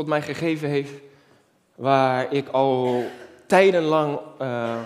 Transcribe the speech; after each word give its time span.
God 0.00 0.08
mij 0.08 0.22
gegeven 0.22 0.68
heeft, 0.68 0.92
waar 1.74 2.32
ik 2.32 2.48
al 2.48 3.04
tijdenlang 3.46 4.18
uh, 4.42 4.80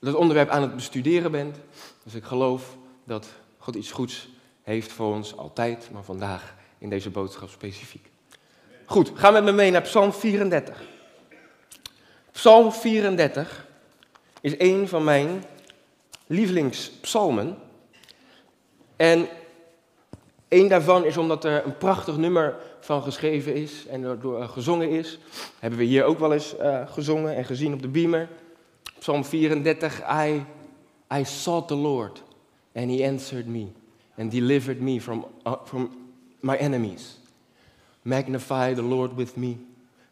dat 0.00 0.14
onderwerp 0.14 0.48
aan 0.48 0.62
het 0.62 0.74
bestuderen 0.74 1.30
ben. 1.30 1.54
Dus 2.04 2.14
ik 2.14 2.24
geloof 2.24 2.76
dat 3.04 3.28
God 3.58 3.74
iets 3.74 3.90
goeds 3.90 4.28
heeft 4.62 4.92
voor 4.92 5.14
ons 5.14 5.36
altijd, 5.36 5.88
maar 5.92 6.02
vandaag 6.02 6.54
in 6.78 6.88
deze 6.88 7.10
boodschap 7.10 7.48
specifiek. 7.48 8.10
Goed, 8.84 9.10
ga 9.14 9.30
met 9.30 9.44
me 9.44 9.52
mee 9.52 9.70
naar 9.70 9.82
Psalm 9.82 10.12
34. 10.12 10.82
Psalm 12.32 12.72
34 12.72 13.66
is 14.40 14.54
een 14.58 14.88
van 14.88 15.04
mijn 15.04 15.44
lievelingspsalmen. 16.26 17.58
En 18.96 19.28
één 20.48 20.68
daarvan 20.68 21.04
is 21.04 21.16
omdat 21.16 21.44
er 21.44 21.64
een 21.64 21.76
prachtig 21.76 22.16
nummer 22.16 22.70
van 22.84 23.02
geschreven 23.02 23.54
is 23.54 23.86
en 23.86 24.18
door, 24.20 24.40
uh, 24.40 24.48
gezongen 24.48 24.88
is. 24.88 25.18
Hebben 25.58 25.78
we 25.78 25.84
hier 25.84 26.04
ook 26.04 26.18
wel 26.18 26.32
eens 26.32 26.54
uh, 26.60 26.88
gezongen 26.90 27.36
en 27.36 27.44
gezien 27.44 27.72
op 27.72 27.82
de 27.82 27.88
beamer. 27.88 28.28
Psalm 28.98 29.24
34, 29.24 30.00
I, 30.26 30.44
I 31.14 31.24
sought 31.24 31.68
the 31.68 31.74
Lord 31.74 32.22
and 32.74 32.90
he 32.90 33.06
answered 33.06 33.46
me 33.46 33.66
and 34.18 34.30
delivered 34.30 34.80
me 34.80 35.00
from, 35.00 35.26
uh, 35.46 35.52
from 35.64 35.90
my 36.40 36.56
enemies. 36.56 37.18
Magnify 38.02 38.74
the 38.74 38.82
Lord 38.82 39.14
with 39.14 39.36
me. 39.36 39.56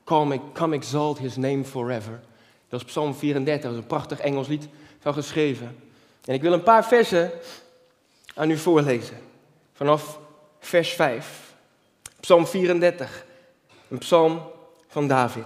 Come, 0.05 0.41
come 0.53 0.77
exalt 0.77 1.19
his 1.19 1.37
name 1.37 1.65
forever. 1.65 2.21
Dat 2.69 2.81
is 2.81 2.87
Psalm 2.87 3.15
34, 3.15 3.63
dat 3.63 3.73
is 3.73 3.79
een 3.79 3.87
prachtig 3.87 4.21
Engels 4.21 4.49
lied 4.49 4.69
van 4.99 5.15
geschreven. 5.15 5.77
En 6.25 6.35
ik 6.35 6.43
wil 6.43 6.53
een 6.53 6.63
paar 6.63 6.85
versen 6.85 7.31
aan 8.35 8.51
u 8.51 8.57
voorlezen. 8.57 9.17
Vanaf 9.73 10.19
vers 10.59 10.93
5. 10.93 11.50
Psalm 12.21 12.47
34, 12.47 13.25
een 13.89 13.99
psalm 13.99 14.43
van 14.89 15.09
David. 15.09 15.45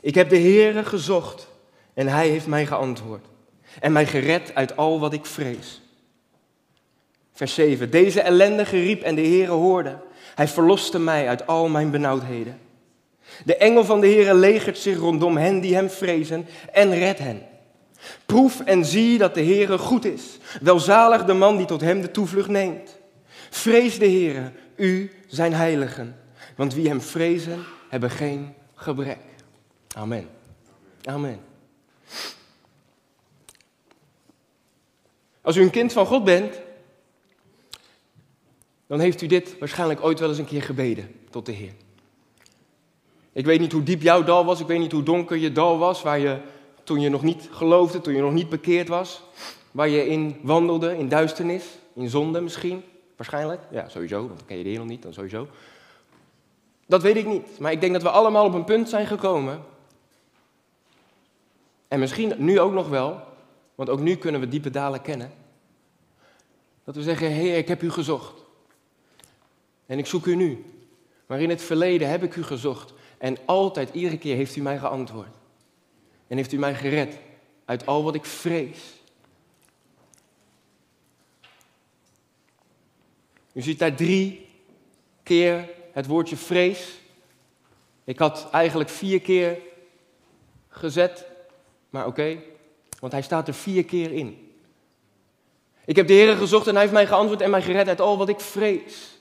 Ik 0.00 0.14
heb 0.14 0.28
de 0.28 0.38
Heere 0.38 0.84
gezocht 0.84 1.48
en 1.94 2.08
hij 2.08 2.28
heeft 2.28 2.46
mij 2.46 2.66
geantwoord 2.66 3.26
en 3.80 3.92
mij 3.92 4.06
gered 4.06 4.54
uit 4.54 4.76
al 4.76 5.00
wat 5.00 5.12
ik 5.12 5.26
vrees. 5.26 5.82
Vers 7.32 7.54
7. 7.54 7.90
Deze 7.90 8.20
ellendige 8.20 8.76
riep 8.80 9.02
en 9.02 9.14
de 9.14 9.22
Heere 9.22 9.52
hoorde. 9.52 9.98
Hij 10.34 10.48
verloste 10.48 10.98
mij 10.98 11.28
uit 11.28 11.46
al 11.46 11.68
mijn 11.68 11.90
benauwdheden. 11.90 12.60
De 13.44 13.56
engel 13.56 13.84
van 13.84 14.00
de 14.00 14.06
Heere 14.06 14.34
legert 14.34 14.78
zich 14.78 14.98
rondom 14.98 15.36
hen 15.36 15.60
die 15.60 15.74
hem 15.74 15.90
vrezen 15.90 16.46
en 16.72 16.94
redt 16.94 17.18
hen. 17.18 17.46
Proef 18.26 18.60
en 18.60 18.84
zie 18.84 19.18
dat 19.18 19.34
de 19.34 19.44
Heere 19.44 19.78
goed 19.78 20.04
is. 20.04 20.38
Welzalig 20.60 21.24
de 21.24 21.32
man 21.32 21.56
die 21.56 21.66
tot 21.66 21.80
hem 21.80 22.00
de 22.00 22.10
toevlucht 22.10 22.48
neemt. 22.48 22.97
Vrees 23.50 23.98
de 23.98 24.04
Heere, 24.04 24.52
u 24.76 25.10
zijn 25.26 25.52
heiligen. 25.52 26.16
Want 26.56 26.74
wie 26.74 26.88
hem 26.88 27.00
vrezen, 27.00 27.64
hebben 27.88 28.10
geen 28.10 28.54
gebrek. 28.74 29.18
Amen. 29.96 30.28
Amen. 31.02 31.40
Als 35.40 35.56
u 35.56 35.62
een 35.62 35.70
kind 35.70 35.92
van 35.92 36.06
God 36.06 36.24
bent, 36.24 36.60
dan 38.86 39.00
heeft 39.00 39.22
u 39.22 39.26
dit 39.26 39.58
waarschijnlijk 39.58 40.04
ooit 40.04 40.18
wel 40.18 40.28
eens 40.28 40.38
een 40.38 40.44
keer 40.44 40.62
gebeden 40.62 41.14
tot 41.30 41.46
de 41.46 41.52
Heer. 41.52 41.72
Ik 43.32 43.44
weet 43.44 43.60
niet 43.60 43.72
hoe 43.72 43.82
diep 43.82 44.02
jouw 44.02 44.24
dal 44.24 44.44
was, 44.44 44.60
ik 44.60 44.66
weet 44.66 44.78
niet 44.78 44.92
hoe 44.92 45.02
donker 45.02 45.36
je 45.36 45.52
dal 45.52 45.78
was, 45.78 46.02
waar 46.02 46.18
je 46.18 46.40
toen 46.84 47.00
je 47.00 47.08
nog 47.08 47.22
niet 47.22 47.48
geloofde, 47.50 48.00
toen 48.00 48.14
je 48.14 48.20
nog 48.20 48.32
niet 48.32 48.48
bekeerd 48.48 48.88
was, 48.88 49.22
waar 49.70 49.88
je 49.88 50.06
in 50.06 50.36
wandelde, 50.42 50.98
in 50.98 51.08
duisternis, 51.08 51.64
in 51.94 52.08
zonde 52.08 52.40
misschien, 52.40 52.82
waarschijnlijk. 53.18 53.62
Ja, 53.70 53.88
sowieso, 53.88 54.26
want 54.26 54.38
dan 54.38 54.46
ken 54.46 54.58
je 54.58 54.64
de 54.64 54.78
nog 54.78 54.86
niet, 54.86 55.02
dan 55.02 55.12
sowieso. 55.12 55.48
Dat 56.86 57.02
weet 57.02 57.16
ik 57.16 57.26
niet, 57.26 57.58
maar 57.58 57.72
ik 57.72 57.80
denk 57.80 57.92
dat 57.92 58.02
we 58.02 58.10
allemaal 58.10 58.44
op 58.44 58.54
een 58.54 58.64
punt 58.64 58.88
zijn 58.88 59.06
gekomen. 59.06 59.64
En 61.88 61.98
misschien 61.98 62.34
nu 62.36 62.60
ook 62.60 62.72
nog 62.72 62.88
wel, 62.88 63.20
want 63.74 63.88
ook 63.88 64.00
nu 64.00 64.16
kunnen 64.16 64.40
we 64.40 64.48
diepe 64.48 64.70
dalen 64.70 65.02
kennen. 65.02 65.32
Dat 66.84 66.94
we 66.94 67.02
zeggen, 67.02 67.30
Heer, 67.30 67.56
ik 67.56 67.68
heb 67.68 67.82
u 67.82 67.90
gezocht. 67.90 68.44
En 69.86 69.98
ik 69.98 70.06
zoek 70.06 70.26
u 70.26 70.34
nu. 70.34 70.64
Maar 71.26 71.40
in 71.40 71.50
het 71.50 71.62
verleden 71.62 72.08
heb 72.08 72.22
ik 72.22 72.36
u 72.36 72.42
gezocht. 72.42 72.92
En 73.18 73.36
altijd, 73.44 73.90
iedere 73.92 74.18
keer 74.18 74.36
heeft 74.36 74.56
u 74.56 74.60
mij 74.60 74.78
geantwoord. 74.78 75.36
En 76.26 76.36
heeft 76.36 76.52
u 76.52 76.58
mij 76.58 76.74
gered 76.74 77.18
uit 77.64 77.86
al 77.86 78.04
wat 78.04 78.14
ik 78.14 78.24
vrees. 78.24 78.97
U 83.58 83.62
ziet 83.62 83.78
daar 83.78 83.94
drie 83.94 84.48
keer 85.22 85.68
het 85.92 86.06
woordje 86.06 86.36
vrees. 86.36 86.98
Ik 88.04 88.18
had 88.18 88.48
eigenlijk 88.52 88.90
vier 88.90 89.20
keer 89.20 89.58
gezet, 90.68 91.26
maar 91.90 92.06
oké, 92.06 92.38
want 93.00 93.12
hij 93.12 93.22
staat 93.22 93.48
er 93.48 93.54
vier 93.54 93.84
keer 93.84 94.12
in. 94.12 94.52
Ik 95.84 95.96
heb 95.96 96.06
de 96.06 96.12
Heer 96.12 96.36
gezocht 96.36 96.66
en 96.66 96.72
hij 96.72 96.80
heeft 96.80 96.94
mij 96.94 97.06
geantwoord 97.06 97.40
en 97.40 97.50
mij 97.50 97.62
gered 97.62 97.88
uit 97.88 98.00
al 98.00 98.18
wat 98.18 98.28
ik 98.28 98.40
vrees. 98.40 99.18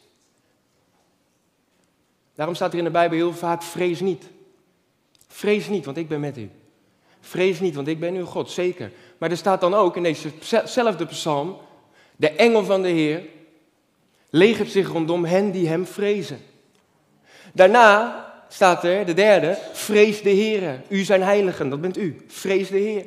Daarom 2.36 2.56
staat 2.56 2.72
er 2.72 2.78
in 2.78 2.84
de 2.84 2.92
Bijbel 2.92 3.18
heel 3.18 3.34
vaak: 3.34 3.64
vrees 3.64 4.00
niet. 4.00 4.30
Vrees 5.28 5.68
niet, 5.68 5.86
want 5.86 5.98
ik 5.98 6.08
ben 6.08 6.20
met 6.20 6.38
u. 6.38 6.50
Vrees 7.20 7.60
niet, 7.60 7.76
want 7.76 7.88
ik 7.88 8.00
ben 8.00 8.16
uw 8.16 8.26
God, 8.26 8.52
zeker. 8.52 8.92
Maar 9.18 9.32
er 9.32 9.38
staat 9.38 9.62
dan 9.62 9.74
ook 9.74 9.96
in 9.96 10.04
dezezelfde 10.04 11.06
psalm: 11.06 11.58
de 12.16 12.30
engel 12.30 12.64
van 12.64 12.82
de 12.82 12.90
Heer 12.90 13.36
legert 14.38 14.72
zich 14.72 14.88
rondom 14.88 15.26
hen 15.26 15.52
die 15.52 15.68
hem 15.68 15.86
vrezen. 15.86 16.40
Daarna 17.54 18.26
staat 18.50 18.84
er, 18.84 19.06
de 19.06 19.14
derde, 19.14 19.58
vrees 19.74 20.22
de 20.22 20.30
Heer. 20.30 20.82
U 20.88 21.04
zijn 21.04 21.22
heiligen, 21.22 21.70
dat 21.70 21.82
bent 21.82 21.98
u. 21.98 22.26
Vrees 22.28 22.70
de 22.70 22.78
Heer. 22.78 23.06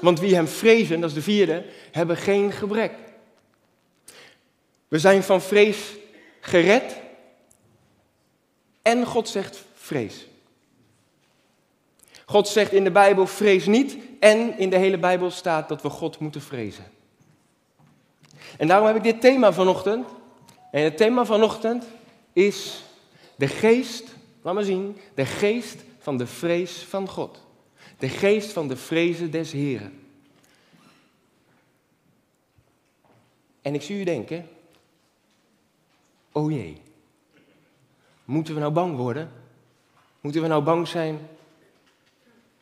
Want 0.00 0.20
wie 0.20 0.34
hem 0.34 0.48
vrezen, 0.48 1.00
dat 1.00 1.08
is 1.08 1.14
de 1.14 1.22
vierde, 1.22 1.64
hebben 1.92 2.16
geen 2.16 2.52
gebrek. 2.52 2.92
We 4.88 4.98
zijn 4.98 5.22
van 5.22 5.40
vrees 5.40 5.78
gered 6.40 6.96
en 8.82 9.06
God 9.06 9.28
zegt 9.28 9.64
vrees. 9.74 10.26
God 12.26 12.48
zegt 12.48 12.72
in 12.72 12.84
de 12.84 12.90
Bijbel 12.90 13.26
vrees 13.26 13.66
niet 13.66 13.96
en 14.20 14.58
in 14.58 14.70
de 14.70 14.76
hele 14.76 14.98
Bijbel 14.98 15.30
staat 15.30 15.68
dat 15.68 15.82
we 15.82 15.88
God 15.88 16.18
moeten 16.18 16.40
vrezen. 16.40 16.84
En 18.58 18.68
daarom 18.68 18.86
heb 18.86 18.96
ik 18.96 19.02
dit 19.02 19.20
thema 19.20 19.52
vanochtend. 19.52 20.08
En 20.70 20.84
het 20.84 20.96
thema 20.96 21.24
vanochtend 21.24 21.84
is 22.32 22.84
de 23.36 23.48
geest, 23.48 24.04
laat 24.42 24.54
maar 24.54 24.64
zien, 24.64 24.96
de 25.14 25.26
geest 25.26 25.84
van 25.98 26.16
de 26.16 26.26
vrees 26.26 26.82
van 26.82 27.08
God. 27.08 27.46
De 27.98 28.08
geest 28.08 28.52
van 28.52 28.68
de 28.68 28.76
vrezen 28.76 29.30
des 29.30 29.52
Heren. 29.52 30.06
En 33.62 33.74
ik 33.74 33.82
zie 33.82 34.00
u 34.00 34.04
denken, 34.04 34.48
oh 36.32 36.50
jee, 36.50 36.82
moeten 38.24 38.54
we 38.54 38.60
nou 38.60 38.72
bang 38.72 38.96
worden? 38.96 39.32
Moeten 40.20 40.42
we 40.42 40.48
nou 40.48 40.62
bang 40.62 40.88
zijn 40.88 41.28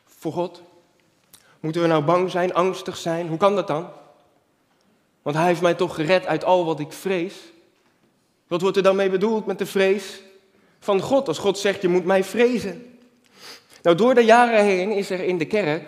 voor 0.05 0.33
God? 0.33 0.61
Moeten 1.59 1.81
we 1.81 1.87
nou 1.87 2.03
bang 2.03 2.31
zijn, 2.31 2.53
angstig 2.53 2.97
zijn? 2.97 3.27
Hoe 3.27 3.37
kan 3.37 3.55
dat 3.55 3.67
dan? 3.67 3.89
Want 5.21 5.35
hij 5.35 5.45
heeft 5.45 5.61
mij 5.61 5.73
toch 5.73 5.95
gered 5.95 6.25
uit 6.25 6.43
al 6.43 6.65
wat 6.65 6.79
ik 6.79 6.91
vrees. 6.91 7.35
Wat 8.47 8.61
wordt 8.61 8.77
er 8.77 8.83
dan 8.83 8.95
mee 8.95 9.09
bedoeld 9.09 9.45
met 9.45 9.57
de 9.57 9.65
vrees 9.65 10.21
van 10.79 11.01
God? 11.01 11.27
Als 11.27 11.37
God 11.37 11.57
zegt, 11.57 11.81
je 11.81 11.87
moet 11.87 12.05
mij 12.05 12.23
vrezen. 12.23 12.97
Nou, 13.81 13.95
door 13.95 14.15
de 14.15 14.21
jaren 14.21 14.63
heen 14.63 14.91
is 14.91 15.09
er 15.09 15.23
in 15.23 15.37
de 15.37 15.45
kerk 15.45 15.83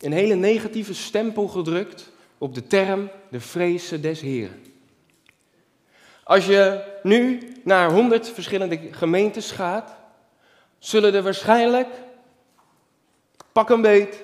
een 0.00 0.12
hele 0.12 0.34
negatieve 0.34 0.94
stempel 0.94 1.48
gedrukt 1.48 2.10
op 2.38 2.54
de 2.54 2.66
term 2.66 3.10
de 3.30 3.40
vrezen 3.40 4.02
des 4.02 4.20
Heren. 4.20 4.62
Als 6.24 6.46
je 6.46 6.84
nu 7.02 7.52
naar 7.64 7.90
honderd 7.90 8.28
verschillende 8.28 8.78
gemeentes 8.90 9.50
gaat, 9.50 9.96
zullen 10.78 11.14
er 11.14 11.22
waarschijnlijk, 11.22 11.88
pak 13.52 13.70
een 13.70 13.80
beet, 13.80 14.22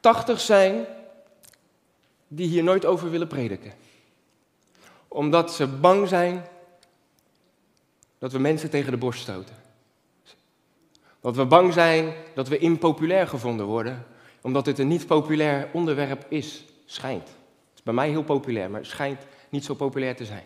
tachtig 0.00 0.40
zijn 0.40 0.86
die 2.28 2.48
hier 2.48 2.64
nooit 2.64 2.84
over 2.84 3.10
willen 3.10 3.26
prediken. 3.26 3.72
Omdat 5.08 5.52
ze 5.52 5.66
bang 5.66 6.08
zijn 6.08 6.46
dat 8.18 8.32
we 8.32 8.38
mensen 8.38 8.70
tegen 8.70 8.90
de 8.90 8.98
borst 8.98 9.20
stoten. 9.20 9.54
Dat 11.20 11.36
we 11.36 11.44
bang 11.44 11.72
zijn 11.72 12.14
dat 12.34 12.48
we 12.48 12.58
impopulair 12.58 13.26
gevonden 13.26 13.66
worden, 13.66 14.06
omdat 14.40 14.64
dit 14.64 14.78
een 14.78 14.88
niet 14.88 15.06
populair 15.06 15.68
onderwerp 15.72 16.26
is, 16.28 16.64
schijnt. 16.84 17.28
Het 17.28 17.74
is 17.74 17.82
bij 17.82 17.94
mij 17.94 18.08
heel 18.08 18.24
populair, 18.24 18.70
maar 18.70 18.80
het 18.80 18.88
schijnt 18.88 19.26
niet 19.48 19.64
zo 19.64 19.74
populair 19.74 20.16
te 20.16 20.24
zijn. 20.24 20.44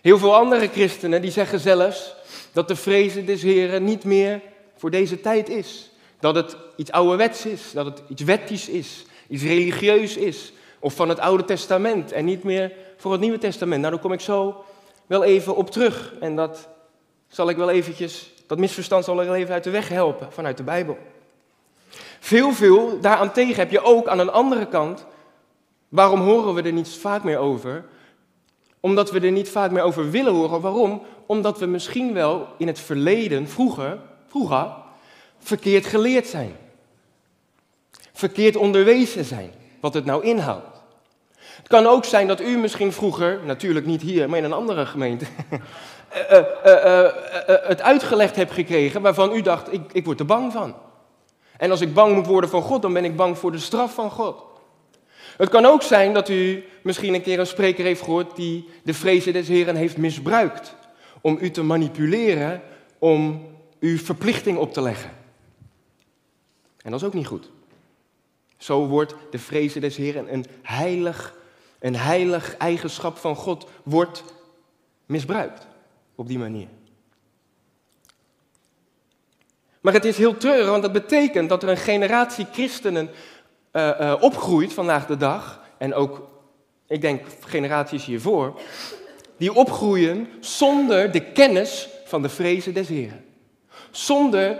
Heel 0.00 0.18
veel 0.18 0.34
andere 0.34 0.68
christenen 0.68 1.22
die 1.22 1.30
zeggen 1.30 1.60
zelfs 1.60 2.14
dat 2.52 2.68
de 2.68 2.76
vrezen 2.76 3.26
des 3.26 3.42
Heren 3.42 3.84
niet 3.84 4.04
meer 4.04 4.40
voor 4.76 4.90
deze 4.90 5.20
tijd 5.20 5.48
is. 5.48 5.90
Dat 6.20 6.34
het 6.34 6.56
iets 6.76 6.90
ouderwets 6.90 7.46
is, 7.46 7.72
dat 7.72 7.84
het 7.86 8.02
iets 8.08 8.22
wettisch 8.22 8.68
is, 8.68 9.04
iets 9.28 9.42
religieus 9.42 10.16
is. 10.16 10.52
Of 10.82 10.94
van 10.94 11.08
het 11.08 11.18
Oude 11.18 11.44
Testament 11.44 12.12
en 12.12 12.24
niet 12.24 12.42
meer 12.42 12.72
voor 12.96 13.12
het 13.12 13.20
Nieuwe 13.20 13.38
Testament. 13.38 13.80
Nou, 13.80 13.92
daar 13.92 14.02
kom 14.02 14.12
ik 14.12 14.20
zo 14.20 14.64
wel 15.06 15.24
even 15.24 15.56
op 15.56 15.70
terug. 15.70 16.14
En 16.20 16.36
dat 16.36 16.68
zal 17.28 17.48
ik 17.48 17.56
wel 17.56 17.70
eventjes, 17.70 18.32
dat 18.46 18.58
misverstand 18.58 19.04
zal 19.04 19.20
ik 19.20 19.26
wel 19.26 19.36
even 19.36 19.54
uit 19.54 19.64
de 19.64 19.70
weg 19.70 19.88
helpen 19.88 20.32
vanuit 20.32 20.56
de 20.56 20.62
Bijbel. 20.62 20.98
Veel, 22.20 22.52
veel 22.52 23.00
daaraan 23.00 23.32
tegen 23.32 23.56
heb 23.56 23.70
je 23.70 23.82
ook 23.82 24.06
aan 24.08 24.18
een 24.18 24.30
andere 24.30 24.66
kant. 24.66 25.06
Waarom 25.88 26.20
horen 26.20 26.54
we 26.54 26.62
er 26.62 26.72
niet 26.72 26.88
vaak 26.88 27.22
meer 27.22 27.38
over? 27.38 27.84
Omdat 28.80 29.10
we 29.10 29.20
er 29.20 29.32
niet 29.32 29.48
vaak 29.48 29.70
meer 29.70 29.82
over 29.82 30.10
willen 30.10 30.32
horen. 30.32 30.60
Waarom? 30.60 31.02
Omdat 31.26 31.58
we 31.58 31.66
misschien 31.66 32.12
wel 32.12 32.46
in 32.58 32.66
het 32.66 32.78
verleden, 32.78 33.48
vroeger, 33.48 33.98
vroeger, 34.26 34.72
verkeerd 35.38 35.86
geleerd 35.86 36.26
zijn. 36.26 36.56
Verkeerd 38.12 38.56
onderwezen 38.56 39.24
zijn, 39.24 39.52
wat 39.80 39.94
het 39.94 40.04
nou 40.04 40.24
inhoudt. 40.24 40.71
Kan 41.72 41.86
ook 41.86 42.04
zijn 42.04 42.26
dat 42.26 42.40
u 42.40 42.58
misschien 42.58 42.92
vroeger, 42.92 43.40
natuurlijk 43.44 43.86
niet 43.86 44.02
hier, 44.02 44.28
maar 44.28 44.38
in 44.38 44.44
een 44.44 44.52
andere 44.52 44.86
gemeente, 44.86 45.24
uh, 45.52 46.38
uh, 46.66 46.84
uh, 46.84 47.08
het 47.46 47.80
uitgelegd 47.80 48.36
hebt 48.36 48.52
gekregen 48.52 49.02
waarvan 49.02 49.32
u 49.32 49.40
dacht, 49.40 49.72
ik, 49.72 49.80
ik 49.92 50.04
word 50.04 50.20
er 50.20 50.26
bang 50.26 50.52
van. 50.52 50.74
En 51.56 51.70
als 51.70 51.80
ik 51.80 51.94
bang 51.94 52.14
moet 52.14 52.26
worden 52.26 52.50
van 52.50 52.62
God, 52.62 52.82
dan 52.82 52.92
ben 52.92 53.04
ik 53.04 53.16
bang 53.16 53.38
voor 53.38 53.52
de 53.52 53.58
straf 53.58 53.94
van 53.94 54.10
God. 54.10 54.44
Het 55.36 55.48
kan 55.48 55.66
ook 55.66 55.82
zijn 55.82 56.14
dat 56.14 56.28
u 56.28 56.64
misschien 56.82 57.14
een 57.14 57.22
keer 57.22 57.38
een 57.38 57.46
spreker 57.46 57.84
heeft 57.84 58.02
gehoord 58.02 58.36
die 58.36 58.68
de 58.82 58.94
vrezen 58.94 59.32
des 59.32 59.48
Heren 59.48 59.76
heeft 59.76 59.96
misbruikt. 59.96 60.74
Om 61.20 61.38
u 61.40 61.50
te 61.50 61.62
manipuleren, 61.62 62.62
om 62.98 63.46
u 63.78 63.98
verplichting 63.98 64.58
op 64.58 64.72
te 64.72 64.82
leggen. 64.82 65.10
En 66.82 66.90
dat 66.90 67.00
is 67.00 67.06
ook 67.06 67.14
niet 67.14 67.26
goed. 67.26 67.50
Zo 68.58 68.86
wordt 68.86 69.14
de 69.30 69.38
vrezen 69.38 69.80
des 69.80 69.96
Heren 69.96 70.32
een 70.32 70.46
heilig, 70.62 71.40
een 71.82 71.96
heilig 71.96 72.56
eigenschap 72.56 73.18
van 73.18 73.36
God 73.36 73.66
wordt 73.82 74.24
misbruikt 75.06 75.66
op 76.14 76.28
die 76.28 76.38
manier. 76.38 76.68
Maar 79.80 79.92
het 79.92 80.04
is 80.04 80.16
heel 80.16 80.36
treurig, 80.36 80.68
want 80.68 80.82
dat 80.82 80.92
betekent 80.92 81.48
dat 81.48 81.62
er 81.62 81.68
een 81.68 81.76
generatie 81.76 82.46
christenen 82.52 83.10
uh, 83.72 83.90
uh, 84.00 84.14
opgroeit 84.20 84.72
vandaag 84.72 85.06
de 85.06 85.16
dag. 85.16 85.60
En 85.78 85.94
ook, 85.94 86.28
ik 86.86 87.00
denk, 87.00 87.22
generaties 87.44 88.04
hiervoor. 88.04 88.60
Die 89.36 89.52
opgroeien 89.54 90.28
zonder 90.40 91.12
de 91.12 91.32
kennis 91.32 91.88
van 92.04 92.22
de 92.22 92.28
vrezen 92.28 92.74
des 92.74 92.88
Heren. 92.88 93.24
Zonder 93.90 94.58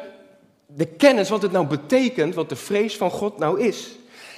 de 0.67 0.87
kennis 0.87 1.29
wat 1.29 1.43
het 1.43 1.53
nou 1.53 1.67
betekent, 1.67 2.35
wat 2.35 2.49
de 2.49 2.57
vrees 2.57 2.97
van 2.97 3.11
God 3.11 3.39
nou 3.39 3.61
is. 3.61 3.91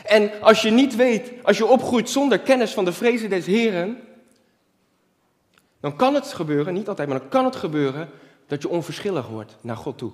En 0.04 0.30
als 0.40 0.62
je 0.62 0.70
niet 0.70 0.96
weet, 0.96 1.32
als 1.42 1.58
je 1.58 1.66
opgroeit 1.66 2.10
zonder 2.10 2.38
kennis 2.38 2.72
van 2.72 2.84
de 2.84 2.92
vrezen 2.92 3.30
des 3.30 3.46
Heren, 3.46 3.98
dan 5.80 5.96
kan 5.96 6.14
het 6.14 6.32
gebeuren, 6.32 6.74
niet 6.74 6.88
altijd, 6.88 7.08
maar 7.08 7.18
dan 7.18 7.28
kan 7.28 7.44
het 7.44 7.56
gebeuren 7.56 8.08
dat 8.46 8.62
je 8.62 8.68
onverschillig 8.68 9.28
wordt 9.28 9.56
naar 9.60 9.76
God 9.76 9.98
toe. 9.98 10.12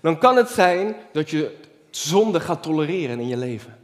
Dan 0.00 0.18
kan 0.18 0.36
het 0.36 0.48
zijn 0.48 0.96
dat 1.12 1.30
je 1.30 1.56
zonde 1.90 2.40
gaat 2.40 2.62
tolereren 2.62 3.20
in 3.20 3.28
je 3.28 3.36
leven. 3.36 3.78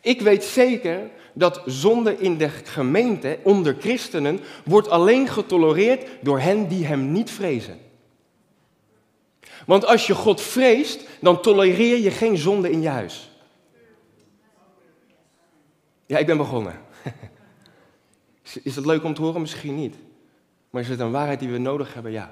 Ik 0.00 0.20
weet 0.20 0.44
zeker 0.44 1.10
dat 1.32 1.62
zonde 1.66 2.18
in 2.18 2.36
de 2.38 2.48
gemeente, 2.48 3.38
onder 3.42 3.76
christenen, 3.78 4.40
wordt 4.64 4.88
alleen 4.88 5.28
getolereerd 5.28 6.08
door 6.20 6.38
hen 6.38 6.68
die 6.68 6.86
hem 6.86 7.12
niet 7.12 7.30
vrezen. 7.30 7.78
Want 9.66 9.86
als 9.86 10.06
je 10.06 10.14
God 10.14 10.40
vreest, 10.40 11.00
dan 11.20 11.40
tolereer 11.40 11.98
je 11.98 12.10
geen 12.10 12.36
zonde 12.36 12.70
in 12.70 12.82
je 12.82 12.88
huis. 12.88 13.30
Ja, 16.06 16.18
ik 16.18 16.26
ben 16.26 16.36
begonnen. 16.36 16.80
Is 18.62 18.76
het 18.76 18.86
leuk 18.86 19.04
om 19.04 19.14
te 19.14 19.22
horen? 19.22 19.40
Misschien 19.40 19.74
niet. 19.74 19.94
Maar 20.70 20.82
is 20.82 20.88
het 20.88 21.00
een 21.00 21.10
waarheid 21.10 21.38
die 21.38 21.48
we 21.48 21.58
nodig 21.58 21.94
hebben? 21.94 22.12
Ja. 22.12 22.30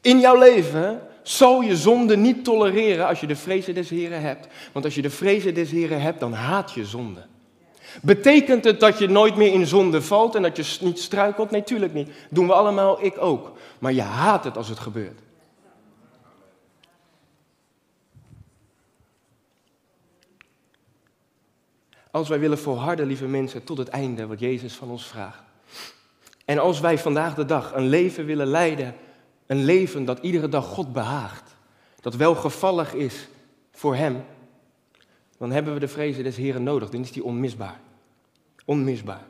In 0.00 0.20
jouw 0.20 0.38
leven 0.38 1.00
zal 1.22 1.60
je 1.60 1.76
zonde 1.76 2.16
niet 2.16 2.44
tolereren 2.44 3.06
als 3.06 3.20
je 3.20 3.26
de 3.26 3.36
vrezen 3.36 3.74
des 3.74 3.90
Heren 3.90 4.20
hebt. 4.20 4.48
Want 4.72 4.84
als 4.84 4.94
je 4.94 5.02
de 5.02 5.10
vrezen 5.10 5.54
des 5.54 5.70
Heren 5.70 6.00
hebt, 6.00 6.20
dan 6.20 6.32
haat 6.32 6.72
je 6.72 6.84
zonde. 6.84 7.26
Betekent 8.02 8.64
het 8.64 8.80
dat 8.80 8.98
je 8.98 9.08
nooit 9.08 9.36
meer 9.36 9.52
in 9.52 9.66
zonde 9.66 10.02
valt 10.02 10.34
en 10.34 10.42
dat 10.42 10.56
je 10.56 10.78
niet 10.80 10.98
struikelt? 10.98 11.50
Nee, 11.50 11.64
tuurlijk 11.64 11.92
niet. 11.92 12.10
Doen 12.30 12.46
we 12.46 12.52
allemaal, 12.52 13.04
ik 13.04 13.18
ook. 13.18 13.52
Maar 13.78 13.92
je 13.92 14.02
haat 14.02 14.44
het 14.44 14.56
als 14.56 14.68
het 14.68 14.78
gebeurt. 14.78 15.20
Als 22.10 22.28
wij 22.28 22.38
willen 22.38 22.58
volharden, 22.58 23.06
lieve 23.06 23.26
mensen, 23.26 23.64
tot 23.64 23.78
het 23.78 23.88
einde 23.88 24.26
wat 24.26 24.40
Jezus 24.40 24.74
van 24.74 24.90
ons 24.90 25.06
vraagt. 25.06 25.42
En 26.44 26.58
als 26.58 26.80
wij 26.80 26.98
vandaag 26.98 27.34
de 27.34 27.44
dag 27.44 27.74
een 27.74 27.88
leven 27.88 28.24
willen 28.24 28.46
leiden 28.46 28.94
een 29.50 29.64
leven 29.64 30.04
dat 30.04 30.18
iedere 30.18 30.48
dag 30.48 30.64
God 30.64 30.92
behaagt, 30.92 31.54
dat 32.00 32.14
welgevallig 32.14 32.94
is 32.94 33.28
voor 33.72 33.94
Hem, 33.94 34.24
dan 35.38 35.50
hebben 35.50 35.74
we 35.74 35.80
de 35.80 35.88
vrezen 35.88 36.24
des 36.24 36.36
Heren 36.36 36.62
nodig. 36.62 36.88
Dan 36.90 37.00
is 37.00 37.12
die 37.12 37.24
onmisbaar. 37.24 37.80
Onmisbaar. 38.64 39.24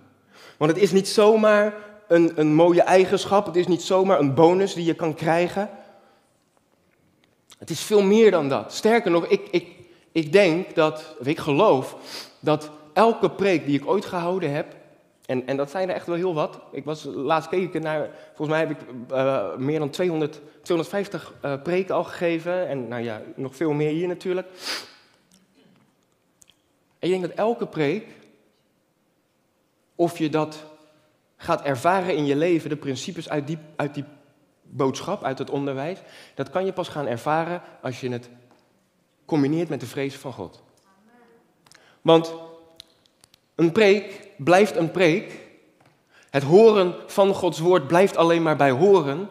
Want 0.57 0.71
het 0.71 0.81
is 0.81 0.93
niet 0.93 1.09
zomaar 1.09 1.75
een, 2.09 2.41
een 2.41 2.55
mooie 2.55 2.83
eigenschap, 2.83 3.47
het 3.47 3.57
is 3.57 3.67
niet 3.67 3.83
zomaar 3.83 4.19
een 4.19 4.35
bonus 4.35 4.75
die 4.75 4.85
je 4.85 4.95
kan 4.95 5.15
krijgen. 5.15 5.71
Het 7.59 7.71
is 7.71 7.81
veel 7.81 8.03
meer 8.03 8.31
dan 8.31 8.49
dat. 8.49 8.73
Sterker 8.73 9.11
nog, 9.11 9.27
ik, 9.27 9.49
ik, 9.51 9.69
ik 10.13 10.33
denk 10.33 10.75
dat, 10.75 11.17
of 11.21 11.27
ik 11.27 11.39
geloof, 11.39 11.97
dat 12.41 12.71
elke 12.93 13.31
preek 13.31 13.67
die 13.67 13.79
ik 13.79 13.87
ooit 13.87 14.05
gehouden 14.05 14.53
heb, 14.53 14.75
en, 15.31 15.47
en 15.47 15.57
dat 15.57 15.71
zijn 15.71 15.89
er 15.89 15.95
echt 15.95 16.07
wel 16.07 16.17
heel 16.17 16.35
wat. 16.35 16.61
Ik 16.73 16.85
was 16.85 17.05
laatst 17.05 17.49
keken 17.49 17.83
naar, 17.83 18.11
volgens 18.27 18.49
mij 18.49 18.59
heb 18.59 18.71
ik 18.71 18.79
uh, 19.11 19.57
meer 19.57 19.79
dan 19.79 19.91
200, 19.91 20.41
250 20.63 21.35
uh, 21.45 21.63
preken 21.63 21.95
al 21.95 22.05
gegeven. 22.05 22.69
En 22.69 22.89
nou 22.89 23.03
ja, 23.03 23.23
nog 23.37 23.57
veel 23.57 23.73
meer 23.73 23.91
hier 23.91 24.09
natuurlijk. 24.09 24.47
En 26.99 27.09
ik 27.09 27.11
denk 27.11 27.23
dat 27.23 27.31
elke 27.31 27.67
preek, 27.67 28.07
of 29.95 30.19
je 30.19 30.29
dat 30.29 30.65
gaat 31.37 31.63
ervaren 31.63 32.17
in 32.17 32.27
je 32.27 32.37
leven, 32.37 32.69
de 32.69 32.77
principes 32.77 33.29
uit 33.29 33.47
die, 33.47 33.59
uit 33.77 33.95
die 33.95 34.05
boodschap, 34.63 35.25
uit 35.25 35.39
het 35.39 35.51
onderwijs, 35.51 35.99
dat 36.35 36.51
kan 36.51 36.65
je 36.65 36.73
pas 36.73 36.89
gaan 36.89 37.07
ervaren 37.07 37.63
als 37.83 38.01
je 38.01 38.11
het 38.11 38.31
combineert 39.25 39.69
met 39.69 39.81
de 39.81 39.87
vrees 39.87 40.17
van 40.17 40.33
God. 40.33 40.63
Want 42.03 42.35
een 43.55 43.73
preek 43.73 44.29
blijft 44.37 44.77
een 44.77 44.91
preek. 44.91 45.39
Het 46.31 46.43
horen 46.43 46.95
van 47.07 47.35
Gods 47.35 47.59
woord 47.59 47.87
blijft 47.87 48.17
alleen 48.17 48.43
maar 48.43 48.57
bij 48.57 48.71
horen. 48.71 49.29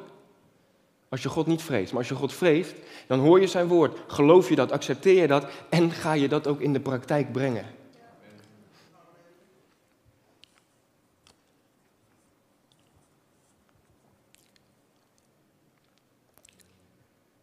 Als 1.09 1.23
je 1.23 1.29
God 1.29 1.47
niet 1.47 1.61
vreest. 1.61 1.91
Maar 1.91 1.99
als 1.99 2.09
je 2.09 2.15
God 2.15 2.33
vreest, 2.33 2.73
dan 3.07 3.19
hoor 3.19 3.39
je 3.39 3.47
zijn 3.47 3.67
woord. 3.67 3.97
Geloof 4.07 4.49
je 4.49 4.55
dat, 4.55 4.71
accepteer 4.71 5.21
je 5.21 5.27
dat 5.27 5.45
en 5.69 5.91
ga 5.91 6.13
je 6.13 6.27
dat 6.27 6.47
ook 6.47 6.59
in 6.59 6.73
de 6.73 6.79
praktijk 6.79 7.31
brengen. 7.31 7.65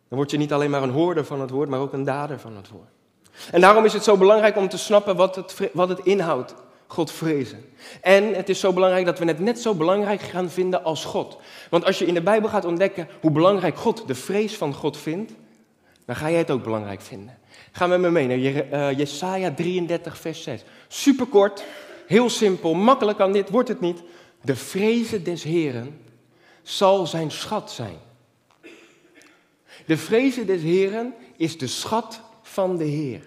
Dan 0.09 0.19
word 0.19 0.31
je 0.31 0.37
niet 0.37 0.53
alleen 0.53 0.71
maar 0.71 0.83
een 0.83 0.91
hoorder 0.91 1.25
van 1.25 1.41
het 1.41 1.51
woord, 1.51 1.69
maar 1.69 1.81
ook 1.81 1.93
een 1.93 2.05
dader 2.05 2.41
van 2.41 2.57
het 2.57 2.69
woord. 2.69 2.96
En 3.51 3.61
daarom 3.61 3.85
is 3.85 3.93
het 3.93 4.05
zo 4.05 4.17
belangrijk 4.17 4.57
om 4.57 4.69
te 4.69 4.79
snappen 4.79 5.17
wat 5.17 5.37
het, 5.37 5.71
wat 5.73 5.89
het 5.89 6.01
inhoudt. 6.01 6.55
God 6.87 7.13
vrezen. 7.13 7.65
En 8.01 8.35
het 8.35 8.49
is 8.49 8.61
zo 8.61 8.73
belangrijk 8.73 9.05
dat 9.07 9.19
we 9.19 9.25
het 9.25 9.39
net 9.39 9.61
zo 9.61 9.75
belangrijk 9.75 10.21
gaan 10.21 10.51
vinden 10.51 10.85
als 10.85 11.05
God. 11.05 11.37
Want 11.71 11.85
als 11.85 11.99
je 11.99 12.07
in 12.07 12.15
de 12.15 12.23
Bijbel 12.23 12.49
gaat 12.49 12.65
ontdekken 12.65 13.09
hoe 13.21 13.31
belangrijk 13.31 13.77
God 13.77 14.07
de 14.07 14.15
vrees 14.15 14.57
van 14.57 14.75
God 14.75 14.97
vindt, 14.97 15.33
dan 16.05 16.17
ga 16.17 16.31
jij 16.31 16.39
het 16.39 16.51
ook 16.51 16.63
belangrijk 16.63 17.01
vinden. 17.01 17.39
Ga 17.73 17.87
met 17.87 18.01
me 18.01 18.11
mee 18.11 18.27
naar 18.27 18.39
uh, 18.39 18.99
Jesaja 18.99 19.55
33, 19.55 20.19
vers 20.19 20.43
6. 20.43 20.65
Superkort, 20.89 21.65
heel 22.07 22.31
simpel, 22.31 22.75
makkelijk 22.75 23.19
kan 23.19 23.33
dit, 23.33 23.51
wordt 23.51 23.69
het 23.69 23.81
niet. 23.81 24.03
De 24.43 24.57
vrezen 24.57 25.25
des 25.25 25.43
Heren 25.43 26.01
zal 26.63 27.07
zijn 27.07 27.31
schat 27.31 27.71
zijn. 27.71 27.97
De 29.87 29.97
vrezen 29.97 30.47
des 30.47 30.63
Heren 30.63 31.15
is 31.37 31.59
de 31.59 31.67
schat 31.67 32.21
van 32.47 32.77
de 32.77 32.85
Heer. 32.85 33.21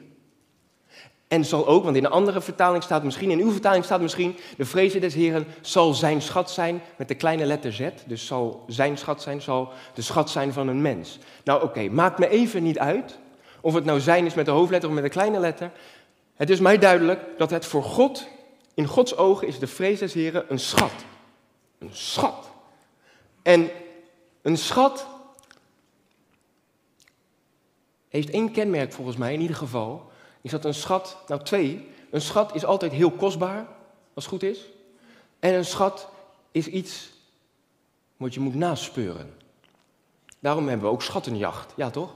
En 1.28 1.46
zal 1.46 1.68
ook, 1.68 1.84
want 1.84 1.96
in 1.96 2.06
een 2.06 2.12
andere 2.12 2.42
vertaling 2.42 2.84
staat 2.84 3.04
misschien, 3.04 3.32
in 3.32 3.40
uw 3.40 3.52
vertaling 3.52 3.86
staat 3.86 4.02
misschien, 4.02 4.38
de 4.58 4.66
vrezen 4.66 5.02
des 5.02 5.14
Heren 5.14 5.46
zal 5.62 5.94
zijn 5.94 6.22
schat 6.22 6.52
zijn 6.52 6.82
met 6.96 7.08
de 7.08 7.16
kleine 7.16 7.46
letter 7.46 7.74
Z. 7.74 7.90
Dus 8.06 8.26
zal 8.26 8.64
zijn 8.68 8.98
schat 8.98 9.22
zijn, 9.22 9.42
zal 9.42 9.72
de 9.94 10.02
schat 10.02 10.30
zijn 10.30 10.54
van 10.54 10.68
een 10.68 10.82
mens. 10.82 11.20
Nou 11.44 11.64
oké, 11.64 11.90
maakt 11.90 12.20
me 12.20 12.30
even 12.30 12.64
niet 12.64 12.80
uit 12.80 13.20
of 13.62 13.74
het 13.74 13.86
nou 13.86 14.00
zijn 14.00 14.26
is 14.26 14.34
met 14.34 14.46
de 14.46 14.52
hoofdletter 14.52 14.90
of 14.90 14.96
met 14.96 15.04
de 15.04 15.10
kleine 15.10 15.40
letter. 15.40 15.72
Het 16.36 16.50
is 16.50 16.60
mij 16.60 16.78
duidelijk 16.78 17.22
dat 17.38 17.50
het 17.50 17.66
voor 17.66 17.84
God, 17.84 18.28
in 18.74 18.86
Gods 18.86 19.18
ogen 19.18 19.48
is 19.48 19.60
de 19.60 19.68
vrees 19.68 20.00
des 20.00 20.14
Heren 20.14 20.46
een 20.48 20.60
schat. 20.60 20.94
Een 21.80 21.90
schat. 21.92 22.50
En 23.42 23.70
een 24.42 24.58
schat 24.58 25.08
heeft 28.10 28.30
één 28.30 28.52
kenmerk 28.52 28.94
volgens 28.94 29.18
mij 29.18 29.34
in 29.34 29.42
ieder 29.42 29.56
geval 29.56 30.12
is 30.42 30.52
dat 30.52 30.66
een 30.66 30.74
schat, 30.74 31.18
nou 31.28 31.44
twee, 31.44 31.88
een 32.12 32.22
schat 32.22 32.56
is 32.56 32.66
altijd 32.66 32.92
heel 32.92 33.12
kostbaar, 33.12 33.68
als 34.14 34.26
het 34.26 34.34
goed 34.34 34.44
is. 34.44 34.66
En 35.40 35.54
een 35.54 35.66
schat 35.66 36.10
is 36.52 36.68
iets 36.68 37.10
wat 38.18 38.34
je 38.34 38.40
moet 38.40 38.56
naspeuren. 38.56 39.34
Daarom 40.40 40.68
hebben 40.68 40.88
we 40.88 40.94
ook 40.94 41.02
schattenjacht, 41.02 41.74
ja 41.76 41.90
toch? 41.90 42.16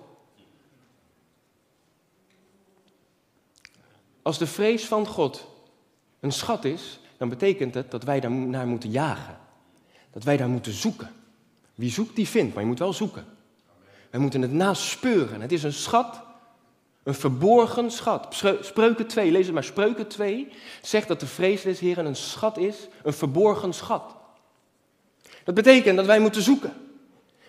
Als 4.21 4.37
de 4.37 4.47
vrees 4.47 4.85
van 4.85 5.07
God 5.07 5.47
een 6.19 6.31
schat 6.31 6.65
is, 6.65 6.99
dan 7.17 7.29
betekent 7.29 7.73
het 7.73 7.91
dat 7.91 8.03
wij 8.03 8.19
daar 8.19 8.31
naar 8.31 8.67
moeten 8.67 8.89
jagen. 8.89 9.39
Dat 10.11 10.23
wij 10.23 10.37
daar 10.37 10.49
moeten 10.49 10.73
zoeken. 10.73 11.11
Wie 11.75 11.91
zoekt, 11.91 12.15
die 12.15 12.27
vindt, 12.27 12.53
maar 12.53 12.63
je 12.63 12.69
moet 12.69 12.79
wel 12.79 12.93
zoeken. 12.93 13.25
Wij 14.13 14.21
moeten 14.21 14.41
het 14.41 14.51
naspeuren. 14.51 15.41
Het 15.41 15.51
is 15.51 15.63
een 15.63 15.73
schat, 15.73 16.21
een 17.03 17.13
verborgen 17.13 17.91
schat. 17.91 18.43
Spreuken 18.61 19.07
2, 19.07 19.31
lees 19.31 19.45
het 19.45 19.53
maar. 19.53 19.63
Spreuken 19.63 20.07
2 20.07 20.47
zegt 20.81 21.07
dat 21.07 21.19
de 21.19 21.25
vrees 21.25 21.61
des 21.61 21.79
Heren 21.79 22.05
een 22.05 22.15
schat 22.15 22.57
is, 22.57 22.75
een 23.03 23.13
verborgen 23.13 23.73
schat. 23.73 24.15
Dat 25.43 25.55
betekent 25.55 25.97
dat 25.97 26.05
wij 26.05 26.19
moeten 26.19 26.41
zoeken. 26.41 26.73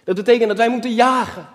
Dat 0.04 0.14
betekent 0.16 0.49
dat 0.49 0.56
wij 0.56 0.68
moeten 0.68 0.94
jagen. 0.94 1.49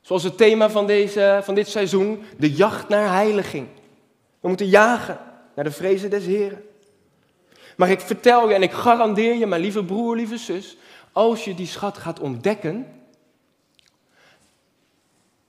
Zoals 0.00 0.22
het 0.22 0.36
thema 0.36 0.70
van, 0.70 0.86
deze, 0.86 1.40
van 1.42 1.54
dit 1.54 1.68
seizoen, 1.68 2.24
de 2.38 2.52
jacht 2.52 2.88
naar 2.88 3.12
heiliging. 3.12 3.66
We 4.40 4.48
moeten 4.48 4.68
jagen 4.68 5.18
naar 5.54 5.64
de 5.64 5.70
vrezen 5.70 6.10
des 6.10 6.24
Heren. 6.24 6.62
Maar 7.76 7.90
ik 7.90 8.00
vertel 8.00 8.48
je 8.48 8.54
en 8.54 8.62
ik 8.62 8.72
garandeer 8.72 9.34
je, 9.34 9.46
mijn 9.46 9.60
lieve 9.60 9.84
broer, 9.84 10.16
lieve 10.16 10.38
zus, 10.38 10.76
als 11.12 11.44
je 11.44 11.54
die 11.54 11.66
schat 11.66 11.98
gaat 11.98 12.20
ontdekken, 12.20 12.86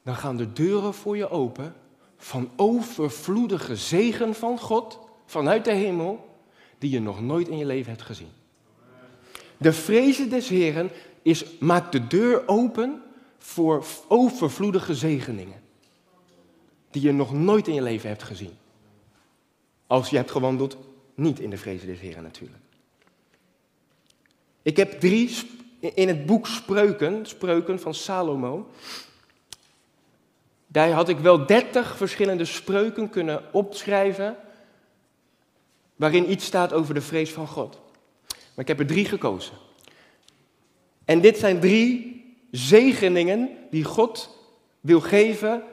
dan 0.06 0.16
gaan 0.16 0.38
de 0.38 0.54
deuren 0.54 0.94
voor 0.94 1.18
je 1.18 1.30
open 1.30 1.76
van 2.18 2.50
overvloedige 2.56 3.76
zegen 3.76 4.36
van 4.36 4.60
God 4.60 5.00
vanuit 5.26 5.66
de 5.66 5.74
hemel, 5.74 6.40
die 6.78 6.90
je 6.90 7.02
nog 7.02 7.22
nooit 7.22 7.48
in 7.48 7.58
je 7.58 7.66
leven 7.66 7.92
hebt 7.92 8.04
gezien. 8.04 8.30
De 9.58 9.74
vrezen 9.74 10.30
des 10.30 10.50
Heren 10.50 10.90
is, 11.22 11.46
maakt 11.60 11.92
de 11.92 12.08
deur 12.08 12.48
open 12.48 13.02
voor 13.38 13.86
overvloedige 14.08 14.96
zegeningen, 14.96 15.62
die 16.92 17.02
je 17.02 17.12
nog 17.12 17.34
nooit 17.34 17.68
in 17.68 17.74
je 17.74 17.82
leven 17.82 18.10
hebt 18.10 18.24
gezien. 18.24 18.54
Als 19.88 20.10
je 20.10 20.16
hebt 20.16 20.32
gewandeld, 20.32 20.78
niet 21.16 21.40
in 21.40 21.50
de 21.50 21.58
vrezen 21.58 21.88
des 21.88 22.00
Heren 22.00 22.24
natuurlijk. 22.24 22.64
Ik 24.62 24.78
heb 24.78 25.00
drie, 25.00 25.38
in 25.80 26.08
het 26.08 26.26
boek 26.26 26.48
Spreuken, 26.48 27.26
Spreuken 27.26 27.80
van 27.80 27.94
Salomo, 27.94 28.70
daar 30.76 30.92
had 30.92 31.10
ik 31.10 31.20
wel 31.20 31.46
dertig 31.46 31.98
verschillende 31.98 32.46
spreuken 32.46 33.10
kunnen 33.10 33.42
opschrijven, 33.52 34.36
waarin 35.96 36.32
iets 36.32 36.46
staat 36.46 36.74
over 36.74 36.94
de 36.94 37.02
vrees 37.02 37.32
van 37.32 37.48
God. 37.48 37.80
Maar 38.28 38.66
ik 38.66 38.68
heb 38.68 38.80
er 38.80 38.86
drie 38.86 39.06
gekozen. 39.06 39.54
En 41.06 41.22
dit 41.22 41.38
zijn 41.38 41.60
drie 41.60 42.24
zegeningen 42.52 43.50
die 43.72 43.84
God 43.84 44.38
wil 44.82 45.02
geven 45.02 45.64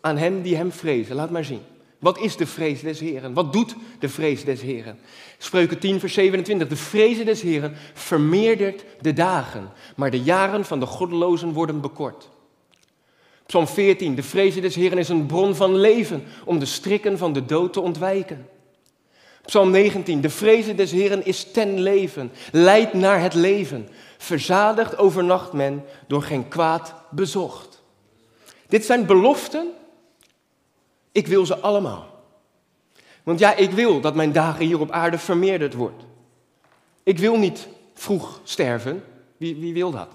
aan 0.00 0.16
hen 0.16 0.42
die 0.42 0.56
hem 0.56 0.72
vrezen. 0.72 1.16
Laat 1.16 1.30
maar 1.30 1.44
zien. 1.44 1.62
Wat 1.98 2.18
is 2.18 2.36
de 2.36 2.46
vrees 2.46 2.80
des 2.80 3.00
Heren? 3.00 3.34
Wat 3.34 3.52
doet 3.52 3.74
de 3.98 4.08
vrees 4.08 4.44
des 4.44 4.60
Heren? 4.60 4.98
Spreuken 5.38 5.78
10, 5.78 6.00
vers 6.00 6.14
27. 6.14 6.68
De 6.68 6.76
vrees 6.76 7.24
des 7.24 7.42
Heren 7.42 7.74
vermeerdert 7.94 8.84
de 9.00 9.12
dagen, 9.12 9.72
maar 9.96 10.10
de 10.10 10.22
jaren 10.22 10.64
van 10.64 10.80
de 10.80 10.86
goddelozen 10.86 11.52
worden 11.52 11.80
bekort. 11.80 12.34
Psalm 13.46 13.66
14. 13.66 14.14
De 14.14 14.22
vrees 14.22 14.60
des 14.60 14.74
Heren 14.74 14.98
is 14.98 15.08
een 15.08 15.26
bron 15.26 15.54
van 15.54 15.76
leven 15.76 16.24
om 16.44 16.58
de 16.58 16.66
strikken 16.66 17.18
van 17.18 17.32
de 17.32 17.44
dood 17.44 17.72
te 17.72 17.80
ontwijken. 17.80 18.48
Psalm 19.44 19.70
19. 19.70 20.20
De 20.20 20.30
vrees 20.30 20.76
des 20.76 20.90
Heren 20.90 21.24
is 21.24 21.50
ten 21.52 21.80
leven, 21.80 22.32
leidt 22.52 22.92
naar 22.92 23.20
het 23.20 23.34
leven. 23.34 23.88
Verzadigd 24.18 24.98
overnacht 24.98 25.52
men 25.52 25.84
door 26.06 26.22
geen 26.22 26.48
kwaad 26.48 26.94
bezocht. 27.10 27.82
Dit 28.68 28.84
zijn 28.84 29.06
beloften 29.06 29.68
ik 31.16 31.26
wil 31.26 31.46
ze 31.46 31.58
allemaal. 31.58 32.06
Want 33.22 33.38
ja, 33.38 33.54
ik 33.54 33.70
wil 33.70 34.00
dat 34.00 34.14
mijn 34.14 34.32
dagen 34.32 34.64
hier 34.64 34.80
op 34.80 34.90
aarde 34.90 35.18
vermeerderd 35.18 35.74
wordt. 35.74 36.04
Ik 37.02 37.18
wil 37.18 37.38
niet 37.38 37.68
vroeg 37.94 38.40
sterven. 38.44 39.04
Wie, 39.36 39.56
wie 39.56 39.72
wil 39.72 39.90
dat? 39.90 40.08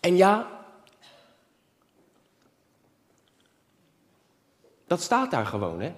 En 0.00 0.16
ja, 0.16 0.50
dat 4.86 5.00
staat 5.00 5.30
daar 5.30 5.46
gewoon, 5.46 5.80
hè? 5.80 5.94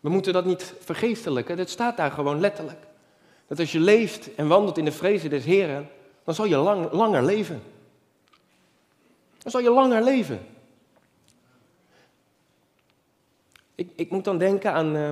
We 0.00 0.08
moeten 0.08 0.32
dat 0.32 0.44
niet 0.44 0.74
vergeestelijken, 0.80 1.56
dat 1.56 1.68
staat 1.68 1.96
daar 1.96 2.10
gewoon 2.10 2.40
letterlijk. 2.40 2.86
Dat 3.46 3.58
als 3.58 3.72
je 3.72 3.80
leeft 3.80 4.34
en 4.34 4.48
wandelt 4.48 4.78
in 4.78 4.84
de 4.84 4.92
vrezen 4.92 5.30
des 5.30 5.44
Heren, 5.44 5.88
dan 6.24 6.34
zal 6.34 6.44
je 6.44 6.56
lang, 6.56 6.92
langer 6.92 7.22
leven. 7.22 7.62
Dan 9.38 9.50
zal 9.50 9.60
je 9.60 9.70
langer 9.70 10.02
leven. 10.02 10.46
Ik, 13.74 13.90
ik 13.96 14.10
moet 14.10 14.24
dan 14.24 14.38
denken 14.38 14.72
aan, 14.72 14.96
uh, 14.96 15.10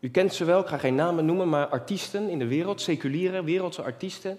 u 0.00 0.10
kent 0.10 0.34
ze 0.34 0.44
wel, 0.44 0.60
ik 0.60 0.66
ga 0.66 0.78
geen 0.78 0.94
namen 0.94 1.24
noemen, 1.24 1.48
maar 1.48 1.66
artiesten 1.66 2.28
in 2.28 2.38
de 2.38 2.46
wereld, 2.46 2.80
seculiere 2.80 3.44
wereldse 3.44 3.82
artiesten. 3.82 4.38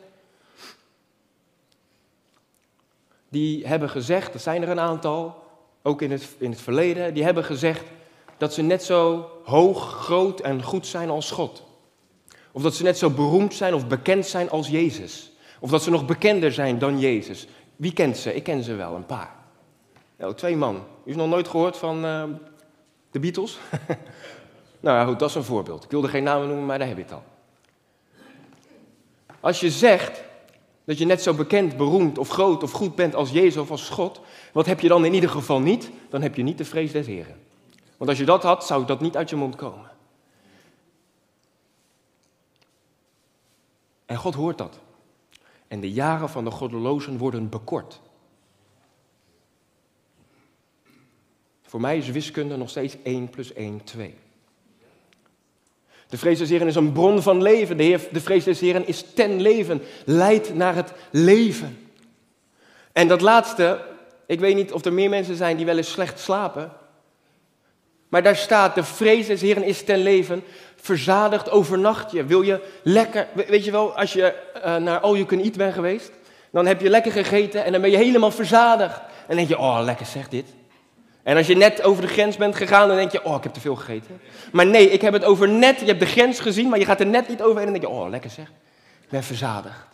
Die 3.29 3.67
hebben 3.67 3.89
gezegd, 3.89 4.33
er 4.33 4.39
zijn 4.39 4.61
er 4.61 4.69
een 4.69 4.79
aantal, 4.79 5.43
ook 5.83 6.01
in 6.01 6.11
het, 6.11 6.35
in 6.37 6.51
het 6.51 6.61
verleden, 6.61 7.13
die 7.13 7.23
hebben 7.23 7.43
gezegd 7.43 7.83
dat 8.37 8.53
ze 8.53 8.61
net 8.61 8.83
zo 8.83 9.29
hoog, 9.43 9.91
groot 9.91 10.39
en 10.39 10.63
goed 10.63 10.87
zijn 10.87 11.09
als 11.09 11.31
God. 11.31 11.63
Of 12.51 12.61
dat 12.61 12.75
ze 12.75 12.83
net 12.83 12.97
zo 12.97 13.09
beroemd 13.09 13.53
zijn 13.53 13.73
of 13.73 13.87
bekend 13.87 14.25
zijn 14.25 14.49
als 14.49 14.67
Jezus. 14.67 15.31
Of 15.59 15.69
dat 15.69 15.83
ze 15.83 15.89
nog 15.89 16.05
bekender 16.05 16.51
zijn 16.51 16.79
dan 16.79 16.99
Jezus. 16.99 17.47
Wie 17.75 17.93
kent 17.93 18.17
ze? 18.17 18.35
Ik 18.35 18.43
ken 18.43 18.63
ze 18.63 18.75
wel, 18.75 18.95
een 18.95 19.05
paar. 19.05 19.35
Nou, 20.17 20.33
twee 20.33 20.55
man. 20.55 20.75
U 20.75 20.79
heeft 21.05 21.17
nog 21.17 21.29
nooit 21.29 21.47
gehoord 21.47 21.77
van 21.77 22.05
uh, 22.05 22.23
de 23.11 23.19
Beatles? 23.19 23.59
nou 24.79 24.97
ja, 24.97 25.05
goed, 25.05 25.19
dat 25.19 25.29
is 25.29 25.35
een 25.35 25.43
voorbeeld. 25.43 25.83
Ik 25.83 25.91
wilde 25.91 26.07
geen 26.07 26.23
namen 26.23 26.47
noemen, 26.47 26.65
maar 26.65 26.79
daar 26.79 26.87
heb 26.87 26.97
je 26.97 27.03
het 27.03 27.11
al. 27.11 27.23
Als 29.39 29.59
je 29.59 29.69
zegt 29.69 30.23
dat 30.85 30.97
je 30.97 31.05
net 31.05 31.21
zo 31.21 31.33
bekend, 31.33 31.77
beroemd 31.77 32.17
of 32.17 32.29
groot 32.29 32.63
of 32.63 32.71
goed 32.71 32.95
bent 32.95 33.15
als 33.15 33.31
Jezus 33.31 33.61
of 33.61 33.71
als 33.71 33.89
God, 33.89 34.21
wat 34.53 34.65
heb 34.65 34.79
je 34.79 34.87
dan 34.87 35.05
in 35.05 35.13
ieder 35.13 35.29
geval 35.29 35.59
niet? 35.59 35.89
Dan 36.09 36.21
heb 36.21 36.35
je 36.35 36.43
niet 36.43 36.57
de 36.57 36.65
vrees 36.65 36.91
des 36.91 37.07
Heren. 37.07 37.39
Want 37.97 38.09
als 38.09 38.19
je 38.19 38.25
dat 38.25 38.43
had, 38.43 38.65
zou 38.65 38.85
dat 38.85 39.01
niet 39.01 39.17
uit 39.17 39.29
je 39.29 39.35
mond 39.35 39.55
komen. 39.55 39.91
En 44.05 44.17
God 44.17 44.33
hoort 44.33 44.57
dat 44.57 44.79
en 45.67 45.79
de 45.79 45.91
jaren 45.91 46.29
van 46.29 46.43
de 46.43 46.51
goddelozen 46.51 47.17
worden 47.17 47.49
bekort. 47.49 48.01
Voor 51.61 51.81
mij 51.81 51.97
is 51.97 52.09
wiskunde 52.09 52.57
nog 52.57 52.69
steeds 52.69 52.97
1 53.03 53.29
plus 53.29 53.53
1, 53.53 53.83
2. 53.83 54.15
De 56.09 56.17
vrees 56.17 56.37
des 56.37 56.51
is 56.51 56.75
een 56.75 56.91
bron 56.91 57.21
van 57.21 57.41
leven. 57.41 57.77
De, 57.77 57.83
Heer, 57.83 58.01
de 58.11 58.21
vrees 58.21 58.43
des 58.43 58.61
is 58.61 59.05
ten 59.15 59.41
leven, 59.41 59.81
leidt 60.05 60.55
naar 60.55 60.75
het 60.75 60.91
leven. 61.11 61.77
En 62.91 63.07
dat 63.07 63.21
laatste, 63.21 63.81
ik 64.25 64.39
weet 64.39 64.55
niet 64.55 64.71
of 64.71 64.85
er 64.85 64.93
meer 64.93 65.09
mensen 65.09 65.35
zijn 65.35 65.57
die 65.57 65.65
wel 65.65 65.77
eens 65.77 65.91
slecht 65.91 66.19
slapen. 66.19 66.71
Maar 68.09 68.23
daar 68.23 68.35
staat, 68.35 68.75
de 68.75 68.83
vrees 68.83 69.27
des 69.27 69.43
is 69.43 69.83
ten 69.83 69.97
leven, 69.97 70.43
verzadigd 70.75 71.49
overnacht 71.49 72.11
je. 72.11 72.25
Wil 72.25 72.41
je 72.41 72.61
lekker, 72.83 73.27
weet 73.47 73.65
je 73.65 73.71
wel, 73.71 73.97
als 73.97 74.13
je 74.13 74.33
uh, 74.57 74.75
naar 74.75 74.99
All 74.99 75.13
You 75.13 75.25
Can 75.25 75.39
Eat 75.39 75.57
bent 75.57 75.73
geweest, 75.73 76.11
dan 76.51 76.65
heb 76.65 76.81
je 76.81 76.89
lekker 76.89 77.11
gegeten 77.11 77.65
en 77.65 77.71
dan 77.71 77.81
ben 77.81 77.91
je 77.91 77.97
helemaal 77.97 78.31
verzadigd. 78.31 78.97
En 78.97 79.27
dan 79.27 79.35
denk 79.35 79.47
je, 79.47 79.57
oh 79.57 79.79
lekker 79.83 80.05
zeg 80.05 80.29
dit. 80.29 80.45
En 81.25 81.37
als 81.37 81.47
je 81.47 81.55
net 81.55 81.81
over 81.83 82.01
de 82.01 82.07
grens 82.07 82.37
bent 82.37 82.55
gegaan, 82.55 82.87
dan 82.87 82.97
denk 82.97 83.11
je, 83.11 83.23
oh 83.23 83.35
ik 83.35 83.43
heb 83.43 83.53
te 83.53 83.59
veel 83.59 83.75
gegeten. 83.75 84.19
Maar 84.51 84.65
nee, 84.65 84.89
ik 84.89 85.01
heb 85.01 85.13
het 85.13 85.23
over 85.23 85.49
net, 85.49 85.79
je 85.79 85.85
hebt 85.85 85.99
de 85.99 86.05
grens 86.05 86.39
gezien, 86.39 86.69
maar 86.69 86.79
je 86.79 86.85
gaat 86.85 86.99
er 86.99 87.05
net 87.05 87.27
niet 87.27 87.41
overheen 87.41 87.67
en 87.67 87.71
dan 87.71 87.81
denk 87.81 87.93
je, 87.93 87.99
oh 87.99 88.09
lekker 88.09 88.29
zeg, 88.29 88.47
ik 89.01 89.09
ben 89.09 89.23
verzadigd. 89.23 89.87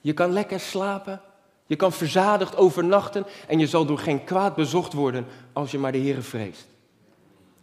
Je 0.00 0.12
kan 0.12 0.32
lekker 0.32 0.60
slapen, 0.60 1.20
je 1.66 1.76
kan 1.76 1.92
verzadigd 1.92 2.56
overnachten 2.56 3.26
en 3.46 3.58
je 3.58 3.66
zal 3.66 3.84
door 3.86 3.98
geen 3.98 4.24
kwaad 4.24 4.54
bezocht 4.54 4.92
worden 4.92 5.26
als 5.52 5.70
je 5.70 5.78
maar 5.78 5.92
de 5.92 5.98
Heer 5.98 6.22
vreest. 6.22 6.66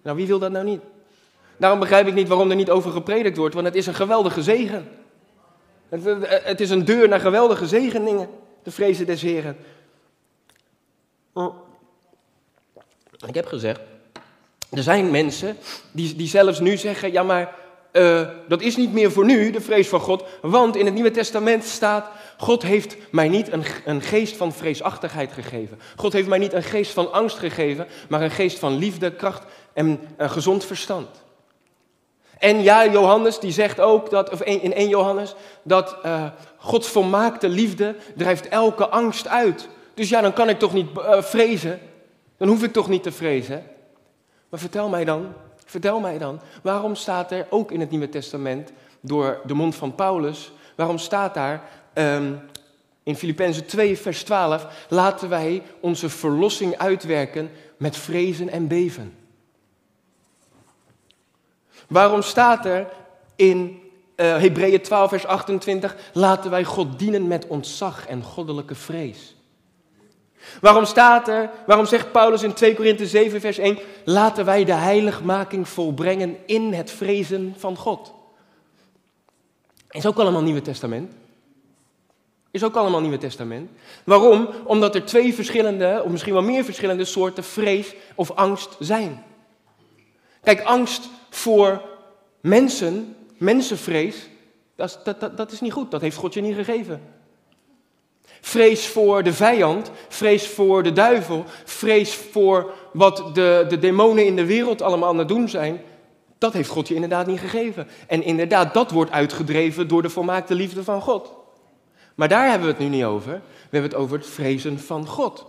Nou, 0.04 0.18
wie 0.18 0.28
wil 0.28 0.40
dat 0.40 0.52
nou 0.52 0.66
niet? 0.66 0.82
Daarom 1.58 1.80
begrijp 1.80 2.08
ik 2.08 2.14
niet 2.14 2.28
waarom 2.28 2.50
er 2.50 2.56
niet 2.56 2.70
over 2.70 2.92
gepredikt 2.92 3.38
wordt, 3.38 3.54
want 3.54 3.66
het 3.66 3.76
is 3.76 3.88
een 3.88 3.94
geweldige 3.94 4.44
zegen. 4.44 4.88
Het, 5.90 6.04
het 6.44 6.62
is 6.62 6.70
een 6.70 6.86
deur 6.86 7.08
naar 7.08 7.20
geweldige 7.20 7.68
zegeningen, 7.68 8.30
de 8.64 8.72
vrezen 8.72 9.06
des 9.06 9.22
Heren. 9.22 9.58
Oh. 11.34 11.72
Ik 13.28 13.36
heb 13.36 13.46
gezegd, 13.46 13.80
er 14.70 14.84
zijn 14.84 15.12
mensen 15.12 15.58
die, 15.92 16.16
die 16.16 16.28
zelfs 16.28 16.60
nu 16.60 16.78
zeggen, 16.78 17.12
ja 17.12 17.24
maar 17.24 17.56
uh, 17.94 18.28
dat 18.48 18.62
is 18.62 18.76
niet 18.76 18.94
meer 18.94 19.12
voor 19.12 19.26
nu, 19.26 19.52
de 19.52 19.62
vrees 19.62 19.88
van 19.88 20.00
God, 20.00 20.24
want 20.42 20.76
in 20.76 20.86
het 20.86 20.94
Nieuwe 20.94 21.12
Testament 21.12 21.64
staat, 21.64 22.10
God 22.38 22.64
heeft 22.64 22.96
mij 23.12 23.28
niet 23.28 23.52
een, 23.52 23.64
een 23.86 24.02
geest 24.02 24.36
van 24.36 24.54
vreesachtigheid 24.54 25.32
gegeven. 25.32 25.80
God 25.96 26.14
heeft 26.14 26.28
mij 26.28 26.38
niet 26.38 26.54
een 26.54 26.64
geest 26.64 26.92
van 26.92 27.12
angst 27.12 27.38
gegeven, 27.38 27.88
maar 28.10 28.22
een 28.22 28.32
geest 28.32 28.60
van 28.60 28.78
liefde, 28.78 29.12
kracht 29.12 29.44
en 29.74 30.00
een 30.18 30.30
gezond 30.30 30.66
verstand. 30.66 31.08
En 32.40 32.64
ja, 32.64 32.88
Johannes 32.88 33.40
die 33.40 33.52
zegt 33.52 33.80
ook, 33.80 34.10
dat, 34.10 34.30
of 34.30 34.42
in 34.42 34.74
1 34.74 34.90
Johannes, 34.90 35.36
dat 35.64 35.96
uh, 36.06 36.26
Gods 36.58 36.88
volmaakte 36.88 37.50
liefde 37.50 37.96
drijft 38.16 38.48
elke 38.48 38.90
angst 38.90 39.28
uit. 39.28 39.68
Dus 39.94 40.10
ja, 40.10 40.22
dan 40.22 40.34
kan 40.34 40.50
ik 40.50 40.60
toch 40.60 40.74
niet 40.74 40.88
vrezen. 41.20 41.80
Dan 42.44 42.52
hoef 42.52 42.64
ik 42.64 42.74
toch 42.74 42.90
niet 42.90 43.04
te 43.04 43.12
vrezen. 43.12 43.64
Maar 44.50 44.60
vertel 44.60 44.90
mij 44.90 45.06
dan, 45.06 45.34
vertel 45.66 46.00
mij 46.00 46.18
dan, 46.18 46.40
waarom 46.64 46.96
staat 46.96 47.32
er 47.32 47.48
ook 47.50 47.72
in 47.72 47.80
het 47.80 47.90
Nieuwe 47.90 48.10
Testament, 48.10 48.72
door 49.02 49.42
de 49.46 49.54
mond 49.54 49.76
van 49.76 49.96
Paulus, 49.96 50.52
waarom 50.76 50.98
staat 50.98 51.34
daar 51.34 51.70
um, 51.94 52.40
in 53.04 53.16
Filippenzen 53.16 53.66
2, 53.66 53.98
vers 53.98 54.24
12, 54.24 54.86
laten 54.90 55.30
wij 55.30 55.62
onze 55.80 56.10
verlossing 56.10 56.78
uitwerken 56.78 57.50
met 57.78 57.98
vrezen 57.98 58.50
en 58.50 58.68
beven? 58.68 59.16
Waarom 61.88 62.22
staat 62.22 62.66
er 62.66 62.88
in 63.36 63.82
uh, 64.16 64.38
Hebreeën 64.38 64.82
12, 64.82 65.10
vers 65.10 65.26
28, 65.26 65.96
laten 66.14 66.52
wij 66.52 66.64
God 66.64 67.00
dienen 67.00 67.28
met 67.28 67.48
ontzag 67.48 68.08
en 68.08 68.24
goddelijke 68.24 68.76
vrees? 68.76 69.36
Waarom 70.62 70.86
staat 70.86 71.28
er, 71.28 71.50
waarom 71.66 71.86
zegt 71.86 72.12
Paulus 72.12 72.44
in 72.44 72.54
2 72.54 72.76
Korinthe 72.76 73.08
7, 73.08 73.42
vers 73.42 73.58
1, 73.58 73.78
laten 74.06 74.46
wij 74.46 74.66
de 74.66 74.74
heiligmaking 74.74 75.68
volbrengen 75.68 76.38
in 76.46 76.74
het 76.74 76.92
vrezen 76.92 77.54
van 77.58 77.78
God? 77.78 78.14
Is 79.90 80.06
ook 80.06 80.18
allemaal 80.18 80.42
Nieuwe 80.42 80.62
Testament. 80.62 81.14
Is 82.52 82.64
ook 82.64 82.76
allemaal 82.76 83.02
Nieuwe 83.02 83.18
Testament. 83.18 83.70
Waarom? 84.04 84.50
Omdat 84.64 84.96
er 84.96 85.06
twee 85.06 85.34
verschillende, 85.34 86.02
of 86.06 86.12
misschien 86.12 86.34
wel 86.34 86.42
meer 86.42 86.64
verschillende 86.64 87.06
soorten 87.06 87.44
vrees 87.44 87.96
of 88.16 88.32
angst 88.32 88.76
zijn. 88.80 89.24
Kijk, 90.44 90.62
angst 90.62 91.10
voor 91.30 91.82
mensen, 92.42 93.16
mensenvrees, 93.38 94.30
dat, 94.76 95.00
dat, 95.04 95.20
dat, 95.20 95.38
dat 95.38 95.52
is 95.52 95.62
niet 95.62 95.74
goed. 95.74 95.92
Dat 95.92 96.02
heeft 96.02 96.18
God 96.18 96.34
je 96.34 96.42
niet 96.42 96.56
gegeven. 96.56 97.02
Vrees 98.46 98.88
voor 98.88 99.24
de 99.24 99.34
vijand, 99.34 99.92
vrees 100.08 100.48
voor 100.48 100.84
de 100.84 100.94
duivel, 100.94 101.44
vrees 101.64 102.16
voor 102.16 102.74
wat 102.94 103.36
de, 103.36 103.66
de 103.70 103.80
demonen 103.80 104.26
in 104.26 104.36
de 104.36 104.46
wereld 104.46 104.82
allemaal 104.82 105.10
aan 105.10 105.18
het 105.18 105.28
doen 105.28 105.50
zijn. 105.50 105.82
Dat 106.38 106.54
heeft 106.54 106.70
God 106.70 106.88
je 106.88 106.94
inderdaad 106.94 107.28
niet 107.28 107.40
gegeven. 107.40 107.88
En 108.08 108.24
inderdaad, 108.24 108.74
dat 108.74 108.92
wordt 108.92 109.12
uitgedreven 109.12 109.88
door 109.88 110.02
de 110.02 110.10
volmaakte 110.10 110.56
liefde 110.56 110.84
van 110.84 111.02
God. 111.02 111.34
Maar 112.16 112.28
daar 112.28 112.50
hebben 112.50 112.68
we 112.68 112.74
het 112.74 112.82
nu 112.82 112.88
niet 112.88 113.04
over. 113.04 113.32
We 113.34 113.70
hebben 113.70 113.92
het 113.92 114.00
over 114.00 114.18
het 114.18 114.28
vrezen 114.28 114.80
van 114.80 115.08
God. 115.08 115.46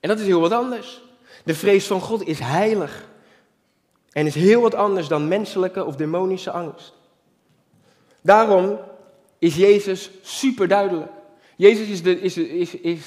En 0.00 0.08
dat 0.08 0.18
is 0.18 0.26
heel 0.26 0.40
wat 0.40 0.52
anders. 0.52 1.02
De 1.44 1.54
vrees 1.54 1.86
van 1.86 2.00
God 2.00 2.26
is 2.26 2.38
heilig. 2.38 3.08
En 4.12 4.26
is 4.26 4.34
heel 4.34 4.60
wat 4.60 4.74
anders 4.74 5.08
dan 5.08 5.28
menselijke 5.28 5.84
of 5.84 5.96
demonische 5.96 6.50
angst. 6.50 6.92
Daarom 8.20 8.78
is 9.44 9.56
Jezus 9.56 10.10
super 10.22 10.68
duidelijk. 10.68 11.10
Jezus 11.56 11.88
is, 11.88 12.00
is, 12.00 12.36
is, 12.36 12.74
is 12.74 13.00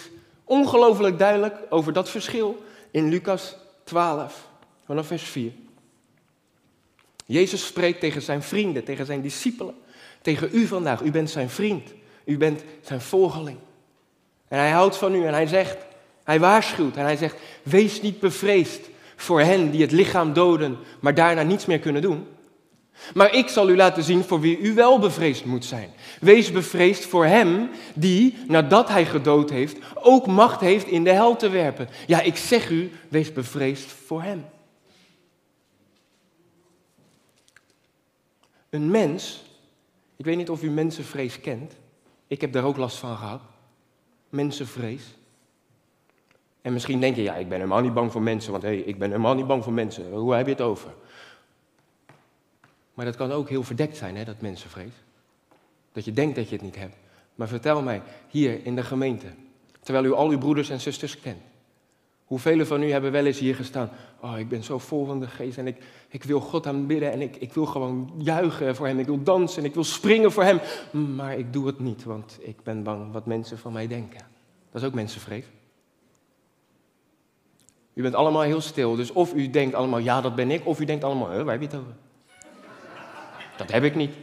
ongelooflijk 0.44 1.20
duidelijk 1.20 1.56
over 1.70 1.94
dat 1.94 2.10
verschil 2.10 2.64
in 2.92 3.10
Lucas 3.10 3.56
12, 3.84 4.48
vanaf 4.86 5.08
vers 5.08 5.24
4. 5.24 5.52
Jezus 7.26 7.66
spreekt 7.66 8.00
tegen 8.00 8.22
zijn 8.22 8.44
vrienden, 8.44 8.84
tegen 8.84 9.06
zijn 9.06 9.22
discipelen, 9.22 9.76
tegen 10.22 10.50
u 10.52 10.68
vandaag. 10.68 11.02
U 11.02 11.12
bent 11.12 11.30
zijn 11.30 11.50
vriend, 11.50 11.94
u 12.26 12.38
bent 12.38 12.64
zijn 12.82 13.02
volgeling. 13.02 13.58
En 14.48 14.58
hij 14.58 14.72
houdt 14.72 14.98
van 14.98 15.16
u 15.16 15.26
en 15.26 15.34
hij 15.34 15.48
zegt, 15.48 15.78
hij 16.24 16.40
waarschuwt 16.40 16.96
en 16.96 17.04
hij 17.04 17.18
zegt, 17.18 17.36
wees 17.64 18.02
niet 18.02 18.20
bevreesd 18.20 18.90
voor 19.16 19.42
hen 19.42 19.72
die 19.72 19.82
het 19.82 19.92
lichaam 19.92 20.34
doden, 20.34 20.78
maar 21.00 21.14
daarna 21.16 21.42
niets 21.42 21.66
meer 21.66 21.80
kunnen 21.80 22.02
doen. 22.02 22.28
Maar 23.14 23.34
ik 23.34 23.48
zal 23.48 23.70
u 23.70 23.76
laten 23.76 24.04
zien 24.04 24.24
voor 24.24 24.40
wie 24.40 24.60
u 24.60 24.74
wel 24.74 25.00
bevreesd 25.00 25.46
moet 25.46 25.66
zijn. 25.66 25.90
Wees 26.20 26.52
bevreesd 26.52 27.06
voor 27.06 27.26
hem 27.26 27.70
die, 27.96 28.38
nadat 28.48 28.90
hij 28.90 29.06
gedood 29.06 29.50
heeft, 29.50 29.78
ook 29.96 30.28
macht 30.28 30.60
heeft 30.60 30.88
in 30.88 31.04
de 31.04 31.12
hel 31.12 31.36
te 31.36 31.50
werpen. 31.50 31.90
Ja, 32.08 32.22
ik 32.22 32.36
zeg 32.36 32.70
u, 32.70 32.92
wees 33.10 33.34
bevreesd 33.34 33.92
voor 33.92 34.22
hem. 34.22 34.46
Een 38.70 38.92
mens, 38.92 39.44
ik 40.16 40.26
weet 40.26 40.38
niet 40.38 40.50
of 40.50 40.64
u 40.64 40.70
mensenvrees 40.70 41.42
kent. 41.42 41.74
Ik 42.28 42.42
heb 42.42 42.52
daar 42.52 42.64
ook 42.64 42.78
last 42.78 42.98
van 42.98 43.18
gehad. 43.18 43.42
Mensenvrees. 44.30 45.04
En 46.62 46.74
misschien 46.74 47.00
denk 47.00 47.16
je, 47.16 47.22
ja, 47.22 47.36
ik 47.36 47.50
ben 47.50 47.58
helemaal 47.58 47.82
niet 47.82 47.94
bang 47.94 48.12
voor 48.12 48.22
mensen, 48.22 48.52
want 48.52 48.64
hé, 48.64 48.70
hey, 48.70 48.78
ik 48.78 49.00
ben 49.00 49.10
helemaal 49.10 49.36
niet 49.36 49.48
bang 49.48 49.64
voor 49.64 49.74
mensen. 49.74 50.12
Hoe 50.12 50.34
heb 50.34 50.46
je 50.46 50.52
het 50.52 50.62
over? 50.62 50.94
Maar 52.98 53.06
dat 53.06 53.16
kan 53.16 53.32
ook 53.32 53.50
heel 53.50 53.64
verdekt 53.64 53.98
zijn, 53.98 54.16
hè, 54.16 54.24
dat 54.24 54.42
mensenvrees. 54.42 54.92
Dat 55.92 56.06
je 56.06 56.12
denkt 56.12 56.36
dat 56.36 56.50
je 56.50 56.56
het 56.56 56.64
niet 56.64 56.76
hebt. 56.76 56.96
Maar 57.36 57.48
vertel 57.48 57.82
mij, 57.82 58.02
hier 58.28 58.66
in 58.66 58.76
de 58.76 58.84
gemeente, 58.84 59.28
terwijl 59.80 60.06
u 60.06 60.14
al 60.14 60.30
uw 60.30 60.38
broeders 60.38 60.70
en 60.70 60.82
zusters 60.82 61.20
kent. 61.20 61.42
Hoeveel 62.26 62.66
van 62.66 62.84
u 62.84 62.92
hebben 62.92 63.12
wel 63.12 63.26
eens 63.26 63.40
hier 63.40 63.56
gestaan? 63.56 63.90
Oh, 64.22 64.40
ik 64.40 64.50
ben 64.50 64.64
zo 64.64 64.78
vol 64.78 65.06
van 65.06 65.20
de 65.20 65.28
geest 65.28 65.58
en 65.58 65.68
ik, 65.68 65.78
ik 66.10 66.24
wil 66.24 66.40
God 66.40 66.68
aanbidden 66.68 67.12
en 67.12 67.22
ik, 67.22 67.36
ik 67.36 67.54
wil 67.54 67.66
gewoon 67.66 68.14
juichen 68.18 68.76
voor 68.76 68.88
Hem. 68.88 69.00
Ik 69.00 69.06
wil 69.06 69.24
dansen 69.24 69.62
en 69.62 69.68
ik 69.68 69.74
wil 69.74 69.84
springen 69.84 70.32
voor 70.32 70.44
Hem. 70.44 70.60
Maar 71.16 71.38
ik 71.38 71.54
doe 71.54 71.68
het 71.68 71.80
niet, 71.80 72.04
want 72.04 72.38
ik 72.42 72.64
ben 72.64 72.84
bang 72.84 73.12
wat 73.12 73.26
mensen 73.26 73.58
van 73.58 73.74
mij 73.74 73.88
denken. 73.88 74.22
Dat 74.72 74.82
is 74.82 74.88
ook 74.88 74.94
mensenvrees. 74.94 75.46
U 77.94 78.02
bent 78.02 78.16
allemaal 78.16 78.42
heel 78.42 78.62
stil, 78.62 78.96
dus 78.96 79.12
of 79.12 79.34
u 79.34 79.50
denkt 79.50 79.76
allemaal, 79.76 80.00
ja, 80.00 80.22
dat 80.22 80.36
ben 80.36 80.52
ik, 80.52 80.66
of 80.66 80.80
u 80.80 80.86
denkt 80.86 81.04
allemaal, 81.04 81.28
waar 81.28 81.60
heb 81.60 81.62
je 81.62 81.68
het 81.68 81.76
over? 81.76 81.96
Dat 83.58 83.72
heb 83.72 83.84
ik 83.84 83.96
niet. 83.96 84.14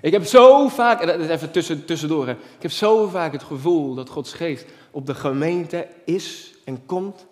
Ik 0.00 0.12
heb 0.12 0.24
zo 0.24 0.68
vaak, 0.68 1.02
even 1.02 1.50
tussen, 1.50 1.84
tussendoor, 1.84 2.26
hè. 2.26 2.32
ik 2.32 2.62
heb 2.62 2.70
zo 2.70 3.08
vaak 3.08 3.32
het 3.32 3.42
gevoel 3.42 3.94
dat 3.94 4.08
Gods 4.08 4.32
geest 4.32 4.64
op 4.90 5.06
de 5.06 5.14
gemeente 5.14 5.86
is 6.04 6.54
en 6.64 6.86
komt, 6.86 7.26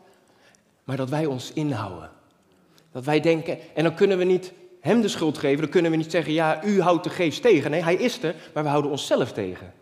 maar 0.84 0.96
dat 0.96 1.08
wij 1.08 1.26
ons 1.26 1.52
inhouden. 1.52 2.10
Dat 2.92 3.04
wij 3.04 3.20
denken, 3.20 3.58
en 3.74 3.82
dan 3.84 3.94
kunnen 3.94 4.18
we 4.18 4.24
niet 4.24 4.52
hem 4.80 5.00
de 5.00 5.08
schuld 5.08 5.38
geven, 5.38 5.60
dan 5.60 5.70
kunnen 5.70 5.90
we 5.90 5.96
niet 5.96 6.10
zeggen, 6.10 6.32
ja, 6.32 6.64
u 6.64 6.80
houdt 6.80 7.04
de 7.04 7.10
geest 7.10 7.42
tegen. 7.42 7.70
Nee, 7.70 7.82
hij 7.82 7.94
is 7.94 8.22
er, 8.22 8.34
maar 8.54 8.62
we 8.62 8.68
houden 8.68 8.90
onszelf 8.90 9.32
tegen. 9.32 9.72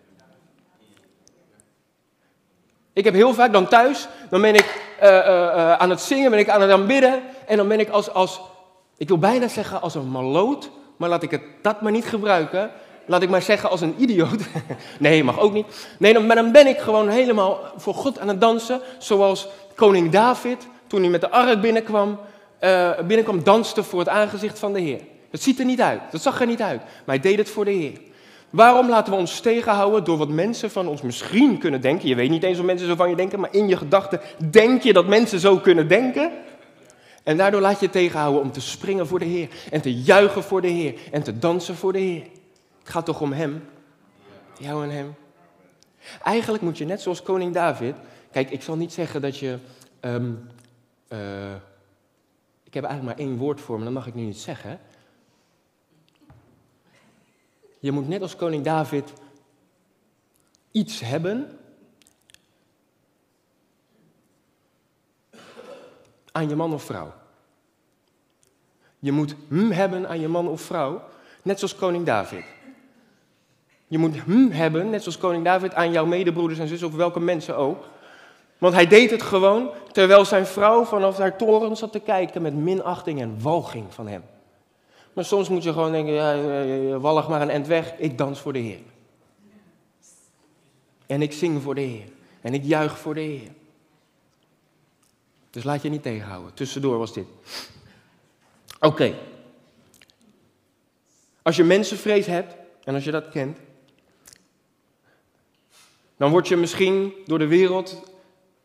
Ik 2.92 3.04
heb 3.04 3.14
heel 3.14 3.34
vaak 3.34 3.52
dan 3.52 3.68
thuis, 3.68 4.08
dan 4.30 4.40
ben 4.40 4.54
ik 4.54 4.96
uh, 5.02 5.08
uh, 5.08 5.72
aan 5.72 5.90
het 5.90 6.00
zingen, 6.00 6.30
ben 6.30 6.38
ik 6.38 6.48
aan 6.48 6.60
het 6.60 6.70
aanbidden, 6.70 7.22
en 7.46 7.56
dan 7.56 7.68
ben 7.68 7.80
ik 7.80 7.88
als, 7.88 8.10
als 8.10 8.40
ik 8.96 9.09
wil 9.09 9.18
bijna 9.18 9.48
zeggen 9.48 9.83
als 9.83 9.94
een 9.94 10.11
maloot, 10.11 10.70
maar 10.96 11.09
laat 11.09 11.22
ik 11.22 11.30
het 11.30 11.42
dat 11.62 11.80
maar 11.80 11.92
niet 11.92 12.04
gebruiken. 12.04 12.70
Laat 13.07 13.22
ik 13.22 13.28
maar 13.28 13.42
zeggen 13.42 13.70
als 13.70 13.80
een 13.80 13.94
idioot. 13.98 14.40
nee, 14.98 15.24
mag 15.24 15.38
ook 15.38 15.52
niet. 15.52 15.66
Nee, 15.98 16.18
maar 16.18 16.37
dan 16.37 16.52
ben 16.52 16.66
ik 16.66 16.78
gewoon 16.78 17.09
helemaal 17.09 17.61
voor 17.76 17.94
God 17.94 18.18
aan 18.18 18.28
het 18.28 18.40
dansen. 18.40 18.80
Zoals 18.98 19.48
koning 19.74 20.11
David, 20.11 20.66
toen 20.87 21.00
hij 21.00 21.11
met 21.11 21.20
de 21.20 21.30
ark 21.30 21.61
binnenkwam, 21.61 22.18
uh, 22.61 22.90
binnenkwam, 22.98 23.42
danste 23.42 23.83
voor 23.83 23.98
het 23.98 24.09
aangezicht 24.09 24.59
van 24.59 24.72
de 24.72 24.80
Heer. 24.80 25.00
Dat 25.30 25.40
ziet 25.40 25.59
er 25.59 25.64
niet 25.64 25.80
uit. 25.80 26.00
Dat 26.11 26.22
zag 26.22 26.40
er 26.40 26.46
niet 26.46 26.62
uit. 26.62 26.80
Maar 26.80 27.14
hij 27.14 27.20
deed 27.20 27.38
het 27.38 27.50
voor 27.50 27.64
de 27.64 27.70
Heer. 27.70 28.00
Waarom 28.50 28.88
laten 28.88 29.12
we 29.12 29.18
ons 29.18 29.40
tegenhouden 29.40 30.04
door 30.04 30.16
wat 30.16 30.28
mensen 30.28 30.70
van 30.70 30.88
ons 30.88 31.02
misschien 31.02 31.59
kunnen 31.59 31.80
denken? 31.80 32.09
Je 32.09 32.14
weet 32.14 32.30
niet 32.30 32.42
eens 32.42 32.59
of 32.59 32.64
mensen 32.64 32.87
zo 32.87 32.94
van 32.94 33.11
je 33.11 33.16
denken, 33.16 33.40
maar 33.40 33.52
in 33.52 33.68
je 33.68 33.76
gedachten 33.76 34.20
denk 34.50 34.83
je 34.83 34.92
dat 34.92 35.07
mensen 35.07 35.38
zo 35.38 35.57
kunnen 35.57 35.88
denken. 35.88 36.30
En 37.24 37.37
daardoor 37.37 37.60
laat 37.60 37.80
je 37.80 37.90
tegenhouden 37.90 38.42
om 38.42 38.52
te 38.52 38.60
springen 38.60 39.06
voor 39.06 39.18
de 39.18 39.24
Heer. 39.24 39.48
En 39.70 39.80
te 39.80 39.94
juichen 39.94 40.42
voor 40.42 40.60
de 40.60 40.68
Heer. 40.68 41.00
En 41.12 41.22
te 41.22 41.38
dansen 41.38 41.74
voor 41.74 41.92
de 41.92 41.98
Heer. 41.98 42.22
Het 42.78 42.88
gaat 42.88 43.04
toch 43.04 43.20
om 43.20 43.32
Hem? 43.32 43.64
Jou 44.58 44.84
en 44.84 44.90
Hem. 44.90 45.14
Eigenlijk 46.22 46.62
moet 46.62 46.78
je 46.78 46.84
net 46.84 47.00
zoals 47.00 47.22
koning 47.22 47.54
David. 47.54 47.94
Kijk, 48.30 48.50
ik 48.50 48.62
zal 48.62 48.76
niet 48.76 48.92
zeggen 48.92 49.20
dat 49.20 49.38
je. 49.38 49.58
Um, 50.00 50.48
uh, 51.08 51.54
ik 52.74 52.80
heb 52.80 52.84
eigenlijk 52.84 53.18
maar 53.18 53.26
één 53.26 53.38
woord 53.38 53.60
voor 53.60 53.78
me, 53.78 53.84
dat 53.84 53.92
mag 53.92 54.06
ik 54.06 54.14
nu 54.14 54.22
niet 54.22 54.38
zeggen. 54.38 54.80
Je 57.78 57.92
moet 57.92 58.08
net 58.08 58.22
als 58.22 58.37
koning 58.37 58.64
David 58.64 59.12
iets 60.70 61.00
hebben 61.00 61.58
aan 66.34 66.48
je 66.48 66.56
man 66.56 66.72
of 66.72 66.82
vrouw. 66.82 67.12
Je 68.98 69.12
moet 69.12 69.34
hm 69.48 69.70
hebben 69.70 70.08
aan 70.08 70.20
je 70.20 70.28
man 70.28 70.48
of 70.48 70.60
vrouw, 70.60 71.02
net 71.42 71.58
zoals 71.58 71.74
koning 71.74 72.06
David. 72.06 72.44
Je 73.86 73.98
moet 73.98 74.16
hm 74.16 74.50
hebben, 74.50 74.90
net 74.90 75.02
zoals 75.02 75.18
koning 75.18 75.44
David, 75.44 75.74
aan 75.74 75.92
jouw 75.92 76.06
medebroeders 76.06 76.58
en 76.58 76.68
zussen 76.68 76.88
of 76.88 76.94
welke 76.94 77.20
mensen 77.20 77.56
ook. 77.56 77.84
Want 78.58 78.74
hij 78.74 78.86
deed 78.86 79.10
het 79.10 79.22
gewoon 79.22 79.70
terwijl 79.92 80.24
zijn 80.24 80.46
vrouw 80.46 80.84
vanaf 80.84 81.18
haar 81.18 81.36
toren 81.36 81.76
zat 81.76 81.92
te 81.92 82.00
kijken 82.00 82.42
met 82.42 82.54
minachting 82.54 83.20
en 83.20 83.42
walging 83.42 83.94
van 83.94 84.08
hem. 84.08 84.22
Maar 85.12 85.24
soms 85.24 85.48
moet 85.48 85.62
je 85.62 85.72
gewoon 85.72 85.92
denken, 85.92 86.12
ja, 86.12 86.98
wallig 86.98 87.28
maar 87.28 87.42
een 87.42 87.50
end 87.50 87.66
weg, 87.66 87.94
ik 87.98 88.18
dans 88.18 88.40
voor 88.40 88.52
de 88.52 88.58
Heer. 88.58 88.80
En 91.06 91.22
ik 91.22 91.32
zing 91.32 91.62
voor 91.62 91.74
de 91.74 91.80
Heer. 91.80 92.08
En 92.40 92.54
ik 92.54 92.64
juich 92.64 92.98
voor 92.98 93.14
de 93.14 93.20
Heer. 93.20 93.50
Dus 95.54 95.64
laat 95.64 95.82
je 95.82 95.88
niet 95.88 96.02
tegenhouden. 96.02 96.54
Tussendoor 96.54 96.98
was 96.98 97.12
dit. 97.12 97.26
Oké. 98.80 99.14
Als 101.42 101.56
je 101.56 101.64
mensenvrees 101.64 102.26
hebt, 102.26 102.56
en 102.84 102.94
als 102.94 103.04
je 103.04 103.10
dat 103.10 103.28
kent, 103.28 103.58
dan 106.16 106.30
word 106.30 106.48
je 106.48 106.56
misschien 106.56 107.12
door 107.26 107.38
de 107.38 107.46
wereld 107.46 108.02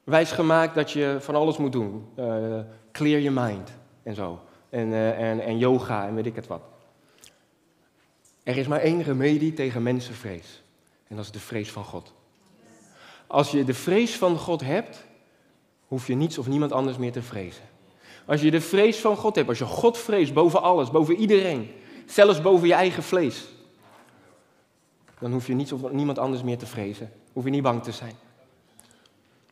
wijsgemaakt 0.03 0.75
dat 0.75 0.91
je 0.91 1.17
van 1.19 1.35
alles 1.35 1.57
moet 1.57 1.71
doen. 1.71 2.07
Uh, 2.19 2.59
clear 2.91 3.21
your 3.21 3.41
mind 3.41 3.71
en 4.03 4.15
zo. 4.15 4.41
En, 4.69 4.87
uh, 4.87 5.29
en, 5.29 5.39
en 5.39 5.57
yoga 5.57 6.07
en 6.07 6.15
weet 6.15 6.25
ik 6.25 6.35
het 6.35 6.47
wat. 6.47 6.61
Er 8.43 8.57
is 8.57 8.67
maar 8.67 8.81
één 8.81 9.03
remedie 9.03 9.53
tegen 9.53 9.83
mensenvrees. 9.83 10.63
En 11.07 11.15
dat 11.15 11.25
is 11.25 11.31
de 11.31 11.39
vrees 11.39 11.71
van 11.71 11.83
God. 11.83 12.13
Als 13.27 13.51
je 13.51 13.63
de 13.63 13.73
vrees 13.73 14.17
van 14.17 14.37
God 14.37 14.61
hebt, 14.61 15.07
hoef 15.89 16.07
je 16.07 16.15
niets 16.15 16.37
of 16.37 16.47
niemand 16.47 16.71
anders 16.71 16.97
meer 16.97 17.11
te 17.11 17.21
vrezen. 17.21 17.63
Als 18.25 18.41
je 18.41 18.51
de 18.51 18.61
vrees 18.61 18.97
van 18.97 19.17
God 19.17 19.35
hebt, 19.35 19.49
als 19.49 19.57
je 19.57 19.65
God 19.65 19.97
vreest 19.97 20.33
boven 20.33 20.61
alles, 20.61 20.91
boven 20.91 21.15
iedereen, 21.15 21.71
zelfs 22.05 22.41
boven 22.41 22.67
je 22.67 22.73
eigen 22.73 23.03
vlees, 23.03 23.47
dan 25.19 25.31
hoef 25.31 25.47
je 25.47 25.53
niets 25.53 25.71
of 25.71 25.91
niemand 25.91 26.19
anders 26.19 26.43
meer 26.43 26.57
te 26.57 26.65
vrezen. 26.65 27.11
Hoef 27.33 27.43
je 27.43 27.49
niet 27.49 27.63
bang 27.63 27.83
te 27.83 27.91
zijn. 27.91 28.13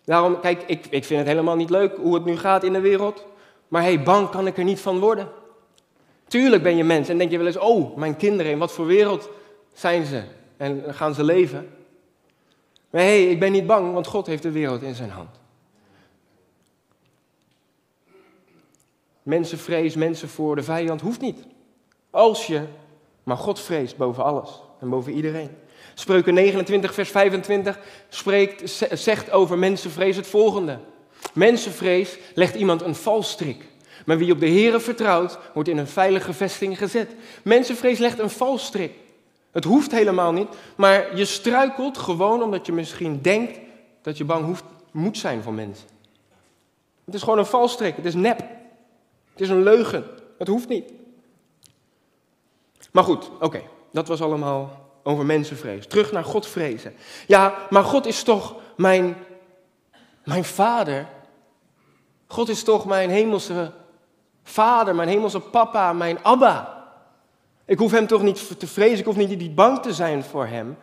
Daarom, 0.05 0.39
kijk, 0.39 0.63
ik, 0.67 0.85
ik 0.89 1.05
vind 1.05 1.19
het 1.19 1.27
helemaal 1.27 1.55
niet 1.55 1.69
leuk 1.69 1.97
hoe 1.97 2.13
het 2.13 2.25
nu 2.25 2.37
gaat 2.37 2.63
in 2.63 2.73
de 2.73 2.79
wereld. 2.79 3.25
Maar 3.67 3.81
hé, 3.81 3.93
hey, 3.93 4.03
bang 4.03 4.29
kan 4.29 4.47
ik 4.47 4.57
er 4.57 4.63
niet 4.63 4.79
van 4.79 4.99
worden. 4.99 5.29
Tuurlijk 6.27 6.63
ben 6.63 6.75
je 6.75 6.83
mens 6.83 7.09
en 7.09 7.17
denk 7.17 7.31
je 7.31 7.37
wel 7.37 7.47
eens, 7.47 7.57
oh, 7.57 7.95
mijn 7.95 8.17
kinderen, 8.17 8.51
in 8.51 8.57
wat 8.57 8.71
voor 8.71 8.85
wereld 8.85 9.29
zijn 9.73 10.05
ze? 10.05 10.23
En 10.57 10.83
gaan 10.87 11.13
ze 11.13 11.23
leven? 11.23 11.69
Maar 12.89 13.01
hé, 13.01 13.07
hey, 13.07 13.31
ik 13.31 13.39
ben 13.39 13.51
niet 13.51 13.67
bang, 13.67 13.93
want 13.93 14.07
God 14.07 14.27
heeft 14.27 14.43
de 14.43 14.51
wereld 14.51 14.81
in 14.81 14.95
zijn 14.95 15.09
hand. 15.09 15.29
Mensenvrees, 19.27 19.95
mensen 19.95 20.29
voor 20.29 20.55
de 20.55 20.63
vijand 20.63 21.01
hoeft 21.01 21.21
niet. 21.21 21.39
Als 22.09 22.47
je 22.47 22.61
maar 23.23 23.37
God 23.37 23.59
vreest 23.59 23.97
boven 23.97 24.23
alles 24.23 24.61
en 24.79 24.89
boven 24.89 25.13
iedereen. 25.13 25.49
Spreuken 25.93 26.33
29, 26.33 26.93
vers 26.93 27.09
25 27.09 27.79
spreekt, 28.09 28.87
zegt 28.91 29.31
over 29.31 29.57
mensenvrees 29.57 30.15
het 30.15 30.27
volgende. 30.27 30.79
Mensenvrees 31.33 32.17
legt 32.33 32.55
iemand 32.55 32.81
een 32.81 32.95
valstrik. 32.95 33.65
Maar 34.05 34.17
wie 34.17 34.31
op 34.31 34.39
de 34.39 34.49
Here 34.49 34.79
vertrouwt, 34.79 35.39
wordt 35.53 35.69
in 35.69 35.77
een 35.77 35.87
veilige 35.87 36.33
vesting 36.33 36.77
gezet. 36.77 37.15
Mensenvrees 37.43 37.99
legt 37.99 38.19
een 38.19 38.29
valstrik. 38.29 38.91
Het 39.51 39.63
hoeft 39.63 39.91
helemaal 39.91 40.31
niet, 40.31 40.49
maar 40.75 41.17
je 41.17 41.25
struikelt 41.25 41.97
gewoon 41.97 42.43
omdat 42.43 42.65
je 42.65 42.71
misschien 42.71 43.21
denkt 43.21 43.59
dat 44.01 44.17
je 44.17 44.23
bang 44.25 44.45
hoeft, 44.45 44.63
moet 44.91 45.17
zijn 45.17 45.43
voor 45.43 45.53
mensen. 45.53 45.87
Het 47.05 47.13
is 47.13 47.23
gewoon 47.23 47.39
een 47.39 47.45
valstrik, 47.45 47.95
het 47.95 48.05
is 48.05 48.15
nep. 48.15 48.55
Het 49.37 49.45
is 49.45 49.51
een 49.51 49.63
leugen, 49.63 50.05
het 50.37 50.47
hoeft 50.47 50.67
niet. 50.67 50.91
Maar 52.91 53.03
goed, 53.03 53.29
oké, 53.39 53.61
dat 53.91 54.07
was 54.07 54.21
allemaal 54.21 54.89
over 55.03 55.25
mensenvrees. 55.25 55.87
Terug 55.87 56.11
naar 56.11 56.23
God 56.23 56.47
vrezen. 56.47 56.93
Ja, 57.27 57.55
maar 57.69 57.83
God 57.83 58.05
is 58.05 58.23
toch 58.23 58.55
mijn, 58.77 59.15
mijn 60.23 60.43
vader. 60.43 61.07
God 62.27 62.49
is 62.49 62.63
toch 62.63 62.85
mijn 62.85 63.09
hemelse 63.09 63.71
vader, 64.43 64.95
mijn 64.95 65.09
hemelse 65.09 65.39
papa, 65.39 65.93
mijn 65.93 66.23
Abba. 66.23 66.85
Ik 67.65 67.77
hoef 67.79 67.91
hem 67.91 68.07
toch 68.07 68.21
niet 68.21 68.59
te 68.59 68.67
vrezen, 68.67 68.99
ik 68.99 69.05
hoef 69.05 69.15
niet, 69.15 69.55
bang 69.55 69.81
te 69.81 69.93
zijn 69.93 70.23
voor 70.23 70.45
hem. 70.45 70.77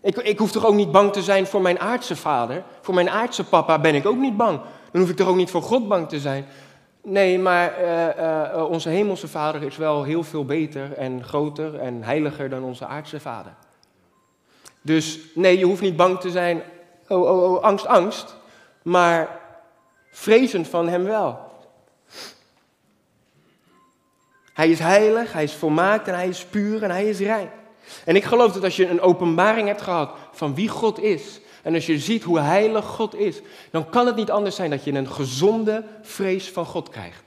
Ik, 0.00 0.16
ik 0.16 0.38
hoef 0.38 0.52
toch 0.52 0.66
ook 0.66 0.74
niet 0.74 0.92
bang 0.92 1.12
te 1.12 1.22
zijn 1.22 1.46
voor 1.46 1.62
mijn 1.62 1.80
aardse 1.80 2.16
vader. 2.16 2.64
Voor 2.80 2.94
mijn 2.94 3.10
aardse 3.10 3.44
papa 3.44 3.78
ben 3.78 3.94
ik 3.94 4.06
ook 4.06 4.18
niet 4.18 4.36
bang. 4.36 4.60
Dan 4.92 5.00
hoef 5.00 5.10
ik 5.10 5.16
toch 5.16 5.28
ook 5.28 5.36
niet 5.36 5.50
voor 5.50 5.62
God 5.62 5.88
bang 5.88 6.08
te 6.08 6.20
zijn. 6.20 6.46
Nee, 7.02 7.38
maar 7.38 7.82
uh, 7.82 8.06
uh, 8.56 8.70
onze 8.70 8.88
hemelse 8.88 9.28
vader 9.28 9.62
is 9.62 9.76
wel 9.76 10.02
heel 10.02 10.22
veel 10.22 10.44
beter 10.44 10.92
en 10.92 11.24
groter 11.24 11.78
en 11.78 12.02
heiliger 12.02 12.48
dan 12.48 12.62
onze 12.62 12.86
aardse 12.86 13.20
vader. 13.20 13.52
Dus 14.80 15.20
nee, 15.34 15.58
je 15.58 15.64
hoeft 15.64 15.80
niet 15.80 15.96
bang 15.96 16.20
te 16.20 16.30
zijn, 16.30 16.62
oh, 17.08 17.22
oh, 17.22 17.52
oh, 17.52 17.62
angst, 17.62 17.86
angst, 17.86 18.36
maar 18.82 19.40
vrezend 20.10 20.68
van 20.68 20.88
hem 20.88 21.04
wel. 21.04 21.46
Hij 24.52 24.70
is 24.70 24.78
heilig, 24.78 25.32
hij 25.32 25.44
is 25.44 25.54
volmaakt 25.54 26.08
en 26.08 26.14
hij 26.14 26.28
is 26.28 26.44
puur 26.44 26.82
en 26.82 26.90
hij 26.90 27.08
is 27.08 27.18
rein. 27.18 27.50
En 28.04 28.16
ik 28.16 28.24
geloof 28.24 28.52
dat 28.52 28.64
als 28.64 28.76
je 28.76 28.88
een 28.88 29.00
openbaring 29.00 29.66
hebt 29.66 29.82
gehad 29.82 30.10
van 30.32 30.54
wie 30.54 30.68
God 30.68 31.00
is, 31.00 31.40
en 31.68 31.74
als 31.74 31.86
je 31.86 31.98
ziet 31.98 32.22
hoe 32.22 32.38
heilig 32.38 32.84
God 32.84 33.14
is, 33.14 33.40
dan 33.70 33.90
kan 33.90 34.06
het 34.06 34.16
niet 34.16 34.30
anders 34.30 34.56
zijn 34.56 34.70
dat 34.70 34.84
je 34.84 34.92
een 34.92 35.10
gezonde 35.10 35.84
vrees 36.02 36.50
van 36.50 36.64
God 36.64 36.88
krijgt. 36.88 37.22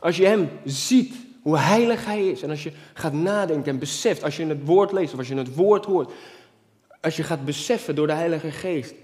Als 0.00 0.16
je 0.16 0.26
Hem 0.26 0.50
ziet, 0.64 1.14
hoe 1.42 1.58
heilig 1.58 2.04
Hij 2.04 2.28
is, 2.28 2.42
en 2.42 2.50
als 2.50 2.62
je 2.62 2.72
gaat 2.94 3.12
nadenken 3.12 3.72
en 3.72 3.78
beseft, 3.78 4.22
als 4.22 4.36
je 4.36 4.46
het 4.46 4.64
woord 4.64 4.92
leest 4.92 5.12
of 5.12 5.18
als 5.18 5.28
je 5.28 5.34
het 5.34 5.54
woord 5.54 5.84
hoort, 5.84 6.12
als 7.00 7.16
je 7.16 7.22
gaat 7.22 7.44
beseffen 7.44 7.94
door 7.94 8.06
de 8.06 8.12
Heilige 8.12 8.50
Geest, 8.50 8.94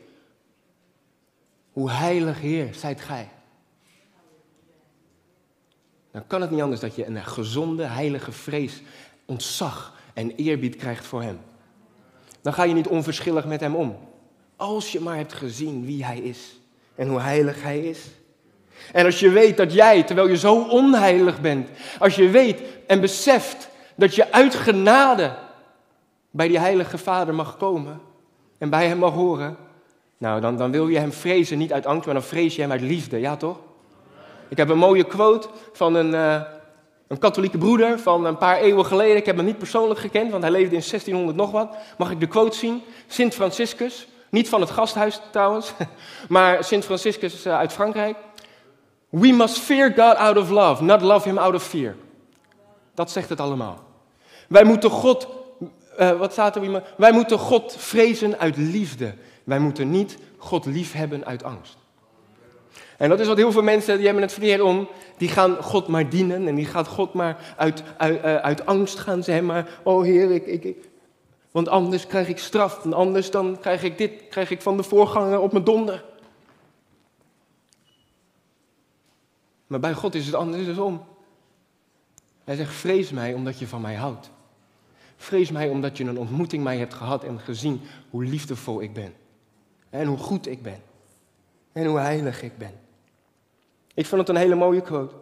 hoe 1.73 1.91
heilig 1.91 2.41
Heer 2.41 2.75
zijt 2.75 3.01
Gij. 3.01 3.29
Dan 6.11 6.27
kan 6.27 6.41
het 6.41 6.51
niet 6.51 6.63
anders 6.63 6.81
dat 6.81 6.95
je 6.95 7.07
een 7.07 7.25
gezonde, 7.25 7.85
heilige 7.85 8.33
vrees, 8.33 8.83
ontzag 9.25 9.95
en 10.15 10.31
eerbied 10.31 10.77
krijgt 10.77 11.07
voor 11.07 11.23
Hem 11.23 11.39
dan 12.45 12.53
ga 12.53 12.63
je 12.63 12.75
niet 12.75 12.87
onverschillig 12.87 13.45
met 13.47 13.61
hem 13.61 13.75
om. 13.75 13.97
Als 14.57 14.93
je 14.93 15.01
maar 15.01 15.17
hebt 15.17 15.33
gezien 15.33 15.85
wie 15.85 16.05
hij 16.05 16.19
is 16.19 16.61
en 16.95 17.09
hoe 17.09 17.21
heilig 17.21 17.63
hij 17.63 17.81
is. 17.81 18.01
En 18.93 19.05
als 19.05 19.21
je 19.21 19.31
weet 19.31 19.57
dat 19.57 19.73
jij, 19.73 20.03
terwijl 20.03 20.29
je 20.29 20.37
zo 20.37 20.63
onheilig 20.63 21.41
bent, 21.41 21.69
als 21.99 22.15
je 22.15 22.31
weet 22.31 22.61
en 22.87 23.01
beseft 23.01 23.69
dat 23.95 24.15
je 24.15 24.33
uit 24.33 24.55
genade 24.55 25.35
bij 26.31 26.49
die 26.49 26.59
heilige 26.59 26.99
Vader 26.99 27.35
mag 27.35 27.57
komen 27.57 28.01
en 28.59 28.71
bij 28.71 28.87
hem 28.87 28.99
mag 28.99 29.13
horen, 29.13 29.57
nou 30.19 30.41
dan, 30.41 30.57
dan 30.57 30.71
wil 30.71 30.89
je 30.89 30.99
hem 30.99 31.13
vrezen, 31.13 31.59
niet 31.59 31.73
uit 31.73 31.87
angst, 31.87 32.05
maar 32.05 32.15
dan 32.15 32.23
vrees 32.23 32.55
je 32.57 32.63
hem 32.63 32.71
uit 32.71 32.81
liefde, 32.81 33.21
ja 33.21 33.37
toch? 33.37 33.59
Ik 34.49 34.57
heb 34.57 34.69
een 34.69 34.79
mooie 34.79 35.05
quote 35.05 35.49
van 35.73 35.95
een, 35.95 36.13
uh, 36.13 36.43
een 37.09 37.19
katholieke 37.19 37.59
broeder 37.59 37.99
van 37.99 38.25
een 38.25 38.39
paar 38.39 38.57
eeuwen 38.57 38.87
geleden. 38.87 39.17
Ik 39.17 39.27
heb 39.27 39.37
hem 39.37 39.45
niet 39.45 39.59
persoonlijk 39.59 40.01
gekend, 40.01 40.31
want 40.31 40.43
hij 40.43 40.53
leefde 40.53 40.75
in 40.75 40.83
1600 40.89 41.37
nog 41.37 41.51
wat. 41.51 41.77
Mag 41.99 42.11
ik 42.11 42.21
de 42.21 42.27
quote 42.27 42.57
zien? 42.57 42.83
Sint 43.07 43.35
Franciscus. 43.35 44.09
Niet 44.31 44.49
van 44.49 44.61
het 44.61 44.71
gasthuis 44.71 45.21
trouwens, 45.31 45.73
maar 46.29 46.65
Sint 46.65 46.85
Franciscus 46.85 47.45
eh, 47.45 47.57
uit 47.57 47.73
Frankrijk. 47.73 48.17
We 49.09 49.33
must 49.33 49.59
fear 49.59 49.93
God 49.97 50.17
out 50.17 50.37
of 50.37 50.51
love, 50.51 50.83
not 50.83 51.03
love 51.03 51.29
him 51.29 51.39
out 51.39 51.55
of 51.55 51.63
fear. 51.63 51.95
Dat 52.95 53.11
zegt 53.11 53.29
het 53.29 53.41
allemaal. 53.41 53.83
Wij 54.49 54.65
moeten 54.65 54.91
God, 54.91 55.29
uh, 55.99 56.19
wat 56.19 56.33
staat 56.33 56.57
er? 56.57 56.83
Wij 56.97 57.13
moeten 57.13 57.39
God 57.39 57.75
vrezen 57.79 58.39
uit 58.39 58.57
liefde. 58.57 59.15
Wij 59.45 59.59
moeten 59.59 59.91
niet 59.91 60.19
God 60.37 60.65
lief 60.65 60.93
hebben 60.93 61.25
uit 61.25 61.43
angst. 61.43 61.77
En 63.05 63.11
dat 63.11 63.21
is 63.21 63.27
wat 63.27 63.37
heel 63.37 63.53
veel 63.53 63.63
mensen, 63.63 63.97
die 63.97 64.05
hebben 64.05 64.23
het 64.23 64.33
verkeerd 64.33 64.61
om, 64.61 64.89
die 65.17 65.29
gaan 65.29 65.63
God 65.63 65.89
maar 65.89 66.11
dienen 66.11 66.49
en 66.49 66.55
die 66.55 66.67
gaat 66.67 66.87
God 66.87 67.13
maar 67.13 67.55
uit, 67.57 67.83
uit, 67.97 68.21
eh, 68.21 68.37
uit 68.37 68.67
angst 68.67 68.99
gaan 68.99 69.23
zeggen, 69.23 69.47
maar, 69.47 69.81
oh 69.83 70.03
Heer, 70.03 70.31
ik, 70.31 70.47
ik, 70.47 70.77
want 71.51 71.69
anders 71.69 72.07
krijg 72.07 72.29
ik 72.29 72.39
straf 72.39 72.85
en 72.85 72.93
anders 72.93 73.31
dan 73.31 73.59
krijg 73.61 73.83
ik 73.83 73.99
dit, 73.99 74.29
krijg 74.29 74.51
ik 74.51 74.63
van 74.63 74.77
de 74.77 74.83
voorganger 74.83 75.41
op 75.41 75.53
mijn 75.53 75.65
donder. 75.65 76.05
Maar 79.67 79.81
bij 79.81 79.95
God 79.95 80.15
is 80.15 80.27
het 80.27 80.35
andersom. 80.35 81.05
Hij 82.45 82.57
zegt, 82.57 82.75
vrees 82.75 83.11
mij 83.11 83.35
omdat 83.35 83.59
je 83.59 83.67
van 83.67 83.81
mij 83.81 83.95
houdt. 83.95 84.31
Vrees 85.17 85.51
mij 85.51 85.69
omdat 85.69 85.97
je 85.97 86.05
een 86.05 86.19
ontmoeting 86.19 86.63
mij 86.63 86.79
hebt 86.79 86.95
gehad 86.95 87.25
en 87.25 87.41
gezien 87.41 87.81
hoe 88.11 88.25
liefdevol 88.25 88.83
ik 88.83 88.93
ben. 88.93 89.15
En 89.91 90.07
hoe 90.07 90.19
goed 90.19 90.47
ik 90.47 90.63
ben. 90.63 90.83
En 91.73 91.87
hoe 91.87 91.99
heilig 91.99 92.43
ik 92.43 92.59
ben. 92.59 92.83
Ik 93.95 94.07
vond 94.07 94.21
het 94.21 94.31
een 94.31 94.43
hele 94.43 94.55
mooie 94.55 94.81
quote. 94.81 95.15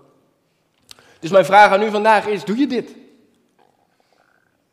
Dus 1.18 1.30
mijn 1.30 1.44
vraag 1.44 1.72
aan 1.72 1.82
u 1.82 1.90
vandaag 1.90 2.26
is: 2.26 2.44
doe 2.44 2.56
je 2.56 2.66
dit? 2.66 2.94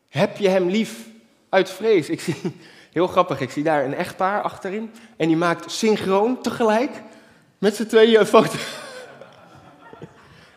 Heb 0.08 0.36
je 0.36 0.48
hem 0.48 0.68
lief 0.68 1.08
uit 1.48 1.70
vrees? 1.70 2.08
Ik 2.08 2.20
zie, 2.20 2.34
heel 2.92 3.06
grappig, 3.06 3.40
ik 3.40 3.50
zie 3.50 3.62
daar 3.62 3.84
een 3.84 3.94
echtpaar 3.94 4.42
achterin. 4.42 4.90
En 5.16 5.28
die 5.28 5.36
maakt 5.36 5.70
synchroon 5.70 6.42
tegelijk 6.42 7.02
met 7.58 7.76
z'n 7.76 7.86
tweeën 7.86 8.20
een 8.20 8.26
foto. 8.26 8.58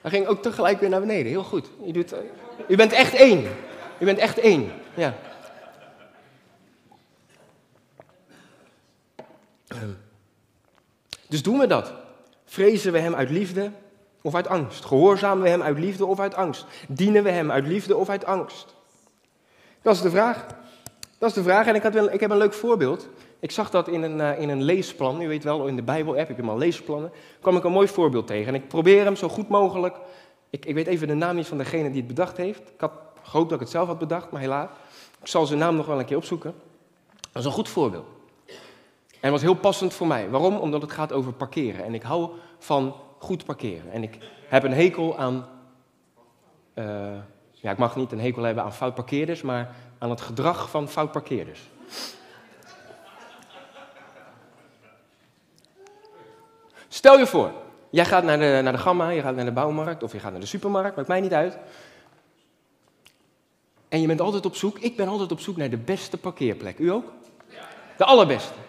Hij 0.01 0.12
ging 0.12 0.27
ook 0.27 0.41
tegelijk 0.41 0.79
weer 0.79 0.89
naar 0.89 0.99
beneden. 0.99 1.32
Heel 1.32 1.43
goed. 1.43 1.69
U, 1.86 1.91
doet, 1.91 2.13
u 2.67 2.75
bent 2.75 2.91
echt 2.91 3.13
één. 3.13 3.47
U 3.99 4.06
bent 4.06 4.17
echt 4.17 4.39
één. 4.39 4.71
Ja. 4.93 5.15
Dus 11.27 11.43
doen 11.43 11.58
we 11.58 11.67
dat. 11.67 12.02
Vrezen 12.53 12.91
we 12.91 12.99
Hem 12.99 13.15
uit 13.15 13.29
liefde 13.29 13.71
of 14.21 14.35
uit 14.35 14.47
angst? 14.47 14.85
Gehoorzamen 14.85 15.43
we 15.43 15.49
Hem 15.49 15.61
uit 15.61 15.79
liefde 15.79 16.05
of 16.05 16.19
uit 16.19 16.35
angst? 16.35 16.65
Dienen 16.87 17.23
we 17.23 17.29
Hem 17.29 17.51
uit 17.51 17.67
liefde 17.67 17.95
of 17.95 18.09
uit 18.09 18.25
angst? 18.25 18.75
Dat 19.81 19.95
is 19.95 20.01
de 20.01 20.09
vraag. 20.09 20.45
Dat 21.17 21.29
is 21.29 21.35
de 21.35 21.43
vraag 21.43 21.67
en 21.67 21.75
ik, 21.75 21.83
had 21.83 21.93
wel, 21.93 22.11
ik 22.11 22.19
heb 22.19 22.31
een 22.31 22.37
leuk 22.37 22.53
voorbeeld. 22.53 23.09
Ik 23.39 23.51
zag 23.51 23.69
dat 23.69 23.87
in 23.87 24.01
een, 24.01 24.17
uh, 24.17 24.39
in 24.39 24.49
een 24.49 24.63
leesplan. 24.63 25.21
U 25.21 25.27
weet 25.27 25.43
wel, 25.43 25.67
in 25.67 25.75
de 25.75 25.81
Bijbel-app 25.81 26.27
heb 26.27 26.37
je 26.37 26.43
al 26.43 26.57
leesplannen. 26.57 27.11
kwam 27.41 27.57
ik 27.57 27.63
een 27.63 27.71
mooi 27.71 27.87
voorbeeld 27.87 28.27
tegen. 28.27 28.47
En 28.47 28.55
ik 28.55 28.67
probeer 28.67 29.03
hem 29.03 29.15
zo 29.15 29.29
goed 29.29 29.49
mogelijk. 29.49 29.97
Ik, 30.49 30.65
ik 30.65 30.73
weet 30.73 30.87
even 30.87 31.07
de 31.07 31.13
naam 31.13 31.35
niet 31.35 31.47
van 31.47 31.57
degene 31.57 31.87
die 31.87 31.97
het 31.97 32.07
bedacht 32.07 32.37
heeft. 32.37 32.59
Ik 32.59 32.79
had 32.79 32.91
gehoopt 33.23 33.49
dat 33.49 33.57
ik 33.59 33.63
het 33.63 33.73
zelf 33.73 33.87
had 33.87 33.99
bedacht, 33.99 34.31
maar 34.31 34.41
helaas. 34.41 34.69
Ik 35.21 35.27
zal 35.27 35.45
zijn 35.45 35.59
naam 35.59 35.75
nog 35.75 35.85
wel 35.85 35.99
een 35.99 36.05
keer 36.05 36.17
opzoeken. 36.17 36.53
Dat 37.31 37.41
is 37.41 37.45
een 37.45 37.51
goed 37.51 37.69
voorbeeld. 37.69 38.05
En 39.23 39.31
was 39.31 39.41
heel 39.41 39.53
passend 39.53 39.93
voor 39.93 40.07
mij. 40.07 40.29
Waarom? 40.29 40.57
Omdat 40.57 40.81
het 40.81 40.91
gaat 40.91 41.12
over 41.12 41.33
parkeren. 41.33 41.86
En 41.86 41.93
ik 41.93 42.01
hou 42.01 42.29
van 42.59 42.95
goed 43.19 43.45
parkeren. 43.45 43.91
En 43.91 44.03
ik 44.03 44.17
heb 44.47 44.63
een 44.63 44.73
hekel 44.73 45.17
aan. 45.17 45.47
Uh, 46.75 46.86
ja, 47.51 47.71
ik 47.71 47.77
mag 47.77 47.95
niet 47.95 48.12
een 48.12 48.19
hekel 48.19 48.43
hebben 48.43 48.63
aan 48.63 48.73
fout 48.73 48.95
parkeerders, 48.95 49.41
maar 49.41 49.75
aan 49.97 50.09
het 50.09 50.21
gedrag 50.21 50.69
van 50.69 50.89
fout 50.89 51.12
parkeerders. 51.12 51.69
Stel 56.88 57.17
je 57.17 57.27
voor, 57.27 57.51
jij 57.89 58.05
gaat 58.05 58.23
naar 58.23 58.39
de, 58.39 58.59
naar 58.63 58.73
de 58.73 58.79
Gamma, 58.79 59.09
je 59.09 59.21
gaat 59.21 59.36
naar 59.36 59.45
de 59.45 59.51
bouwmarkt 59.51 60.03
of 60.03 60.12
je 60.12 60.19
gaat 60.19 60.31
naar 60.31 60.41
de 60.41 60.45
supermarkt, 60.45 60.95
maakt 60.95 61.07
mij 61.07 61.21
niet 61.21 61.33
uit. 61.33 61.57
En 63.89 64.01
je 64.01 64.07
bent 64.07 64.21
altijd 64.21 64.45
op 64.45 64.55
zoek, 64.55 64.79
ik 64.79 64.95
ben 64.97 65.07
altijd 65.07 65.31
op 65.31 65.39
zoek 65.39 65.57
naar 65.57 65.69
de 65.69 65.77
beste 65.77 66.17
parkeerplek. 66.17 66.79
U 66.79 66.91
ook? 66.91 67.12
De 67.97 68.05
allerbeste. 68.05 68.62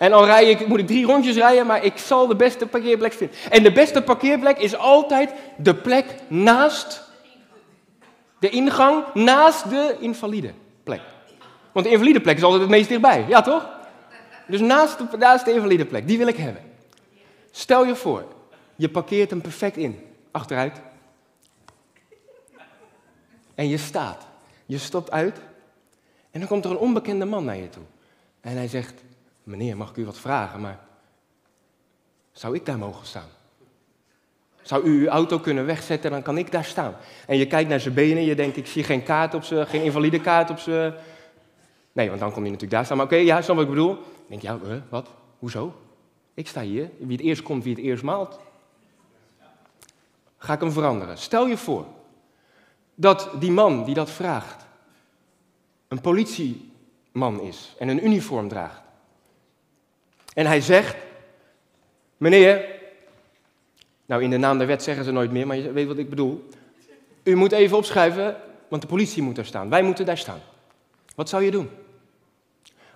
En 0.00 0.12
al 0.12 0.26
rij 0.26 0.50
ik, 0.50 0.66
moet 0.66 0.78
ik 0.78 0.86
drie 0.86 1.06
rondjes 1.06 1.36
rijden, 1.36 1.66
maar 1.66 1.84
ik 1.84 1.98
zal 1.98 2.26
de 2.26 2.36
beste 2.36 2.66
parkeerplek 2.66 3.12
vinden. 3.12 3.36
En 3.50 3.62
de 3.62 3.72
beste 3.72 4.02
parkeerplek 4.02 4.58
is 4.58 4.76
altijd 4.76 5.32
de 5.56 5.74
plek 5.74 6.14
naast 6.28 7.02
de 8.38 8.48
ingang, 8.48 9.04
naast 9.14 9.70
de 9.70 9.96
invalide 9.98 10.52
plek. 10.82 11.00
Want 11.72 11.86
de 11.86 11.92
invalide 11.92 12.20
plek 12.20 12.36
is 12.36 12.42
altijd 12.42 12.60
het 12.60 12.70
meest 12.70 12.88
dichtbij, 12.88 13.24
ja 13.28 13.42
toch? 13.42 13.68
Dus 14.46 14.60
naast 14.60 14.98
de, 14.98 15.16
naast 15.16 15.44
de 15.44 15.52
invalide 15.52 15.86
plek, 15.86 16.06
die 16.06 16.18
wil 16.18 16.28
ik 16.28 16.36
hebben. 16.36 16.62
Stel 17.50 17.86
je 17.86 17.94
voor, 17.94 18.24
je 18.76 18.88
parkeert 18.88 19.30
hem 19.30 19.40
perfect 19.40 19.76
in, 19.76 20.06
achteruit. 20.30 20.80
En 23.54 23.68
je 23.68 23.78
staat. 23.78 24.26
Je 24.66 24.78
stopt 24.78 25.10
uit. 25.10 25.40
En 26.30 26.40
dan 26.40 26.48
komt 26.48 26.64
er 26.64 26.70
een 26.70 26.76
onbekende 26.78 27.24
man 27.24 27.44
naar 27.44 27.56
je 27.56 27.68
toe. 27.68 27.82
En 28.40 28.56
hij 28.56 28.68
zegt: 28.68 29.02
Meneer, 29.50 29.76
mag 29.76 29.90
ik 29.90 29.96
u 29.96 30.04
wat 30.04 30.18
vragen, 30.18 30.60
maar 30.60 30.80
zou 32.32 32.54
ik 32.54 32.66
daar 32.66 32.78
mogen 32.78 33.06
staan? 33.06 33.28
Zou 34.62 34.84
u 34.84 35.00
uw 35.00 35.08
auto 35.08 35.38
kunnen 35.38 35.66
wegzetten, 35.66 36.10
dan 36.10 36.22
kan 36.22 36.38
ik 36.38 36.52
daar 36.52 36.64
staan. 36.64 36.94
En 37.26 37.36
je 37.36 37.46
kijkt 37.46 37.68
naar 37.68 37.80
zijn 37.80 37.94
benen, 37.94 38.24
je 38.24 38.34
denkt, 38.34 38.56
ik 38.56 38.66
zie 38.66 38.84
geen 38.84 39.02
kaart 39.02 39.34
op 39.34 39.44
ze, 39.44 39.66
geen 39.66 39.82
invalide 39.82 40.20
kaart 40.20 40.50
op 40.50 40.58
ze. 40.58 40.94
Nee, 41.92 42.08
want 42.08 42.20
dan 42.20 42.32
kom 42.32 42.44
je 42.44 42.50
natuurlijk 42.50 42.76
daar 42.76 42.84
staan. 42.84 42.96
Maar 42.96 43.06
oké, 43.06 43.16
ja, 43.16 43.42
snap 43.42 43.56
wat 43.56 43.64
ik 43.64 43.70
bedoel. 43.70 43.92
Ik 43.92 44.28
denk, 44.28 44.42
ja, 44.42 44.58
wat? 44.88 45.08
Hoezo? 45.38 45.74
Ik 46.34 46.48
sta 46.48 46.60
hier. 46.60 46.90
Wie 46.98 47.16
het 47.16 47.26
eerst 47.26 47.42
komt, 47.42 47.64
wie 47.64 47.74
het 47.74 47.84
eerst 47.84 48.02
maalt. 48.02 48.38
Ga 50.38 50.52
ik 50.52 50.60
hem 50.60 50.72
veranderen. 50.72 51.18
Stel 51.18 51.46
je 51.46 51.56
voor 51.56 51.86
dat 52.94 53.30
die 53.38 53.50
man 53.50 53.84
die 53.84 53.94
dat 53.94 54.10
vraagt 54.10 54.66
een 55.88 56.00
politieman 56.00 57.40
is 57.40 57.74
en 57.78 57.88
een 57.88 58.04
uniform 58.04 58.48
draagt. 58.48 58.89
En 60.34 60.46
hij 60.46 60.60
zegt, 60.60 60.96
meneer, 62.16 62.64
nou 64.06 64.22
in 64.22 64.30
de 64.30 64.36
naam 64.36 64.58
der 64.58 64.66
wet 64.66 64.82
zeggen 64.82 65.04
ze 65.04 65.10
nooit 65.10 65.30
meer, 65.30 65.46
maar 65.46 65.56
je 65.56 65.72
weet 65.72 65.86
wat 65.86 65.98
ik 65.98 66.10
bedoel. 66.10 66.48
U 67.22 67.34
moet 67.34 67.52
even 67.52 67.76
opschrijven, 67.76 68.36
want 68.68 68.82
de 68.82 68.88
politie 68.88 69.22
moet 69.22 69.36
daar 69.36 69.44
staan. 69.44 69.70
Wij 69.70 69.82
moeten 69.82 70.06
daar 70.06 70.18
staan. 70.18 70.40
Wat 71.14 71.28
zou 71.28 71.42
je 71.42 71.50
doen? 71.50 71.70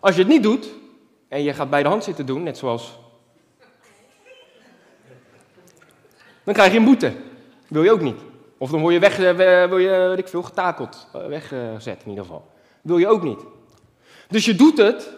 Als 0.01 0.15
je 0.15 0.21
het 0.21 0.31
niet 0.31 0.43
doet 0.43 0.69
en 1.29 1.43
je 1.43 1.55
gaat 1.55 1.71
bij 1.71 1.83
de 1.83 1.89
hand 1.89 2.05
zitten 2.05 2.27
doen, 2.27 2.43
net 2.43 2.59
zoals 2.59 2.99
Dan 6.45 6.55
krijg 6.55 6.73
je 6.73 6.79
een 6.79 6.85
boete. 6.85 7.13
Wil 7.69 7.83
je 7.83 7.93
ook 7.93 8.01
niet. 8.01 8.21
Of 8.59 8.71
dan 8.71 8.81
word 8.81 8.95
je 8.95 9.01
weg, 9.01 9.19
eh, 9.19 9.69
wil 9.69 9.79
je, 9.79 10.07
weet 10.09 10.19
ik 10.19 10.29
veel, 10.29 10.43
getakeld. 10.43 11.07
Eh, 11.13 11.27
weggezet 11.27 12.03
in 12.03 12.09
ieder 12.09 12.25
geval. 12.25 12.51
Wil 12.83 12.99
je 12.99 13.09
ook 13.09 13.23
niet. 13.23 13.41
Dus 14.29 14.45
je 14.45 14.55
doet 14.55 14.79
het 14.79 15.11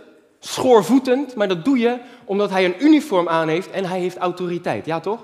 schoorvoetend, 0.46 1.34
maar 1.34 1.48
dat 1.48 1.64
doe 1.64 1.78
je 1.78 2.00
omdat 2.24 2.50
hij 2.50 2.64
een 2.64 2.84
uniform 2.84 3.28
aan 3.28 3.48
heeft 3.48 3.70
en 3.70 3.84
hij 3.84 4.00
heeft 4.00 4.16
autoriteit. 4.16 4.86
Ja, 4.86 5.00
toch? 5.00 5.20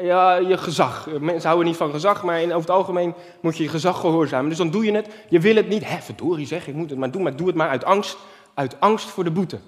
Ja, 0.00 0.34
je 0.34 0.58
gezag. 0.58 1.08
Mensen 1.20 1.48
houden 1.48 1.66
niet 1.66 1.76
van 1.76 1.90
gezag, 1.90 2.22
maar 2.22 2.40
in, 2.40 2.48
over 2.48 2.68
het 2.68 2.70
algemeen 2.78 3.14
moet 3.40 3.56
je 3.56 3.62
je 3.62 3.68
gezag 3.68 4.00
gehoorzamen. 4.00 4.48
Dus 4.48 4.58
dan 4.58 4.70
doe 4.70 4.84
je 4.84 4.92
het. 4.92 5.08
Je 5.28 5.40
wil 5.40 5.56
het 5.56 5.68
niet. 5.68 5.88
Hé, 5.88 6.00
verdorie 6.00 6.46
zeg, 6.46 6.66
ik 6.68 6.74
moet 6.74 6.90
het 6.90 6.98
maar 6.98 7.10
doen. 7.10 7.22
Maar 7.22 7.36
doe 7.36 7.46
het 7.46 7.56
maar 7.56 7.68
uit 7.68 7.84
angst. 7.84 8.18
Uit 8.54 8.80
angst 8.80 9.08
voor 9.08 9.24
de 9.24 9.30
boete. 9.30 9.58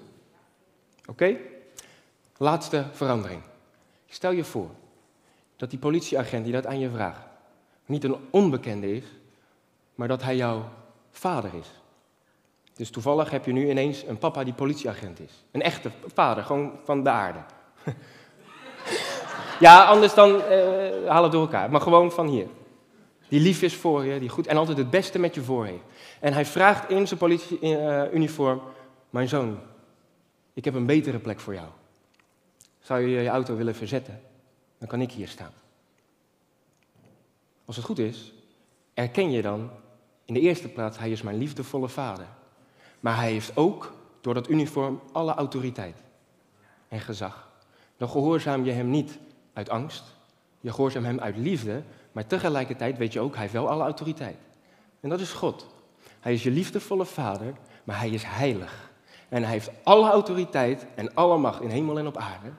Oké? 1.05 1.35
Laatste 2.37 2.85
verandering. 2.91 3.41
Stel 4.07 4.31
je 4.31 4.43
voor 4.43 4.69
dat 5.55 5.69
die 5.69 5.79
politieagent 5.79 6.43
die 6.43 6.53
dat 6.53 6.65
aan 6.65 6.79
je 6.79 6.89
vraagt, 6.89 7.21
niet 7.85 8.03
een 8.03 8.15
onbekende 8.29 8.95
is, 8.95 9.03
maar 9.95 10.07
dat 10.07 10.23
hij 10.23 10.35
jouw 10.35 10.69
vader 11.11 11.49
is. 11.59 11.67
Dus 12.75 12.89
toevallig 12.89 13.29
heb 13.29 13.45
je 13.45 13.51
nu 13.51 13.69
ineens 13.69 14.03
een 14.07 14.17
papa 14.17 14.43
die 14.43 14.53
politieagent 14.53 15.19
is. 15.19 15.31
Een 15.51 15.61
echte 15.61 15.91
vader, 16.13 16.43
gewoon 16.43 16.71
van 16.83 17.03
de 17.03 17.09
aarde. 17.09 17.39
ja, 19.59 19.85
anders 19.85 20.13
dan 20.13 20.29
uh, 20.29 20.41
haal 21.07 21.23
het 21.23 21.31
door 21.31 21.41
elkaar. 21.41 21.71
Maar 21.71 21.81
gewoon 21.81 22.11
van 22.11 22.27
hier. 22.27 22.47
Die 23.27 23.39
lief 23.39 23.61
is 23.61 23.75
voor 23.75 24.05
je, 24.05 24.19
die 24.19 24.29
goed 24.29 24.47
en 24.47 24.57
altijd 24.57 24.77
het 24.77 24.89
beste 24.89 25.19
met 25.19 25.35
je 25.35 25.41
voor 25.41 25.65
heeft. 25.65 25.83
En 26.19 26.33
hij 26.33 26.45
vraagt 26.45 26.89
in 26.89 27.07
zijn 27.07 27.19
politieuniform: 27.19 28.61
Mijn 29.09 29.27
zoon, 29.27 29.59
ik 30.53 30.65
heb 30.65 30.73
een 30.73 30.85
betere 30.85 31.19
plek 31.19 31.39
voor 31.39 31.53
jou. 31.53 31.67
Zou 32.79 33.01
je 33.01 33.21
je 33.21 33.29
auto 33.29 33.55
willen 33.55 33.75
verzetten? 33.75 34.21
dan 34.77 34.87
kan 34.87 35.01
ik 35.01 35.11
hier 35.11 35.27
staan. 35.27 35.53
Als 37.65 37.75
het 37.75 37.85
goed 37.85 37.99
is, 37.99 38.33
erken 38.93 39.31
je 39.31 39.41
dan 39.41 39.69
in 40.25 40.33
de 40.33 40.39
eerste 40.39 40.67
plaats, 40.67 40.97
hij 40.97 41.11
is 41.11 41.21
mijn 41.21 41.37
liefdevolle 41.37 41.89
vader. 41.89 42.27
Maar 43.05 43.15
hij 43.15 43.31
heeft 43.31 43.57
ook 43.57 43.93
door 44.21 44.33
dat 44.33 44.49
uniform 44.49 45.01
alle 45.11 45.33
autoriteit 45.33 45.97
en 46.87 46.99
gezag. 46.99 47.49
Dan 47.97 48.09
gehoorzaam 48.09 48.65
je 48.65 48.71
hem 48.71 48.89
niet 48.89 49.17
uit 49.53 49.69
angst, 49.69 50.03
je 50.59 50.71
gehoorzaamt 50.71 51.05
hem 51.05 51.19
uit 51.19 51.37
liefde, 51.37 51.83
maar 52.11 52.27
tegelijkertijd 52.27 52.97
weet 52.97 53.13
je 53.13 53.19
ook, 53.19 53.31
hij 53.31 53.41
heeft 53.41 53.53
wel 53.53 53.69
alle 53.69 53.83
autoriteit. 53.83 54.37
En 54.99 55.09
dat 55.09 55.19
is 55.19 55.31
God. 55.31 55.67
Hij 56.19 56.33
is 56.33 56.43
je 56.43 56.51
liefdevolle 56.51 57.05
vader, 57.05 57.53
maar 57.83 57.99
hij 57.99 58.09
is 58.09 58.23
heilig. 58.23 58.91
En 59.29 59.43
hij 59.43 59.51
heeft 59.51 59.71
alle 59.83 60.09
autoriteit 60.09 60.85
en 60.95 61.13
alle 61.13 61.37
macht 61.37 61.61
in 61.61 61.69
hemel 61.69 61.99
en 61.99 62.07
op 62.07 62.17
aarde. 62.17 62.49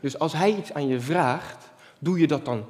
Dus 0.00 0.18
als 0.18 0.32
hij 0.32 0.56
iets 0.56 0.72
aan 0.72 0.86
je 0.86 1.00
vraagt, 1.00 1.70
doe 1.98 2.18
je 2.18 2.26
dat 2.26 2.44
dan 2.44 2.64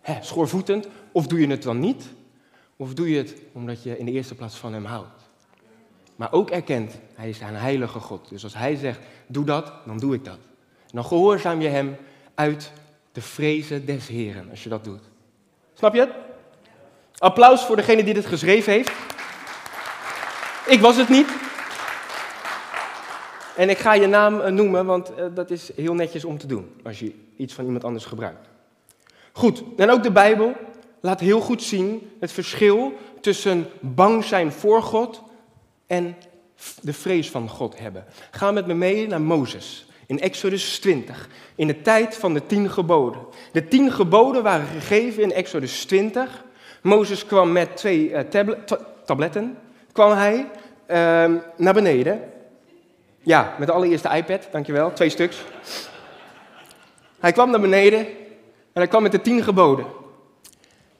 hè, 0.00 0.22
schoorvoetend 0.22 0.88
of 1.12 1.26
doe 1.26 1.40
je 1.40 1.46
het 1.46 1.62
dan 1.62 1.80
niet? 1.80 2.04
Of 2.76 2.94
doe 2.94 3.10
je 3.10 3.16
het 3.16 3.34
omdat 3.52 3.82
je 3.82 3.98
in 3.98 4.04
de 4.06 4.12
eerste 4.12 4.34
plaats 4.34 4.56
van 4.56 4.72
hem 4.72 4.84
houdt? 4.84 5.25
Maar 6.16 6.32
ook 6.32 6.50
erkent, 6.50 6.98
hij 7.14 7.28
is 7.28 7.40
een 7.40 7.54
heilige 7.54 7.98
God. 7.98 8.28
Dus 8.28 8.44
als 8.44 8.54
hij 8.54 8.74
zegt, 8.74 8.98
doe 9.26 9.44
dat, 9.44 9.72
dan 9.86 9.98
doe 9.98 10.14
ik 10.14 10.24
dat. 10.24 10.38
Dan 10.90 11.04
gehoorzaam 11.04 11.60
je 11.60 11.68
hem 11.68 11.96
uit 12.34 12.72
de 13.12 13.22
vrezen 13.22 13.86
des 13.86 14.08
Heren, 14.08 14.50
als 14.50 14.62
je 14.62 14.68
dat 14.68 14.84
doet. 14.84 15.02
Snap 15.74 15.94
je 15.94 16.00
het? 16.00 16.10
Applaus 17.18 17.64
voor 17.64 17.76
degene 17.76 18.04
die 18.04 18.14
dit 18.14 18.26
geschreven 18.26 18.72
heeft. 18.72 18.92
Ik 20.66 20.80
was 20.80 20.96
het 20.96 21.08
niet. 21.08 21.28
En 23.56 23.68
ik 23.68 23.78
ga 23.78 23.94
je 23.94 24.06
naam 24.06 24.40
eh, 24.40 24.52
noemen, 24.52 24.86
want 24.86 25.14
eh, 25.14 25.24
dat 25.34 25.50
is 25.50 25.70
heel 25.76 25.94
netjes 25.94 26.24
om 26.24 26.38
te 26.38 26.46
doen 26.46 26.74
als 26.84 26.98
je 26.98 27.14
iets 27.36 27.54
van 27.54 27.64
iemand 27.64 27.84
anders 27.84 28.04
gebruikt. 28.04 28.48
Goed, 29.32 29.62
en 29.76 29.90
ook 29.90 30.02
de 30.02 30.12
Bijbel 30.12 30.52
laat 31.00 31.20
heel 31.20 31.40
goed 31.40 31.62
zien 31.62 32.10
het 32.20 32.32
verschil 32.32 32.92
tussen 33.20 33.66
bang 33.80 34.24
zijn 34.24 34.52
voor 34.52 34.82
God 34.82 35.22
en 35.86 36.16
de 36.80 36.92
vrees 36.92 37.30
van 37.30 37.48
God 37.48 37.78
hebben. 37.78 38.04
Ga 38.30 38.50
met 38.50 38.66
me 38.66 38.74
mee 38.74 39.06
naar 39.06 39.20
Mozes 39.20 39.86
in 40.06 40.20
Exodus 40.20 40.78
20, 40.78 41.28
in 41.54 41.66
de 41.66 41.82
tijd 41.82 42.16
van 42.16 42.34
de 42.34 42.46
tien 42.46 42.70
geboden. 42.70 43.20
De 43.52 43.68
tien 43.68 43.92
geboden 43.92 44.42
waren 44.42 44.66
gegeven 44.66 45.22
in 45.22 45.32
Exodus 45.32 45.84
20. 45.84 46.44
Mozes 46.82 47.26
kwam 47.26 47.52
met 47.52 47.76
twee 47.76 48.10
uh, 48.10 48.20
tabletten, 49.04 49.58
kwam 49.92 50.12
hij 50.12 50.50
uh, 50.88 51.40
naar 51.56 51.74
beneden 51.74 52.20
ja, 53.26 53.54
met 53.58 53.66
de 53.66 53.72
allereerste 53.74 54.08
iPad, 54.08 54.48
dankjewel, 54.50 54.92
twee 54.92 55.08
stuks. 55.08 55.44
Hij 57.20 57.32
kwam 57.32 57.50
naar 57.50 57.60
beneden 57.60 57.98
en 57.98 58.82
hij 58.82 58.86
kwam 58.86 59.02
met 59.02 59.12
de 59.12 59.20
tien 59.20 59.42
geboden. 59.42 59.86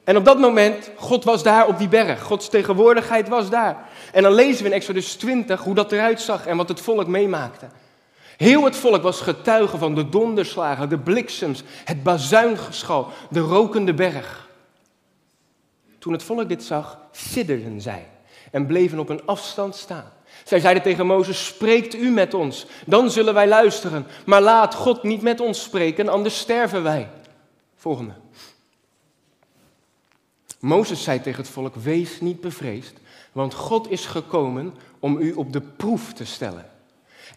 En 0.07 0.16
op 0.16 0.25
dat 0.25 0.38
moment, 0.38 0.90
God 0.97 1.25
was 1.25 1.42
daar 1.42 1.66
op 1.66 1.79
die 1.79 1.88
berg. 1.88 2.23
Gods 2.23 2.49
tegenwoordigheid 2.49 3.29
was 3.29 3.51
daar. 3.51 3.88
En 4.12 4.23
dan 4.23 4.33
lezen 4.33 4.62
we 4.62 4.69
in 4.69 4.75
Exodus 4.75 5.14
20 5.14 5.62
hoe 5.62 5.75
dat 5.75 5.92
eruit 5.92 6.21
zag 6.21 6.47
en 6.47 6.57
wat 6.57 6.69
het 6.69 6.81
volk 6.81 7.07
meemaakte. 7.07 7.66
Heel 8.37 8.64
het 8.64 8.77
volk 8.77 9.03
was 9.03 9.21
getuige 9.21 9.79
van 9.79 9.95
de 9.95 10.09
donderslagen, 10.09 10.88
de 10.88 10.99
bliksems, 10.99 11.62
het 11.85 12.03
bazuingeschal, 12.03 13.09
de 13.31 13.40
rokende 13.40 13.95
berg. 13.95 14.49
Toen 15.99 16.12
het 16.12 16.23
volk 16.23 16.49
dit 16.49 16.62
zag, 16.64 16.99
sidderden 17.11 17.81
zij 17.81 18.07
en 18.51 18.66
bleven 18.66 18.99
op 18.99 19.09
een 19.09 19.27
afstand 19.27 19.77
staan. 19.77 20.12
Zij 20.45 20.61
zeiden 20.61 20.83
tegen 20.83 21.07
Mozes: 21.07 21.47
Spreekt 21.47 21.95
u 21.95 22.11
met 22.11 22.35
ons, 22.35 22.66
dan 22.85 23.11
zullen 23.11 23.35
wij 23.35 23.49
luisteren. 23.49 24.07
Maar 24.27 24.42
laat 24.42 24.75
God 24.75 25.03
niet 25.03 25.23
met 25.23 25.40
ons 25.40 25.62
spreken, 25.62 26.09
anders 26.09 26.38
sterven 26.38 26.83
wij. 26.83 27.09
Volgende. 27.77 28.12
Mozes 30.66 31.02
zei 31.02 31.20
tegen 31.20 31.42
het 31.42 31.52
volk: 31.52 31.74
Wees 31.74 32.20
niet 32.20 32.40
bevreesd, 32.40 32.92
want 33.33 33.55
God 33.55 33.90
is 33.90 34.07
gekomen 34.07 34.74
om 34.98 35.18
u 35.18 35.33
op 35.33 35.52
de 35.52 35.61
proef 35.61 36.12
te 36.12 36.24
stellen. 36.24 36.70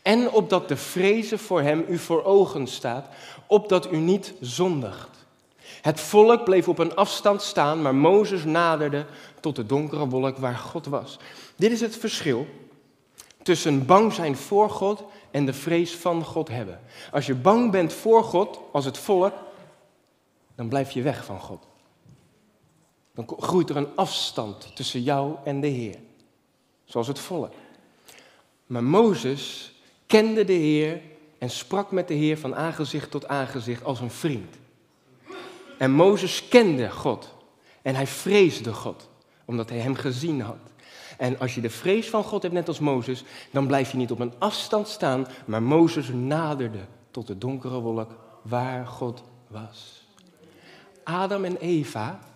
En 0.01 0.31
opdat 0.31 0.67
de 0.67 0.77
vrezen 0.77 1.39
voor 1.39 1.61
hem 1.61 1.85
u 1.87 1.97
voor 1.97 2.23
ogen 2.23 2.67
staat, 2.67 3.07
opdat 3.47 3.91
u 3.91 3.97
niet 3.97 4.33
zondigt. 4.41 5.09
Het 5.81 5.99
volk 5.99 6.43
bleef 6.43 6.67
op 6.67 6.79
een 6.79 6.95
afstand 6.95 7.41
staan, 7.41 7.81
maar 7.81 7.95
Mozes 7.95 8.43
naderde 8.43 9.05
tot 9.39 9.55
de 9.55 9.65
donkere 9.65 10.07
wolk 10.07 10.37
waar 10.37 10.57
God 10.57 10.85
was. 10.85 11.19
Dit 11.55 11.71
is 11.71 11.81
het 11.81 11.97
verschil 11.97 12.47
tussen 13.41 13.85
bang 13.85 14.13
zijn 14.13 14.35
voor 14.35 14.69
God 14.69 15.03
en 15.31 15.45
de 15.45 15.53
vrees 15.53 15.95
van 15.95 16.23
God 16.23 16.47
hebben. 16.47 16.79
Als 17.11 17.25
je 17.25 17.35
bang 17.35 17.71
bent 17.71 17.93
voor 17.93 18.23
God, 18.23 18.59
als 18.71 18.85
het 18.85 18.97
volk, 18.97 19.33
dan 20.55 20.69
blijf 20.69 20.91
je 20.91 21.01
weg 21.01 21.25
van 21.25 21.39
God. 21.39 21.68
Dan 23.19 23.37
groeit 23.39 23.69
er 23.69 23.77
een 23.77 23.95
afstand 23.95 24.75
tussen 24.75 25.03
jou 25.03 25.35
en 25.43 25.61
de 25.61 25.67
Heer, 25.67 25.95
zoals 26.85 27.07
het 27.07 27.19
volk. 27.19 27.53
Maar 28.65 28.83
Mozes 28.83 29.73
kende 30.05 30.43
de 30.43 30.53
Heer 30.53 31.01
en 31.37 31.49
sprak 31.49 31.91
met 31.91 32.07
de 32.07 32.13
Heer 32.13 32.37
van 32.37 32.55
aangezicht 32.55 33.11
tot 33.11 33.27
aangezicht 33.27 33.83
als 33.83 33.99
een 33.99 34.11
vriend. 34.11 34.55
En 35.77 35.91
Mozes 35.91 36.47
kende 36.47 36.91
God 36.91 37.33
en 37.81 37.95
hij 37.95 38.07
vreesde 38.07 38.73
God, 38.73 39.09
omdat 39.45 39.69
hij 39.69 39.79
hem 39.79 39.95
gezien 39.95 40.41
had. 40.41 40.57
En 41.17 41.39
als 41.39 41.55
je 41.55 41.61
de 41.61 41.69
vrees 41.69 42.09
van 42.09 42.23
God 42.23 42.41
hebt, 42.41 42.53
net 42.53 42.67
als 42.67 42.79
Mozes, 42.79 43.23
dan 43.51 43.67
blijf 43.67 43.91
je 43.91 43.97
niet 43.97 44.11
op 44.11 44.19
een 44.19 44.33
afstand 44.37 44.87
staan, 44.87 45.27
maar 45.45 45.63
Mozes 45.63 46.07
naderde 46.13 46.85
tot 47.11 47.27
de 47.27 47.37
donkere 47.37 47.79
wolk 47.79 48.15
waar 48.41 48.87
God 48.87 49.23
was. 49.47 50.07
Adam 51.03 51.43
en 51.43 51.57
Eva 51.57 52.28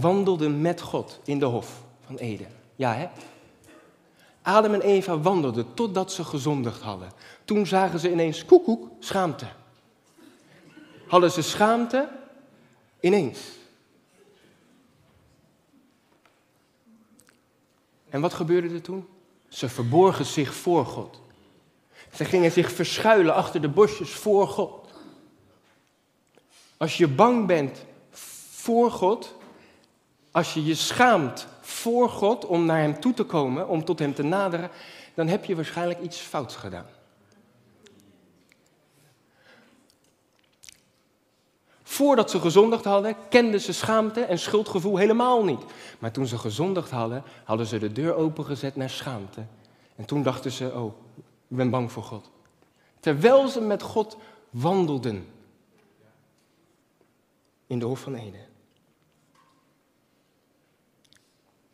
wandelden 0.00 0.60
met 0.60 0.80
God 0.80 1.20
in 1.24 1.38
de 1.38 1.44
hof 1.44 1.82
van 2.06 2.16
Eden. 2.16 2.46
Ja, 2.76 2.94
hè? 2.94 3.08
Adam 4.42 4.74
en 4.74 4.80
Eva 4.80 5.18
wandelden 5.18 5.74
totdat 5.74 6.12
ze 6.12 6.24
gezondigd 6.24 6.80
hadden. 6.80 7.12
Toen 7.44 7.66
zagen 7.66 7.98
ze 7.98 8.10
ineens 8.10 8.44
koekoek, 8.44 8.88
schaamte. 8.98 9.46
Hadden 11.06 11.30
ze 11.30 11.42
schaamte? 11.42 12.08
Ineens. 13.00 13.38
En 18.08 18.20
wat 18.20 18.34
gebeurde 18.34 18.74
er 18.74 18.82
toen? 18.82 19.06
Ze 19.48 19.68
verborgen 19.68 20.24
zich 20.24 20.54
voor 20.54 20.86
God. 20.86 21.20
Ze 22.14 22.24
gingen 22.24 22.52
zich 22.52 22.72
verschuilen 22.72 23.34
achter 23.34 23.60
de 23.60 23.68
bosjes 23.68 24.10
voor 24.10 24.48
God. 24.48 24.90
Als 26.76 26.96
je 26.96 27.08
bang 27.08 27.46
bent 27.46 27.84
voor 28.50 28.90
God, 28.90 29.34
als 30.34 30.54
je 30.54 30.64
je 30.64 30.74
schaamt 30.74 31.46
voor 31.60 32.08
God 32.08 32.46
om 32.46 32.64
naar 32.64 32.80
Hem 32.80 33.00
toe 33.00 33.14
te 33.14 33.24
komen, 33.24 33.68
om 33.68 33.84
tot 33.84 33.98
Hem 33.98 34.14
te 34.14 34.22
naderen, 34.22 34.70
dan 35.14 35.28
heb 35.28 35.44
je 35.44 35.54
waarschijnlijk 35.54 36.00
iets 36.00 36.18
fouts 36.18 36.56
gedaan. 36.56 36.86
Voordat 41.82 42.30
ze 42.30 42.40
gezondigd 42.40 42.84
hadden, 42.84 43.16
kenden 43.28 43.60
ze 43.60 43.72
schaamte 43.72 44.20
en 44.20 44.38
schuldgevoel 44.38 44.96
helemaal 44.96 45.44
niet. 45.44 45.62
Maar 45.98 46.10
toen 46.10 46.26
ze 46.26 46.38
gezondigd 46.38 46.90
hadden, 46.90 47.22
hadden 47.44 47.66
ze 47.66 47.78
de 47.78 47.92
deur 47.92 48.14
opengezet 48.14 48.76
naar 48.76 48.90
schaamte. 48.90 49.44
En 49.96 50.04
toen 50.04 50.22
dachten 50.22 50.50
ze, 50.50 50.72
oh, 50.72 50.94
ik 51.48 51.56
ben 51.56 51.70
bang 51.70 51.92
voor 51.92 52.02
God. 52.02 52.30
Terwijl 53.00 53.48
ze 53.48 53.60
met 53.60 53.82
God 53.82 54.16
wandelden 54.50 55.26
in 57.66 57.78
de 57.78 57.84
Hof 57.84 58.00
van 58.00 58.14
Eden. 58.14 58.53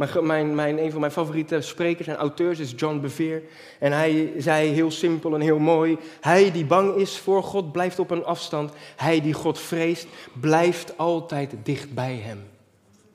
Mijn, 0.08 0.54
mijn, 0.54 0.78
een 0.78 0.90
van 0.90 1.00
mijn 1.00 1.12
favoriete 1.12 1.60
sprekers 1.60 2.06
en 2.08 2.16
auteurs 2.16 2.58
is 2.58 2.72
John 2.76 3.00
Bevere. 3.00 3.42
En 3.78 3.92
hij 3.92 4.32
zei 4.36 4.68
heel 4.68 4.90
simpel 4.90 5.34
en 5.34 5.40
heel 5.40 5.58
mooi: 5.58 5.98
Hij 6.20 6.52
die 6.52 6.64
bang 6.64 6.94
is 6.94 7.18
voor 7.18 7.42
God 7.42 7.72
blijft 7.72 7.98
op 7.98 8.10
een 8.10 8.24
afstand. 8.24 8.72
Hij 8.96 9.20
die 9.20 9.32
God 9.32 9.58
vreest 9.58 10.06
blijft 10.40 10.98
altijd 10.98 11.54
dicht 11.62 11.94
bij 11.94 12.16
hem. 12.16 12.48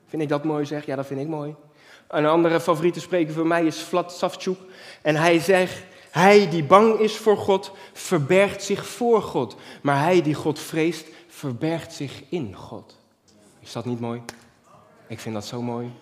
Vind 0.06 0.22
ik 0.22 0.28
dat 0.28 0.44
mooi 0.44 0.64
zeg? 0.64 0.86
Ja, 0.86 0.96
dat 0.96 1.06
vind 1.06 1.20
ik 1.20 1.28
mooi. 1.28 1.54
Een 2.08 2.26
andere 2.26 2.60
favoriete 2.60 3.00
spreker 3.00 3.34
voor 3.34 3.46
mij 3.46 3.64
is 3.64 3.80
Vlad 3.80 4.12
Savchuk. 4.12 4.58
En 5.02 5.16
hij 5.16 5.38
zegt: 5.38 5.82
Hij 6.10 6.48
die 6.50 6.64
bang 6.64 6.98
is 6.98 7.16
voor 7.16 7.36
God 7.36 7.72
verbergt 7.92 8.62
zich 8.62 8.86
voor 8.86 9.22
God. 9.22 9.56
Maar 9.82 10.02
hij 10.02 10.22
die 10.22 10.34
God 10.34 10.58
vreest 10.58 11.06
verbergt 11.28 11.92
zich 11.92 12.22
in 12.28 12.54
God. 12.54 12.96
Is 13.60 13.72
dat 13.72 13.84
niet 13.84 14.00
mooi? 14.00 14.22
Ik 15.06 15.20
vind 15.20 15.34
dat 15.34 15.44
zo 15.44 15.62
mooi. 15.62 15.92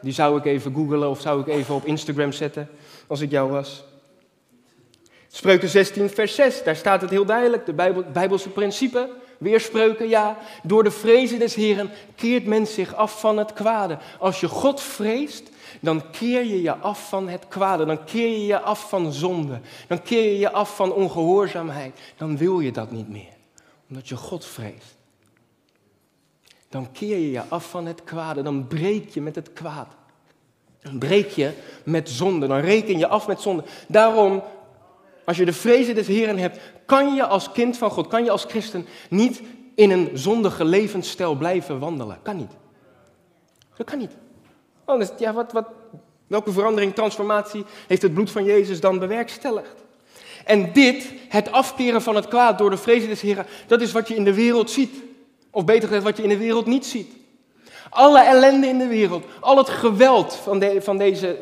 Die 0.00 0.12
zou 0.12 0.38
ik 0.38 0.44
even 0.44 0.74
googlen 0.74 1.10
of 1.10 1.20
zou 1.20 1.40
ik 1.40 1.46
even 1.46 1.74
op 1.74 1.84
Instagram 1.84 2.32
zetten 2.32 2.68
als 3.06 3.20
ik 3.20 3.30
jou 3.30 3.50
was. 3.50 3.84
Spreuken 5.28 5.68
16, 5.68 6.10
vers 6.10 6.34
6, 6.34 6.62
daar 6.62 6.76
staat 6.76 7.00
het 7.00 7.10
heel 7.10 7.24
duidelijk, 7.24 7.66
de 7.66 7.72
Bijbel, 7.72 8.04
Bijbelse 8.12 8.48
principe. 8.48 9.08
Weer 9.38 9.60
spreuken, 9.60 10.08
ja. 10.08 10.38
Door 10.62 10.84
de 10.84 10.90
vrezen 10.90 11.38
des 11.38 11.54
Heren 11.54 11.90
keert 12.14 12.46
men 12.46 12.66
zich 12.66 12.94
af 12.94 13.20
van 13.20 13.38
het 13.38 13.52
kwade. 13.52 13.98
Als 14.18 14.40
je 14.40 14.48
God 14.48 14.80
vreest, 14.80 15.50
dan 15.80 16.10
keer 16.10 16.44
je 16.44 16.62
je 16.62 16.76
af 16.76 17.08
van 17.08 17.28
het 17.28 17.48
kwade. 17.48 17.84
Dan 17.84 18.04
keer 18.04 18.28
je 18.28 18.46
je 18.46 18.60
af 18.60 18.88
van 18.88 19.12
zonde. 19.12 19.60
Dan 19.88 20.02
keer 20.02 20.22
je 20.22 20.38
je 20.38 20.52
af 20.52 20.76
van 20.76 20.92
ongehoorzaamheid. 20.92 21.98
Dan 22.16 22.36
wil 22.36 22.60
je 22.60 22.72
dat 22.72 22.90
niet 22.90 23.08
meer, 23.08 23.36
omdat 23.88 24.08
je 24.08 24.16
God 24.16 24.44
vreest 24.44 24.95
dan 26.76 26.92
keer 26.92 27.18
je 27.18 27.30
je 27.30 27.42
af 27.48 27.70
van 27.70 27.86
het 27.86 28.04
kwade. 28.04 28.42
Dan 28.42 28.66
breek 28.66 29.08
je 29.08 29.20
met 29.20 29.34
het 29.34 29.52
kwaad. 29.52 29.88
Dan 30.82 30.98
breek 30.98 31.30
je 31.30 31.52
met 31.84 32.10
zonde. 32.10 32.46
Dan 32.46 32.60
reken 32.60 32.98
je 32.98 33.06
af 33.06 33.26
met 33.26 33.40
zonde. 33.40 33.64
Daarom, 33.88 34.42
als 35.24 35.36
je 35.36 35.44
de 35.44 35.52
vrezen 35.52 35.94
des 35.94 36.06
Heren 36.06 36.38
hebt, 36.38 36.60
kan 36.86 37.14
je 37.14 37.26
als 37.26 37.52
kind 37.52 37.78
van 37.78 37.90
God, 37.90 38.06
kan 38.06 38.24
je 38.24 38.30
als 38.30 38.44
christen 38.44 38.86
niet 39.10 39.42
in 39.74 39.90
een 39.90 40.10
zondige 40.14 40.64
levensstijl 40.64 41.34
blijven 41.34 41.78
wandelen. 41.78 42.18
Kan 42.22 42.36
niet. 42.36 42.52
Dat 43.76 43.86
kan 43.86 43.98
niet. 43.98 44.16
Anders, 44.84 45.10
wat, 45.34 45.52
wat, 45.52 45.68
welke 46.26 46.52
verandering, 46.52 46.94
transformatie 46.94 47.64
heeft 47.86 48.02
het 48.02 48.14
bloed 48.14 48.30
van 48.30 48.44
Jezus 48.44 48.80
dan 48.80 48.98
bewerkstelligd? 48.98 49.84
En 50.44 50.72
dit, 50.72 51.12
het 51.28 51.52
afkeren 51.52 52.02
van 52.02 52.14
het 52.14 52.28
kwaad 52.28 52.58
door 52.58 52.70
de 52.70 52.76
vrezen 52.76 53.08
des 53.08 53.20
Heren, 53.20 53.46
dat 53.66 53.80
is 53.80 53.92
wat 53.92 54.08
je 54.08 54.14
in 54.14 54.24
de 54.24 54.34
wereld 54.34 54.70
ziet. 54.70 55.04
Of 55.56 55.64
beter 55.64 55.88
gezegd, 55.88 56.04
wat 56.04 56.16
je 56.16 56.22
in 56.22 56.28
de 56.28 56.36
wereld 56.36 56.66
niet 56.66 56.86
ziet. 56.86 57.12
Alle 57.90 58.20
ellende 58.20 58.66
in 58.66 58.78
de 58.78 58.86
wereld, 58.86 59.24
al 59.40 59.56
het 59.56 59.68
geweld 59.68 60.34
van, 60.34 60.58
de, 60.58 60.82
van 60.82 60.98
deze, 60.98 61.38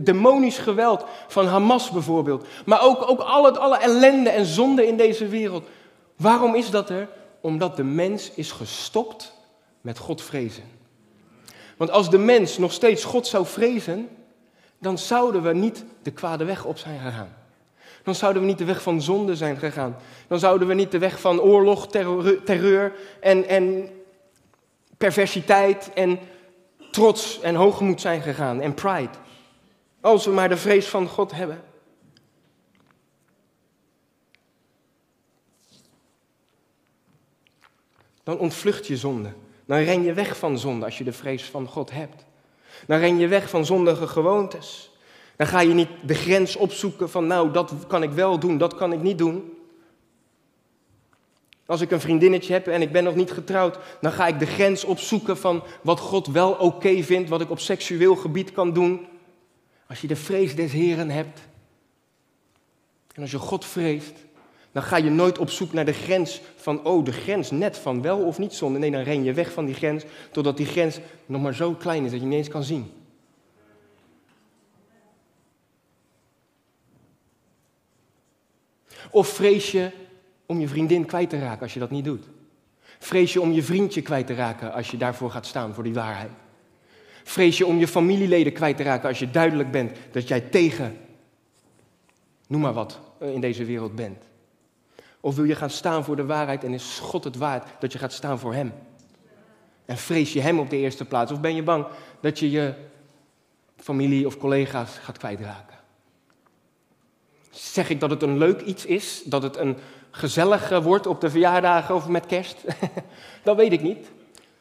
demonisch 0.00 0.58
geweld 0.58 1.04
van 1.28 1.46
Hamas 1.46 1.90
bijvoorbeeld. 1.90 2.46
Maar 2.64 2.82
ook, 2.82 3.10
ook 3.10 3.20
al 3.20 3.44
het, 3.44 3.58
alle 3.58 3.78
ellende 3.78 4.30
en 4.30 4.44
zonde 4.44 4.86
in 4.86 4.96
deze 4.96 5.28
wereld. 5.28 5.64
Waarom 6.16 6.54
is 6.54 6.70
dat 6.70 6.90
er? 6.90 7.08
Omdat 7.40 7.76
de 7.76 7.84
mens 7.84 8.30
is 8.30 8.52
gestopt 8.52 9.32
met 9.80 9.98
God 9.98 10.22
vrezen. 10.22 10.64
Want 11.76 11.90
als 11.90 12.10
de 12.10 12.18
mens 12.18 12.58
nog 12.58 12.72
steeds 12.72 13.04
God 13.04 13.26
zou 13.26 13.46
vrezen, 13.46 14.08
dan 14.78 14.98
zouden 14.98 15.42
we 15.42 15.54
niet 15.54 15.84
de 16.02 16.10
kwade 16.10 16.44
weg 16.44 16.64
op 16.64 16.78
zijn 16.78 17.00
gegaan 17.00 17.45
dan 18.06 18.14
zouden 18.14 18.42
we 18.42 18.48
niet 18.48 18.58
de 18.58 18.64
weg 18.64 18.82
van 18.82 19.02
zonde 19.02 19.36
zijn 19.36 19.56
gegaan. 19.56 19.96
Dan 20.28 20.38
zouden 20.38 20.68
we 20.68 20.74
niet 20.74 20.90
de 20.90 20.98
weg 20.98 21.20
van 21.20 21.40
oorlog, 21.40 21.88
terreur, 22.44 22.92
en, 23.20 23.48
en 23.48 23.88
perversiteit 24.96 25.90
en 25.94 26.18
trots 26.90 27.40
en 27.40 27.54
hoogmoed 27.54 28.00
zijn 28.00 28.22
gegaan 28.22 28.60
en 28.60 28.74
pride. 28.74 29.18
Als 30.00 30.24
we 30.24 30.30
maar 30.30 30.48
de 30.48 30.56
vrees 30.56 30.86
van 30.86 31.08
God 31.08 31.32
hebben. 31.32 31.62
Dan 38.22 38.38
ontvlucht 38.38 38.86
je 38.86 38.96
zonde. 38.96 39.32
Dan 39.64 39.78
ren 39.78 40.02
je 40.02 40.12
weg 40.12 40.36
van 40.36 40.58
zonde 40.58 40.84
als 40.84 40.98
je 40.98 41.04
de 41.04 41.12
vrees 41.12 41.44
van 41.44 41.66
God 41.66 41.90
hebt. 41.90 42.24
Dan 42.86 42.98
ren 42.98 43.18
je 43.18 43.28
weg 43.28 43.50
van 43.50 43.66
zondige 43.66 44.06
gewoontes. 44.06 44.90
Dan 45.36 45.46
ga 45.46 45.60
je 45.60 45.74
niet 45.74 45.88
de 46.06 46.14
grens 46.14 46.56
opzoeken 46.56 47.10
van, 47.10 47.26
nou, 47.26 47.52
dat 47.52 47.72
kan 47.86 48.02
ik 48.02 48.10
wel 48.10 48.38
doen, 48.38 48.58
dat 48.58 48.74
kan 48.74 48.92
ik 48.92 49.02
niet 49.02 49.18
doen. 49.18 49.52
Als 51.66 51.80
ik 51.80 51.90
een 51.90 52.00
vriendinnetje 52.00 52.52
heb 52.52 52.66
en 52.66 52.82
ik 52.82 52.92
ben 52.92 53.04
nog 53.04 53.14
niet 53.14 53.30
getrouwd, 53.30 53.78
dan 54.00 54.12
ga 54.12 54.26
ik 54.26 54.38
de 54.38 54.46
grens 54.46 54.84
opzoeken 54.84 55.36
van 55.36 55.62
wat 55.82 56.00
God 56.00 56.26
wel 56.26 56.52
oké 56.52 57.02
vindt, 57.02 57.28
wat 57.28 57.40
ik 57.40 57.50
op 57.50 57.58
seksueel 57.58 58.16
gebied 58.16 58.52
kan 58.52 58.72
doen. 58.72 59.06
Als 59.88 60.00
je 60.00 60.06
de 60.06 60.16
vrees 60.16 60.54
des 60.54 60.72
Heren 60.72 61.10
hebt, 61.10 61.40
En 63.14 63.22
als 63.22 63.30
je 63.30 63.38
God 63.38 63.64
vreest, 63.64 64.14
dan 64.72 64.82
ga 64.82 64.96
je 64.96 65.10
nooit 65.10 65.38
op 65.38 65.50
zoek 65.50 65.72
naar 65.72 65.84
de 65.84 65.92
grens 65.92 66.40
van, 66.56 66.84
oh, 66.84 67.04
de 67.04 67.12
grens 67.12 67.50
net 67.50 67.78
van 67.78 68.02
wel 68.02 68.18
of 68.18 68.38
niet 68.38 68.52
zonde. 68.52 68.78
Nee, 68.78 68.90
dan 68.90 69.02
ren 69.02 69.24
je 69.24 69.32
weg 69.32 69.52
van 69.52 69.64
die 69.64 69.74
grens, 69.74 70.04
totdat 70.30 70.56
die 70.56 70.66
grens 70.66 70.98
nog 71.26 71.42
maar 71.42 71.54
zo 71.54 71.72
klein 71.72 72.04
is 72.04 72.10
dat 72.10 72.20
je 72.20 72.26
niet 72.26 72.38
eens 72.38 72.48
kan 72.48 72.62
zien. 72.62 72.92
Of 79.16 79.28
vrees 79.28 79.70
je 79.70 79.90
om 80.46 80.60
je 80.60 80.68
vriendin 80.68 81.06
kwijt 81.06 81.30
te 81.30 81.38
raken 81.38 81.62
als 81.62 81.74
je 81.74 81.80
dat 81.80 81.90
niet 81.90 82.04
doet? 82.04 82.24
Vrees 82.98 83.32
je 83.32 83.40
om 83.40 83.52
je 83.52 83.62
vriendje 83.62 84.02
kwijt 84.02 84.26
te 84.26 84.34
raken 84.34 84.72
als 84.72 84.90
je 84.90 84.96
daarvoor 84.96 85.30
gaat 85.30 85.46
staan, 85.46 85.74
voor 85.74 85.84
die 85.84 85.94
waarheid? 85.94 86.30
Vrees 87.24 87.58
je 87.58 87.66
om 87.66 87.78
je 87.78 87.88
familieleden 87.88 88.52
kwijt 88.52 88.76
te 88.76 88.82
raken 88.82 89.08
als 89.08 89.18
je 89.18 89.30
duidelijk 89.30 89.70
bent 89.70 89.96
dat 90.10 90.28
jij 90.28 90.40
tegen, 90.40 90.98
noem 92.46 92.60
maar 92.60 92.72
wat, 92.72 93.00
eh, 93.18 93.32
in 93.32 93.40
deze 93.40 93.64
wereld 93.64 93.94
bent? 93.94 94.22
Of 95.20 95.36
wil 95.36 95.44
je 95.44 95.54
gaan 95.54 95.70
staan 95.70 96.04
voor 96.04 96.16
de 96.16 96.26
waarheid 96.26 96.64
en 96.64 96.72
is 96.72 96.98
God 96.98 97.24
het 97.24 97.36
waard 97.36 97.68
dat 97.78 97.92
je 97.92 97.98
gaat 97.98 98.12
staan 98.12 98.38
voor 98.38 98.54
Hem? 98.54 98.72
En 99.84 99.96
vrees 99.96 100.32
je 100.32 100.40
Hem 100.40 100.58
op 100.58 100.70
de 100.70 100.76
eerste 100.76 101.04
plaats? 101.04 101.32
Of 101.32 101.40
ben 101.40 101.54
je 101.54 101.62
bang 101.62 101.86
dat 102.20 102.38
je 102.38 102.50
je 102.50 102.74
familie 103.76 104.26
of 104.26 104.38
collega's 104.38 104.98
gaat 104.98 105.18
kwijtraken? 105.18 105.76
Zeg 107.56 107.90
ik 107.90 108.00
dat 108.00 108.10
het 108.10 108.22
een 108.22 108.38
leuk 108.38 108.60
iets 108.60 108.84
is? 108.84 109.22
Dat 109.24 109.42
het 109.42 109.56
een 109.56 109.76
gezellig 110.10 110.78
wordt 110.78 111.06
op 111.06 111.20
de 111.20 111.30
verjaardagen 111.30 111.94
of 111.94 112.08
met 112.08 112.26
kerst? 112.26 112.64
dat 113.42 113.56
weet 113.56 113.72
ik 113.72 113.82
niet. 113.82 114.10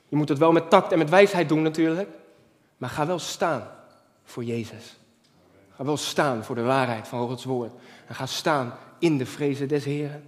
Je 0.07 0.15
moet 0.15 0.29
het 0.29 0.37
wel 0.37 0.51
met 0.51 0.69
tact 0.69 0.91
en 0.91 0.97
met 0.97 1.09
wijsheid 1.09 1.49
doen 1.49 1.61
natuurlijk. 1.61 2.09
Maar 2.77 2.89
ga 2.89 3.05
wel 3.05 3.19
staan 3.19 3.67
voor 4.23 4.43
Jezus. 4.43 4.97
Ga 5.75 5.85
wel 5.85 5.97
staan 5.97 6.43
voor 6.43 6.55
de 6.55 6.61
waarheid 6.61 7.07
van 7.07 7.27
Gods 7.27 7.43
woord. 7.43 7.71
En 8.07 8.15
ga 8.15 8.25
staan 8.25 8.73
in 8.99 9.17
de 9.17 9.25
vrezen 9.25 9.67
des 9.67 9.85
Heren. 9.85 10.23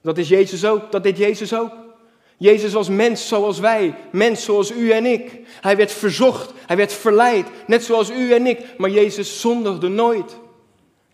Dat 0.00 0.18
is 0.18 0.28
Jezus 0.28 0.64
ook. 0.64 0.92
Dat 0.92 1.02
deed 1.02 1.16
Jezus 1.16 1.54
ook. 1.54 1.72
Jezus 2.36 2.72
was 2.72 2.88
mens 2.88 3.28
zoals 3.28 3.58
wij, 3.58 3.94
mens 4.12 4.44
zoals 4.44 4.70
u 4.70 4.90
en 4.90 5.06
ik. 5.06 5.40
Hij 5.60 5.76
werd 5.76 5.92
verzocht, 5.92 6.52
hij 6.66 6.76
werd 6.76 6.92
verleid, 6.92 7.46
net 7.66 7.84
zoals 7.84 8.10
u 8.10 8.32
en 8.32 8.46
ik. 8.46 8.78
Maar 8.78 8.90
Jezus 8.90 9.40
zondigde 9.40 9.88
nooit. 9.88 10.38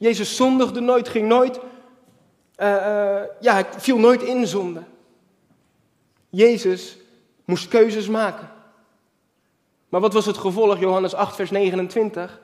Jezus 0.03 0.36
zondigde 0.36 0.80
nooit, 0.80 1.09
ging 1.09 1.28
nooit, 1.28 1.57
uh, 1.57 2.66
uh, 2.66 3.22
ja, 3.40 3.53
hij 3.53 3.64
viel 3.76 3.98
nooit 3.98 4.22
in 4.22 4.46
zonde. 4.46 4.82
Jezus 6.28 6.96
moest 7.44 7.68
keuzes 7.68 8.09
maken. 8.09 8.50
Maar 9.88 10.00
wat 10.00 10.12
was 10.12 10.26
het 10.26 10.38
gevolg, 10.38 10.80
Johannes 10.80 11.14
8, 11.14 11.36
vers 11.36 11.50
29? 11.50 12.40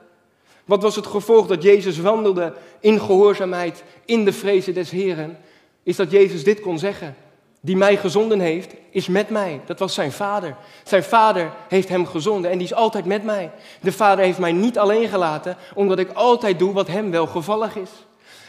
Wat 0.65 0.81
was 0.81 0.95
het 0.95 1.07
gevolg 1.07 1.47
dat 1.47 1.63
Jezus 1.63 1.97
wandelde 1.97 2.53
in 2.79 2.99
gehoorzaamheid, 2.99 3.83
in 4.05 4.25
de 4.25 4.33
vrezen 4.33 4.73
des 4.73 4.89
Heren? 4.89 5.37
Is 5.83 5.95
dat 5.95 6.11
Jezus 6.11 6.43
dit 6.43 6.59
kon 6.59 6.79
zeggen. 6.79 7.15
Die 7.61 7.77
mij 7.77 7.97
gezonden 7.97 8.39
heeft, 8.39 8.73
is 8.89 9.07
met 9.07 9.29
mij. 9.29 9.61
Dat 9.65 9.79
was 9.79 9.93
zijn 9.93 10.11
vader. 10.11 10.55
Zijn 10.83 11.03
vader 11.03 11.51
heeft 11.67 11.89
hem 11.89 12.05
gezonden 12.05 12.51
en 12.51 12.57
die 12.57 12.67
is 12.67 12.73
altijd 12.73 13.05
met 13.05 13.23
mij. 13.23 13.51
De 13.81 13.91
vader 13.91 14.25
heeft 14.25 14.39
mij 14.39 14.51
niet 14.51 14.77
alleen 14.77 15.09
gelaten, 15.09 15.57
omdat 15.73 15.99
ik 15.99 16.11
altijd 16.11 16.59
doe 16.59 16.73
wat 16.73 16.87
hem 16.87 17.11
welgevallig 17.11 17.75
is. 17.75 17.89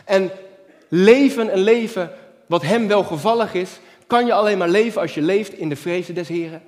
En 0.05 0.31
leven 0.89 1.53
een 1.53 1.63
leven 1.63 2.13
wat 2.47 2.63
hem 2.63 2.89
welgevallig 2.89 3.55
is, 3.55 3.81
kan 4.07 4.27
je 4.27 4.33
alleen 4.33 4.59
maar 4.59 4.69
leven 4.69 5.01
als 5.01 5.15
je 5.15 5.23
leeft 5.23 5.53
in 5.53 5.69
de 5.69 5.77
vrezen 5.77 6.15
des 6.15 6.29
Heren. 6.29 6.63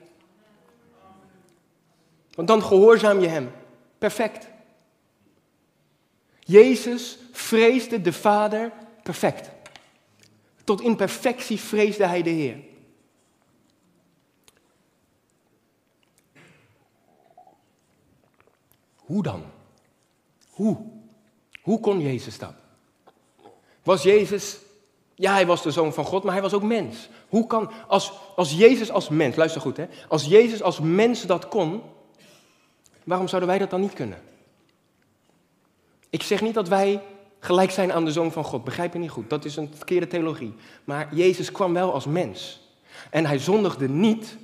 Want 2.34 2.48
dan 2.48 2.62
gehoorzaam 2.62 3.20
je 3.20 3.28
hem. 3.28 3.50
Perfect. 3.98 4.48
Jezus 6.38 7.18
vreesde 7.32 8.00
de 8.00 8.12
Vader 8.12 8.72
perfect. 9.02 9.50
Tot 10.64 10.80
in 10.80 10.96
perfectie 10.96 11.60
vreesde 11.60 12.06
hij 12.06 12.22
de 12.22 12.30
Heer. 12.30 12.56
Hoe 18.96 19.22
dan? 19.22 19.44
Hoe? 20.50 20.76
Hoe 21.62 21.80
kon 21.80 22.00
Jezus 22.00 22.38
dat? 22.38 22.54
Was 23.82 24.02
Jezus, 24.02 24.58
ja, 25.14 25.32
hij 25.32 25.46
was 25.46 25.62
de 25.62 25.70
zoon 25.70 25.92
van 25.92 26.04
God, 26.04 26.22
maar 26.22 26.32
hij 26.32 26.42
was 26.42 26.52
ook 26.52 26.62
mens. 26.62 27.08
Hoe 27.28 27.46
kan, 27.46 27.70
als, 27.88 28.12
als 28.36 28.52
Jezus 28.52 28.90
als 28.90 29.08
mens, 29.08 29.36
luister 29.36 29.60
goed 29.60 29.76
hè, 29.76 29.86
als 30.08 30.24
Jezus 30.24 30.62
als 30.62 30.80
mens 30.80 31.22
dat 31.22 31.48
kon, 31.48 31.82
waarom 33.04 33.28
zouden 33.28 33.50
wij 33.50 33.58
dat 33.58 33.70
dan 33.70 33.80
niet 33.80 33.92
kunnen? 33.92 34.22
Ik 36.10 36.22
zeg 36.22 36.40
niet 36.40 36.54
dat 36.54 36.68
wij 36.68 37.02
gelijk 37.42 37.70
zijn 37.70 37.92
aan 37.92 38.04
de 38.04 38.12
zoon 38.12 38.32
van 38.32 38.44
God. 38.44 38.64
Begrijp 38.64 38.92
je 38.92 38.98
niet 38.98 39.10
goed? 39.10 39.30
Dat 39.30 39.44
is 39.44 39.56
een 39.56 39.70
verkeerde 39.74 40.06
theologie. 40.06 40.54
Maar 40.84 41.14
Jezus 41.14 41.52
kwam 41.52 41.72
wel 41.72 41.92
als 41.92 42.06
mens. 42.06 42.60
En 43.10 43.26
hij 43.26 43.38
zondigde 43.38 43.88
niet 43.88 44.36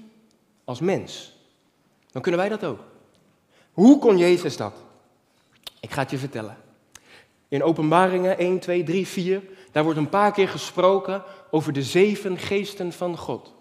als 0.64 0.80
mens. 0.80 1.36
Dan 2.12 2.22
kunnen 2.22 2.40
wij 2.40 2.48
dat 2.48 2.64
ook. 2.64 2.80
Hoe 3.72 3.98
kon 3.98 4.18
Jezus 4.18 4.56
dat? 4.56 4.74
Ik 5.80 5.90
ga 5.90 6.00
het 6.02 6.10
je 6.10 6.18
vertellen. 6.18 6.56
In 7.48 7.62
Openbaringen 7.62 8.38
1, 8.38 8.58
2, 8.58 8.82
3, 8.82 9.06
4, 9.06 9.42
daar 9.72 9.84
wordt 9.84 9.98
een 9.98 10.08
paar 10.08 10.32
keer 10.32 10.48
gesproken 10.48 11.22
over 11.50 11.72
de 11.72 11.82
zeven 11.82 12.38
geesten 12.38 12.92
van 12.92 13.16
God. 13.16 13.54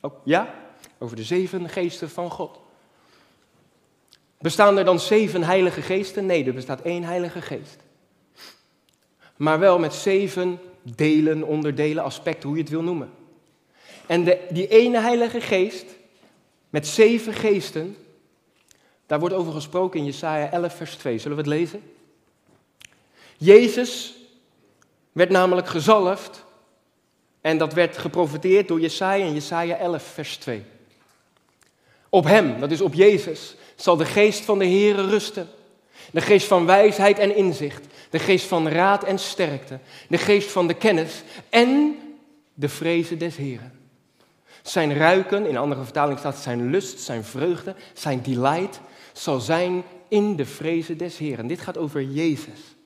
Oh, 0.00 0.12
ja? 0.24 0.54
Over 0.98 1.16
de 1.16 1.24
zeven 1.24 1.68
geesten 1.68 2.10
van 2.10 2.30
God. 2.30 2.60
Bestaan 4.38 4.78
er 4.78 4.84
dan 4.84 5.00
zeven 5.00 5.42
heilige 5.42 5.82
geesten? 5.82 6.26
Nee, 6.26 6.44
er 6.44 6.54
bestaat 6.54 6.80
één 6.80 7.04
heilige 7.04 7.42
geest. 7.42 7.84
Maar 9.36 9.58
wel 9.58 9.78
met 9.78 9.94
zeven 9.94 10.60
delen, 10.82 11.42
onderdelen, 11.42 12.04
aspecten, 12.04 12.48
hoe 12.48 12.56
je 12.56 12.62
het 12.62 12.72
wil 12.72 12.82
noemen. 12.82 13.10
En 14.06 14.24
de, 14.24 14.46
die 14.50 14.68
ene 14.68 15.00
heilige 15.00 15.40
geest, 15.40 15.84
met 16.70 16.86
zeven 16.86 17.32
geesten, 17.32 17.96
daar 19.06 19.18
wordt 19.20 19.34
over 19.34 19.52
gesproken 19.52 19.98
in 19.98 20.06
Jesaja 20.06 20.50
11, 20.50 20.76
vers 20.76 20.94
2. 20.94 21.18
Zullen 21.18 21.36
we 21.36 21.42
het 21.42 21.52
lezen? 21.52 21.82
Jezus 23.36 24.14
werd 25.12 25.30
namelijk 25.30 25.68
gezalfd 25.68 26.44
en 27.40 27.58
dat 27.58 27.72
werd 27.72 27.98
geprofiteerd 27.98 28.68
door 28.68 28.80
Jesaja 28.80 29.24
in 29.24 29.32
Jesaja 29.32 29.76
11, 29.76 30.02
vers 30.02 30.36
2. 30.36 30.64
Op 32.08 32.24
hem, 32.24 32.60
dat 32.60 32.70
is 32.70 32.80
op 32.80 32.94
Jezus, 32.94 33.56
zal 33.76 33.96
de 33.96 34.04
geest 34.04 34.44
van 34.44 34.58
de 34.58 34.64
Heere 34.66 35.06
rusten. 35.06 35.48
De 36.16 36.22
geest 36.22 36.46
van 36.46 36.66
wijsheid 36.66 37.18
en 37.18 37.36
inzicht. 37.36 37.86
De 38.10 38.18
geest 38.18 38.46
van 38.46 38.68
raad 38.68 39.04
en 39.04 39.18
sterkte. 39.18 39.78
De 40.08 40.18
geest 40.18 40.50
van 40.50 40.66
de 40.66 40.74
kennis 40.74 41.22
en 41.48 41.98
de 42.54 42.68
vrezen 42.68 43.18
des 43.18 43.36
Heren. 43.36 43.72
Zijn 44.62 44.94
ruiken, 44.94 45.46
in 45.46 45.56
andere 45.56 45.82
vertaling 45.82 46.18
staat 46.18 46.36
zijn 46.36 46.70
lust, 46.70 47.00
zijn 47.00 47.24
vreugde, 47.24 47.74
zijn 47.94 48.22
delight, 48.22 48.80
zal 49.12 49.40
zijn 49.40 49.82
in 50.08 50.36
de 50.36 50.46
vrezen 50.46 50.98
des 50.98 51.18
Heren. 51.18 51.46
Dit 51.46 51.60
gaat 51.60 51.78
over 51.78 52.02
Jezus. 52.02 52.76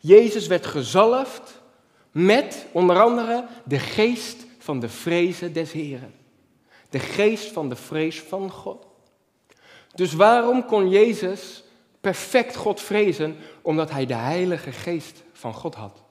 Jezus 0.00 0.46
werd 0.46 0.66
gezalfd 0.66 1.60
met 2.12 2.66
onder 2.72 3.02
andere 3.02 3.46
de 3.64 3.78
geest 3.78 4.46
van 4.58 4.80
de 4.80 4.88
vrezen 4.88 5.52
des 5.52 5.72
Heren. 5.72 6.14
De 6.90 6.98
geest 6.98 7.52
van 7.52 7.68
de 7.68 7.76
vrees 7.76 8.20
van 8.20 8.50
God. 8.50 8.92
Dus 9.94 10.12
waarom 10.12 10.66
kon 10.66 10.88
Jezus 10.88 11.64
perfect 12.00 12.56
God 12.56 12.80
vrezen? 12.80 13.36
Omdat 13.62 13.90
hij 13.90 14.06
de 14.06 14.14
Heilige 14.14 14.72
Geest 14.72 15.22
van 15.32 15.54
God 15.54 15.74
had. 15.74 16.02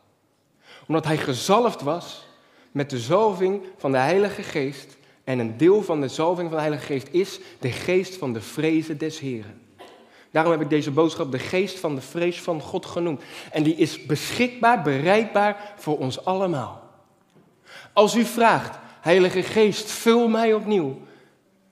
Omdat 0.87 1.05
hij 1.05 1.17
gezalfd 1.17 1.81
was 1.81 2.27
met 2.71 2.89
de 2.89 2.99
zalving 2.99 3.63
van 3.77 3.91
de 3.91 3.97
Heilige 3.97 4.43
Geest. 4.43 4.97
En 5.23 5.39
een 5.39 5.57
deel 5.57 5.83
van 5.83 6.01
de 6.01 6.07
zalving 6.07 6.47
van 6.47 6.57
de 6.57 6.63
Heilige 6.63 6.85
Geest 6.85 7.07
is 7.11 7.39
de 7.59 7.71
geest 7.71 8.17
van 8.17 8.33
de 8.33 8.41
vrezen 8.41 8.97
des 8.97 9.19
Heren. 9.19 9.61
Daarom 10.31 10.51
heb 10.51 10.61
ik 10.61 10.69
deze 10.69 10.91
boodschap 10.91 11.31
de 11.31 11.39
geest 11.39 11.79
van 11.79 11.95
de 11.95 12.01
vrees 12.01 12.41
van 12.41 12.61
God 12.61 12.85
genoemd. 12.85 13.21
En 13.51 13.63
die 13.63 13.75
is 13.75 14.05
beschikbaar, 14.05 14.81
bereikbaar 14.81 15.73
voor 15.75 15.97
ons 15.97 16.25
allemaal. 16.25 16.89
Als 17.93 18.15
u 18.15 18.25
vraagt, 18.25 18.77
Heilige 19.01 19.43
Geest, 19.43 19.91
vul 19.91 20.27
mij 20.27 20.53
opnieuw. 20.53 20.97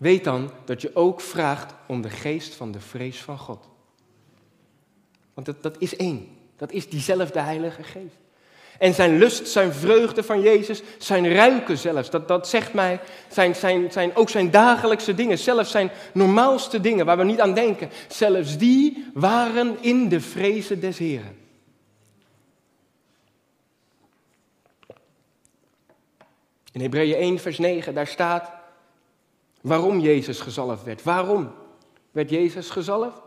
Weet 0.02 0.24
dan 0.24 0.52
dat 0.66 0.82
je 0.82 0.96
ook 0.96 1.22
vraagt 1.22 1.74
om 1.88 2.02
de 2.02 2.10
geest 2.10 2.56
van 2.56 2.72
de 2.72 2.80
vrees 2.80 3.22
van 3.22 3.38
God. 3.38 3.70
Want 5.34 5.46
dat, 5.46 5.64
dat 5.64 5.76
is 5.80 5.96
één. 5.96 6.28
Dat 6.56 6.72
is 6.72 6.90
diezelfde 6.90 7.40
Heilige 7.40 7.84
Geest. 7.84 8.16
En 8.80 8.94
zijn 8.94 9.18
lust, 9.18 9.48
zijn 9.48 9.74
vreugde 9.74 10.24
van 10.24 10.42
Jezus, 10.42 10.82
zijn 10.98 11.34
ruiken 11.34 11.78
zelfs, 11.78 12.10
dat, 12.10 12.28
dat 12.28 12.48
zegt 12.48 12.74
mij, 12.74 13.00
zijn, 13.30 13.56
zijn, 13.56 13.92
zijn, 13.92 14.16
ook 14.16 14.30
zijn 14.30 14.52
dagelijkse 14.52 15.14
dingen, 15.14 15.38
zelfs 15.38 15.72
zijn 15.72 15.92
normaalste 16.14 16.82
dingen 16.82 17.06
waar 17.06 17.18
we 17.18 17.24
niet 17.24 17.42
aan 17.42 17.54
denken, 17.54 17.90
zelfs 18.08 18.58
die 18.58 19.06
waren 19.14 19.78
in 19.82 20.10
de 20.10 20.22
vrezen 20.22 20.80
des 20.80 20.98
Heren. 20.98 21.38
In 26.72 26.82
Hebreeën 26.82 27.16
1, 27.16 27.40
vers 27.40 27.58
9, 27.58 27.94
daar 27.94 28.08
staat 28.08 28.60
waarom 29.62 30.00
Jezus 30.00 30.40
gezalfd 30.40 30.84
werd. 30.84 31.04
Waarom 31.04 31.52
werd 32.12 32.30
Jezus 32.30 32.70
gezalfd? 32.70 33.22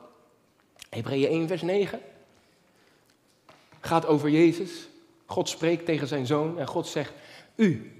Hebreeën 0.90 1.28
1, 1.28 1.48
vers 1.48 1.62
9. 1.62 2.00
gaat 3.80 4.06
over 4.06 4.30
Jezus. 4.30 4.88
God 5.26 5.48
spreekt 5.48 5.84
tegen 5.84 6.06
zijn 6.06 6.26
zoon 6.26 6.58
en 6.58 6.66
God 6.66 6.86
zegt, 6.86 7.12
u 7.56 7.92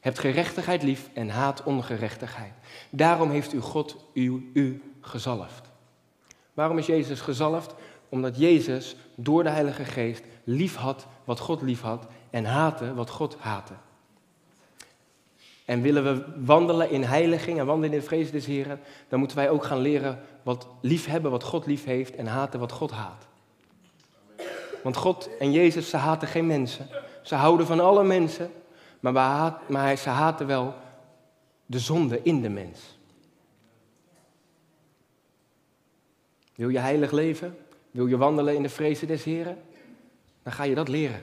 hebt 0.00 0.18
gerechtigheid 0.18 0.82
lief 0.82 1.10
en 1.12 1.28
haat 1.28 1.62
ongerechtigheid. 1.62 2.52
Daarom 2.90 3.30
heeft 3.30 3.52
u 3.52 3.60
God 3.60 3.96
u, 4.12 4.50
u 4.54 4.82
gezalfd. 5.00 5.70
Waarom 6.54 6.78
is 6.78 6.86
Jezus 6.86 7.20
gezalfd? 7.20 7.74
Omdat 8.08 8.38
Jezus 8.38 8.96
door 9.14 9.42
de 9.42 9.48
Heilige 9.48 9.84
Geest 9.84 10.24
lief 10.44 10.74
had 10.74 11.06
wat 11.24 11.38
God 11.38 11.62
lief 11.62 11.80
had 11.80 12.06
en 12.30 12.44
haatte 12.44 12.94
wat 12.94 13.10
God 13.10 13.36
haatte. 13.38 13.74
En 15.68 15.82
willen 15.82 16.04
we 16.04 16.24
wandelen 16.44 16.90
in 16.90 17.02
heiliging 17.02 17.58
en 17.58 17.66
wandelen 17.66 17.92
in 17.92 18.00
de 18.00 18.06
vrees 18.06 18.30
des 18.30 18.46
Heren, 18.46 18.80
dan 19.08 19.18
moeten 19.18 19.36
wij 19.36 19.50
ook 19.50 19.64
gaan 19.64 19.78
leren 19.78 20.20
wat 20.42 20.66
lief 20.80 21.06
hebben 21.06 21.30
wat 21.30 21.42
God 21.42 21.66
lief 21.66 21.84
heeft 21.84 22.14
en 22.14 22.26
haten 22.26 22.60
wat 22.60 22.72
God 22.72 22.90
haat. 22.90 23.26
Want 24.82 24.96
God 24.96 25.36
en 25.38 25.52
Jezus, 25.52 25.90
ze 25.90 25.96
haten 25.96 26.28
geen 26.28 26.46
mensen. 26.46 26.86
Ze 27.22 27.34
houden 27.34 27.66
van 27.66 27.80
alle 27.80 28.04
mensen, 28.04 28.50
maar, 29.00 29.12
maar 29.68 29.96
ze 29.96 30.08
haten 30.08 30.46
wel 30.46 30.74
de 31.66 31.78
zonde 31.78 32.20
in 32.22 32.42
de 32.42 32.48
mens. 32.48 32.98
Wil 36.54 36.68
je 36.68 36.78
heilig 36.78 37.10
leven? 37.10 37.58
Wil 37.90 38.06
je 38.06 38.16
wandelen 38.16 38.54
in 38.54 38.62
de 38.62 38.68
vrezen 38.68 39.06
des 39.06 39.24
Heren? 39.24 39.58
Dan 40.42 40.52
ga 40.52 40.64
je 40.64 40.74
dat 40.74 40.88
leren. 40.88 41.22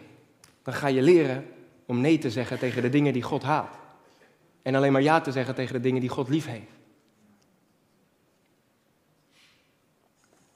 Dan 0.63 0.73
ga 0.73 0.87
je 0.87 1.01
leren 1.01 1.45
om 1.85 2.01
nee 2.01 2.17
te 2.17 2.31
zeggen 2.31 2.59
tegen 2.59 2.81
de 2.81 2.89
dingen 2.89 3.13
die 3.13 3.23
God 3.23 3.43
haat. 3.43 3.83
En 4.65 4.75
alleen 4.75 4.91
maar 4.91 5.01
ja 5.01 5.21
te 5.21 5.31
zeggen 5.31 5.55
tegen 5.55 5.73
de 5.73 5.79
dingen 5.79 6.01
die 6.01 6.09
God 6.09 6.29
lief 6.29 6.45
heeft. 6.45 6.71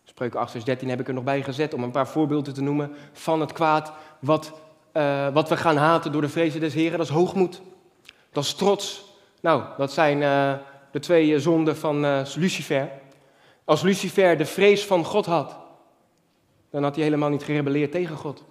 Spreuken 0.04 0.40
8 0.40 0.52
vers 0.52 0.64
13 0.64 0.90
heb 0.90 1.00
ik 1.00 1.08
er 1.08 1.14
nog 1.14 1.24
bij 1.24 1.44
gezet 1.44 1.74
om 1.74 1.84
een 1.84 1.92
paar 1.92 2.08
voorbeelden 2.08 2.54
te 2.54 2.62
noemen 2.62 2.92
van 3.12 3.40
het 3.40 3.52
kwaad 3.52 3.92
wat, 4.20 4.54
uh, 4.94 5.34
wat 5.34 5.50
we 5.50 5.58
gaan 5.58 5.78
haten 5.78 6.12
door 6.12 6.22
de 6.22 6.30
vrezen 6.30 6.60
des 6.60 6.74
Heren. 6.74 6.98
Dat 6.98 7.08
is 7.08 7.14
hoogmoed. 7.14 7.62
Dat 8.32 8.44
is 8.44 8.54
trots. 8.54 9.06
Nou, 9.42 9.64
dat 9.78 9.92
zijn 9.92 10.22
uh, 10.22 10.54
de 10.92 11.00
twee 11.00 11.40
zonden 11.40 11.78
van 11.78 12.24
Lucifer. 12.36 12.90
Als 13.66 13.82
Lucifer 13.82 14.38
de 14.38 14.46
vrees 14.46 14.86
van 14.86 15.06
God 15.06 15.26
had, 15.26 15.58
dan 16.70 16.84
had 16.84 16.96
hij 16.96 17.04
helemaal 17.04 17.30
niet 17.30 17.44
gerebelleerd 17.44 17.92
tegen 17.92 18.16
God. 18.16 18.44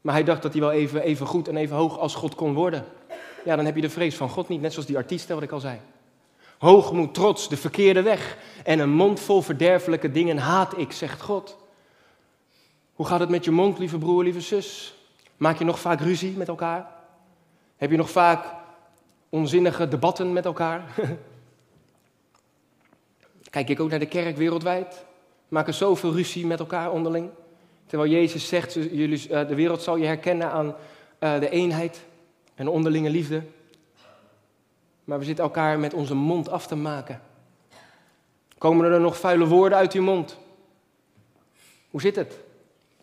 Maar 0.00 0.14
hij 0.14 0.24
dacht 0.24 0.42
dat 0.42 0.52
hij 0.52 0.60
wel 0.60 0.72
even, 0.72 1.02
even 1.02 1.26
goed 1.26 1.48
en 1.48 1.56
even 1.56 1.76
hoog 1.76 1.98
als 1.98 2.14
God 2.14 2.34
kon 2.34 2.54
worden. 2.54 2.84
Ja, 3.46 3.56
dan 3.56 3.64
heb 3.64 3.74
je 3.74 3.80
de 3.80 3.90
vrees 3.90 4.16
van 4.16 4.28
God 4.28 4.48
niet, 4.48 4.60
net 4.60 4.72
zoals 4.72 4.86
die 4.86 4.96
artiesten 4.96 5.34
wat 5.34 5.44
ik 5.44 5.52
al 5.52 5.60
zei. 5.60 5.80
Hoogmoed, 6.58 7.14
trots, 7.14 7.48
de 7.48 7.56
verkeerde 7.56 8.02
weg 8.02 8.38
en 8.64 8.78
een 8.78 8.90
mond 8.90 9.20
vol 9.20 9.42
verderfelijke 9.42 10.10
dingen 10.10 10.38
haat 10.38 10.78
ik, 10.78 10.92
zegt 10.92 11.20
God. 11.20 11.56
Hoe 12.94 13.06
gaat 13.06 13.20
het 13.20 13.28
met 13.28 13.44
je 13.44 13.50
mond, 13.50 13.78
lieve 13.78 13.98
broer, 13.98 14.24
lieve 14.24 14.40
zus? 14.40 14.94
Maak 15.36 15.58
je 15.58 15.64
nog 15.64 15.80
vaak 15.80 16.00
ruzie 16.00 16.36
met 16.36 16.48
elkaar? 16.48 16.86
Heb 17.76 17.90
je 17.90 17.96
nog 17.96 18.10
vaak 18.10 18.54
onzinnige 19.28 19.88
debatten 19.88 20.32
met 20.32 20.44
elkaar? 20.44 20.84
Kijk 23.50 23.68
ik 23.68 23.80
ook 23.80 23.90
naar 23.90 23.98
de 23.98 24.06
kerk 24.06 24.36
wereldwijd? 24.36 25.04
Maken 25.48 25.74
zoveel 25.74 26.12
ruzie 26.12 26.46
met 26.46 26.58
elkaar 26.58 26.90
onderling? 26.90 27.30
Terwijl 27.86 28.10
Jezus 28.10 28.48
zegt, 28.48 28.76
eh, 28.76 29.48
de 29.48 29.54
wereld 29.54 29.82
zal 29.82 29.96
je 29.96 30.06
herkennen 30.06 30.50
aan 30.50 30.74
eh, 31.18 31.38
de 31.38 31.48
eenheid 31.48 32.04
en 32.56 32.68
onderlinge 32.68 33.10
liefde. 33.10 33.42
Maar 35.04 35.18
we 35.18 35.24
zitten 35.24 35.44
elkaar 35.44 35.78
met 35.78 35.94
onze 35.94 36.14
mond 36.14 36.48
af 36.48 36.66
te 36.66 36.76
maken. 36.76 37.20
Komen 38.58 38.92
er 38.92 39.00
nog 39.00 39.18
vuile 39.18 39.46
woorden 39.46 39.78
uit 39.78 39.92
uw 39.92 40.02
mond? 40.02 40.38
Hoe 41.90 42.00
zit 42.00 42.16
het 42.16 42.38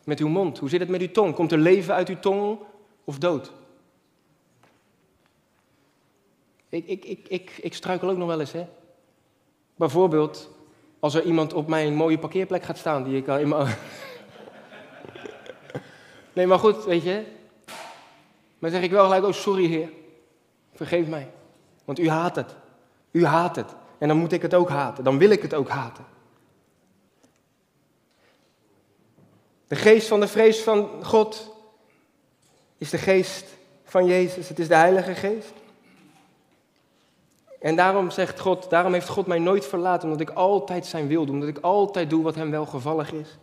met 0.03 0.19
uw 0.19 0.27
mond? 0.27 0.59
Hoe 0.59 0.69
zit 0.69 0.79
het 0.79 0.89
met 0.89 1.01
uw 1.01 1.11
tong? 1.11 1.35
Komt 1.35 1.51
er 1.51 1.57
leven 1.57 1.93
uit 1.93 2.09
uw 2.09 2.19
tong 2.19 2.59
of 3.03 3.17
dood? 3.17 3.51
Ik, 6.69 6.87
ik, 6.87 7.05
ik, 7.05 7.27
ik, 7.27 7.57
ik 7.61 7.73
struikel 7.73 8.09
ook 8.09 8.17
nog 8.17 8.27
wel 8.27 8.39
eens, 8.39 8.51
hè? 8.51 8.67
Bijvoorbeeld, 9.75 10.49
als 10.99 11.13
er 11.13 11.23
iemand 11.23 11.53
op 11.53 11.67
mijn 11.67 11.95
mooie 11.95 12.19
parkeerplek 12.19 12.63
gaat 12.63 12.77
staan, 12.77 13.03
die 13.03 13.17
ik 13.17 13.27
al 13.27 13.39
in 13.39 13.47
mijn... 13.47 13.67
nee, 16.35 16.47
maar 16.47 16.59
goed, 16.59 16.85
weet 16.85 17.03
je. 17.03 17.41
Maar 18.63 18.71
zeg 18.71 18.81
ik 18.81 18.91
wel 18.91 19.03
gelijk, 19.03 19.25
oh 19.25 19.31
sorry 19.31 19.65
heer, 19.65 19.89
vergeef 20.73 21.07
mij. 21.07 21.31
Want 21.85 21.99
u 21.99 22.09
haat 22.09 22.35
het. 22.35 22.55
U 23.11 23.25
haat 23.25 23.55
het. 23.55 23.75
En 23.97 24.07
dan 24.07 24.17
moet 24.17 24.31
ik 24.31 24.41
het 24.41 24.53
ook 24.53 24.69
haten. 24.69 25.03
Dan 25.03 25.17
wil 25.17 25.29
ik 25.29 25.41
het 25.41 25.53
ook 25.53 25.69
haten. 25.69 26.05
De 29.67 29.75
geest 29.75 30.07
van 30.07 30.19
de 30.19 30.27
vrees 30.27 30.61
van 30.61 30.89
God 31.05 31.55
is 32.77 32.89
de 32.89 32.97
geest 32.97 33.45
van 33.83 34.05
Jezus. 34.05 34.49
Het 34.49 34.59
is 34.59 34.67
de 34.67 34.75
Heilige 34.75 35.15
Geest. 35.15 35.53
En 37.59 37.75
daarom 37.75 38.11
zegt 38.11 38.39
God, 38.39 38.69
daarom 38.69 38.93
heeft 38.93 39.09
God 39.09 39.27
mij 39.27 39.39
nooit 39.39 39.65
verlaten, 39.65 40.03
omdat 40.03 40.29
ik 40.29 40.35
altijd 40.35 40.85
zijn 40.85 41.07
wil 41.07 41.25
doe, 41.25 41.33
omdat 41.33 41.49
ik 41.49 41.59
altijd 41.59 42.09
doe 42.09 42.23
wat 42.23 42.35
hem 42.35 42.51
welgevallig 42.51 43.11
is. 43.11 43.37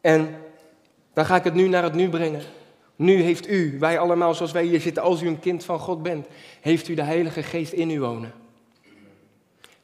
En 0.00 0.36
dan 1.12 1.24
ga 1.24 1.36
ik 1.36 1.44
het 1.44 1.54
nu 1.54 1.68
naar 1.68 1.82
het 1.82 1.94
nu 1.94 2.08
brengen. 2.08 2.42
Nu 2.96 3.22
heeft 3.22 3.48
u, 3.48 3.78
wij 3.78 3.98
allemaal 3.98 4.34
zoals 4.34 4.52
wij 4.52 4.64
hier 4.64 4.80
zitten, 4.80 5.02
als 5.02 5.22
u 5.22 5.26
een 5.26 5.40
kind 5.40 5.64
van 5.64 5.78
God 5.78 6.02
bent, 6.02 6.26
heeft 6.60 6.88
u 6.88 6.94
de 6.94 7.02
Heilige 7.02 7.42
Geest 7.42 7.72
in 7.72 7.90
u 7.90 8.00
wonen. 8.00 8.32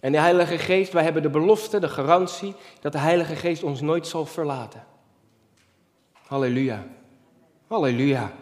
En 0.00 0.12
de 0.12 0.18
Heilige 0.18 0.58
Geest, 0.58 0.92
wij 0.92 1.02
hebben 1.02 1.22
de 1.22 1.30
belofte, 1.30 1.78
de 1.78 1.88
garantie 1.88 2.54
dat 2.80 2.92
de 2.92 2.98
Heilige 2.98 3.36
Geest 3.36 3.62
ons 3.62 3.80
nooit 3.80 4.06
zal 4.06 4.26
verlaten. 4.26 4.84
Halleluja. 6.26 6.86
Halleluja. 7.66 8.32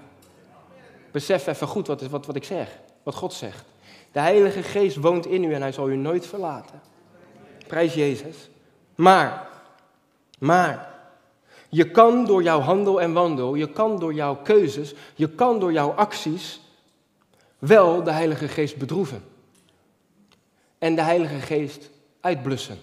Besef 1.10 1.46
even 1.46 1.66
goed 1.66 1.86
wat, 1.86 2.02
wat, 2.02 2.26
wat 2.26 2.36
ik 2.36 2.44
zeg, 2.44 2.78
wat 3.02 3.14
God 3.14 3.32
zegt. 3.32 3.64
De 4.12 4.20
Heilige 4.20 4.62
Geest 4.62 4.96
woont 4.96 5.26
in 5.26 5.44
u 5.44 5.54
en 5.54 5.60
hij 5.60 5.72
zal 5.72 5.90
u 5.90 5.96
nooit 5.96 6.26
verlaten. 6.26 6.80
Prijs 7.66 7.94
Jezus. 7.94 8.50
Maar, 8.94 9.48
maar, 10.38 10.97
je 11.68 11.90
kan 11.90 12.26
door 12.26 12.42
jouw 12.42 12.60
handel 12.60 13.00
en 13.00 13.12
wandel, 13.12 13.54
je 13.54 13.72
kan 13.72 13.98
door 13.98 14.14
jouw 14.14 14.36
keuzes, 14.36 14.94
je 15.14 15.28
kan 15.28 15.60
door 15.60 15.72
jouw 15.72 15.90
acties 15.90 16.60
wel 17.58 18.02
de 18.02 18.10
Heilige 18.10 18.48
Geest 18.48 18.76
bedroeven. 18.76 19.24
En 20.78 20.94
de 20.94 21.02
Heilige 21.02 21.40
Geest 21.40 21.90
uitblussen. 22.20 22.78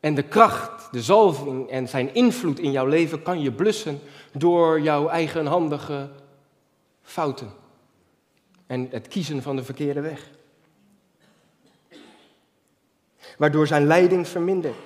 En 0.00 0.14
de 0.14 0.22
kracht, 0.22 0.92
de 0.92 1.02
zalving 1.02 1.68
en 1.68 1.88
zijn 1.88 2.14
invloed 2.14 2.58
in 2.58 2.70
jouw 2.70 2.86
leven 2.86 3.22
kan 3.22 3.40
je 3.40 3.52
blussen 3.52 4.00
door 4.32 4.80
jouw 4.80 5.08
eigenhandige 5.08 6.10
fouten. 7.02 7.50
En 8.66 8.88
het 8.90 9.08
kiezen 9.08 9.42
van 9.42 9.56
de 9.56 9.64
verkeerde 9.64 10.00
weg. 10.00 10.30
Waardoor 13.38 13.66
zijn 13.66 13.86
leiding 13.86 14.28
vermindert. 14.28 14.76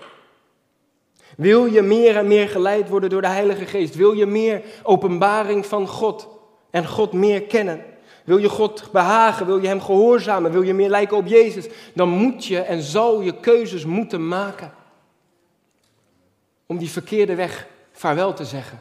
Wil 1.36 1.64
je 1.64 1.82
meer 1.82 2.16
en 2.16 2.26
meer 2.26 2.48
geleid 2.48 2.88
worden 2.88 3.10
door 3.10 3.20
de 3.20 3.28
Heilige 3.28 3.66
Geest? 3.66 3.94
Wil 3.94 4.12
je 4.12 4.26
meer 4.26 4.62
openbaring 4.82 5.66
van 5.66 5.88
God 5.88 6.28
en 6.70 6.86
God 6.86 7.12
meer 7.12 7.42
kennen? 7.42 7.84
Wil 8.24 8.38
je 8.38 8.48
God 8.48 8.88
behagen? 8.92 9.46
Wil 9.46 9.58
je 9.58 9.66
Hem 9.66 9.80
gehoorzamen? 9.80 10.52
Wil 10.52 10.62
je 10.62 10.74
meer 10.74 10.88
lijken 10.88 11.16
op 11.16 11.26
Jezus? 11.26 11.68
Dan 11.94 12.08
moet 12.08 12.44
je 12.44 12.60
en 12.60 12.82
zal 12.82 13.20
je 13.20 13.40
keuzes 13.40 13.84
moeten 13.84 14.28
maken. 14.28 14.72
Om 16.66 16.78
die 16.78 16.90
verkeerde 16.90 17.34
weg 17.34 17.66
vaarwel 17.92 18.34
te 18.34 18.44
zeggen. 18.44 18.80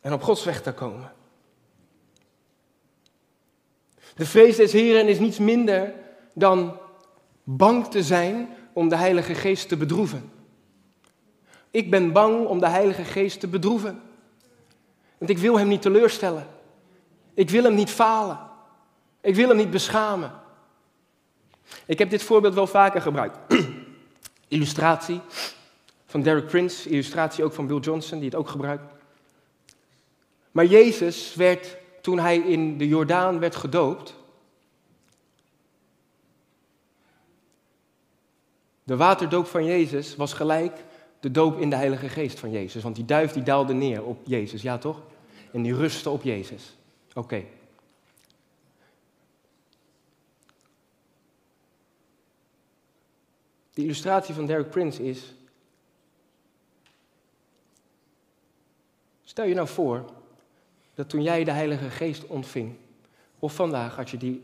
En 0.00 0.12
op 0.12 0.22
Gods 0.22 0.44
weg 0.44 0.62
te 0.62 0.72
komen. 0.72 1.12
De 4.14 4.26
vrees 4.26 4.56
des 4.56 4.72
Heren 4.72 5.08
is 5.08 5.18
niets 5.18 5.38
minder 5.38 5.94
dan 6.34 6.78
bang 7.44 7.86
te 7.86 8.02
zijn 8.02 8.56
om 8.72 8.88
de 8.88 8.96
Heilige 8.96 9.34
Geest 9.34 9.68
te 9.68 9.76
bedroeven. 9.76 10.32
Ik 11.74 11.90
ben 11.90 12.12
bang 12.12 12.46
om 12.46 12.60
de 12.60 12.68
Heilige 12.68 13.04
Geest 13.04 13.40
te 13.40 13.48
bedroeven. 13.48 14.02
Want 15.18 15.30
ik 15.30 15.38
wil 15.38 15.58
Hem 15.58 15.68
niet 15.68 15.82
teleurstellen. 15.82 16.46
Ik 17.34 17.50
wil 17.50 17.62
Hem 17.62 17.74
niet 17.74 17.90
falen. 17.90 18.38
Ik 19.20 19.34
wil 19.34 19.48
Hem 19.48 19.56
niet 19.56 19.70
beschamen. 19.70 20.32
Ik 21.86 21.98
heb 21.98 22.10
dit 22.10 22.22
voorbeeld 22.22 22.54
wel 22.54 22.66
vaker 22.66 23.00
gebruikt. 23.00 23.38
Illustratie 24.48 25.20
van 26.06 26.22
Derek 26.22 26.46
Prince, 26.46 26.88
illustratie 26.88 27.44
ook 27.44 27.52
van 27.52 27.66
Bill 27.66 27.78
Johnson, 27.78 28.18
die 28.18 28.28
het 28.28 28.38
ook 28.38 28.48
gebruikt. 28.48 28.92
Maar 30.50 30.66
Jezus 30.66 31.34
werd, 31.34 31.76
toen 32.00 32.18
hij 32.18 32.38
in 32.38 32.78
de 32.78 32.88
Jordaan 32.88 33.38
werd 33.38 33.56
gedoopt, 33.56 34.14
de 38.82 38.96
waterdoop 38.96 39.46
van 39.46 39.64
Jezus 39.64 40.16
was 40.16 40.32
gelijk 40.32 40.84
de 41.24 41.30
doop 41.30 41.58
in 41.58 41.70
de 41.70 41.76
Heilige 41.76 42.08
Geest 42.08 42.38
van 42.38 42.50
Jezus. 42.50 42.82
Want 42.82 42.96
die 42.96 43.04
duif 43.04 43.32
die 43.32 43.42
daalde 43.42 43.72
neer 43.72 44.04
op 44.04 44.20
Jezus, 44.24 44.62
ja 44.62 44.78
toch? 44.78 45.02
En 45.52 45.62
die 45.62 45.74
rustte 45.74 46.10
op 46.10 46.22
Jezus. 46.22 46.76
Oké. 47.14 47.44
De 53.72 53.82
illustratie 53.82 54.34
van 54.34 54.46
Derek 54.46 54.70
Prince 54.70 55.02
is 55.02 55.34
Stel 59.24 59.44
je 59.44 59.54
nou 59.54 59.68
voor 59.68 60.04
dat 60.94 61.08
toen 61.08 61.22
jij 61.22 61.44
de 61.44 61.50
Heilige 61.50 61.90
Geest 61.90 62.26
ontving, 62.26 62.76
of 63.38 63.54
vandaag 63.54 63.98
als 63.98 64.10
je 64.10 64.16
die, 64.16 64.42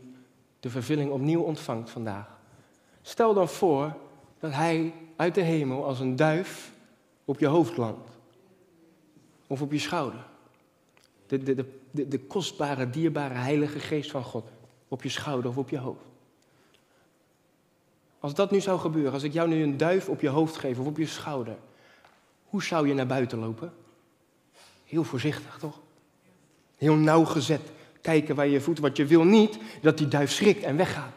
de 0.59 0.69
vervulling 0.69 1.11
opnieuw 1.11 1.41
ontvangt 1.41 1.89
vandaag. 1.89 2.39
Stel 3.01 3.33
dan 3.33 3.49
voor 3.49 3.95
dat 4.39 4.51
Hij 4.51 4.93
uit 5.21 5.35
de 5.35 5.41
hemel 5.41 5.85
als 5.85 5.99
een 5.99 6.15
duif 6.15 6.71
op 7.25 7.39
je 7.39 7.47
hoofd 7.47 7.77
landt. 7.77 8.09
Of 9.47 9.61
op 9.61 9.71
je 9.71 9.79
schouder. 9.79 10.25
De, 11.27 11.43
de, 11.43 11.65
de, 11.91 12.07
de, 12.07 12.19
kostbare, 12.19 12.89
dierbare 12.89 13.33
Heilige 13.33 13.79
Geest 13.79 14.11
van 14.11 14.23
God 14.23 14.49
op 14.87 15.03
je 15.03 15.09
schouder 15.09 15.49
of 15.49 15.57
op 15.57 15.69
je 15.69 15.77
hoofd. 15.77 16.05
Als 18.19 18.33
dat 18.33 18.51
nu 18.51 18.59
zou 18.61 18.79
gebeuren, 18.79 19.13
als 19.13 19.23
ik 19.23 19.33
jou 19.33 19.49
nu 19.49 19.63
een 19.63 19.77
duif 19.77 20.09
op 20.09 20.21
je 20.21 20.29
hoofd 20.29 20.57
geef 20.57 20.79
of 20.79 20.85
op 20.85 20.97
je 20.97 21.05
schouder, 21.05 21.57
hoe 22.45 22.63
zou 22.63 22.87
je 22.87 22.93
naar 22.93 23.07
buiten 23.07 23.39
lopen? 23.39 23.73
Heel 24.85 25.03
voorzichtig, 25.03 25.57
toch? 25.59 25.79
Heel 26.77 26.95
nauwgezet. 26.95 27.71
Kijken 28.01 28.35
waar 28.35 28.47
je 28.47 28.61
voet, 28.61 28.79
wat 28.79 28.97
je 28.97 29.05
wil 29.05 29.23
niet 29.23 29.57
dat 29.81 29.97
die 29.97 30.07
duif 30.07 30.31
schrikt 30.31 30.63
en 30.63 30.77
weggaat. 30.77 31.13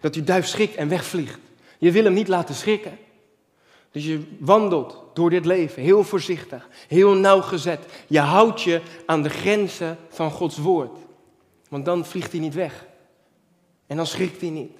Dat 0.00 0.12
die 0.12 0.24
duif 0.24 0.46
schrikt 0.46 0.74
en 0.74 0.88
wegvliegt. 0.88 1.38
Je 1.78 1.92
wil 1.92 2.04
hem 2.04 2.12
niet 2.12 2.28
laten 2.28 2.54
schrikken. 2.54 2.98
Dus 3.98 4.06
je 4.06 4.36
wandelt 4.38 5.04
door 5.12 5.30
dit 5.30 5.44
leven 5.44 5.82
heel 5.82 6.04
voorzichtig, 6.04 6.68
heel 6.88 7.14
nauwgezet. 7.14 7.86
Je 8.06 8.18
houdt 8.18 8.62
je 8.62 8.82
aan 9.06 9.22
de 9.22 9.28
grenzen 9.28 9.96
van 10.08 10.30
Gods 10.30 10.58
woord. 10.58 10.98
Want 11.68 11.84
dan 11.84 12.04
vliegt 12.04 12.32
hij 12.32 12.40
niet 12.40 12.54
weg. 12.54 12.86
En 13.86 13.96
dan 13.96 14.06
schrikt 14.06 14.40
hij 14.40 14.50
niet. 14.50 14.78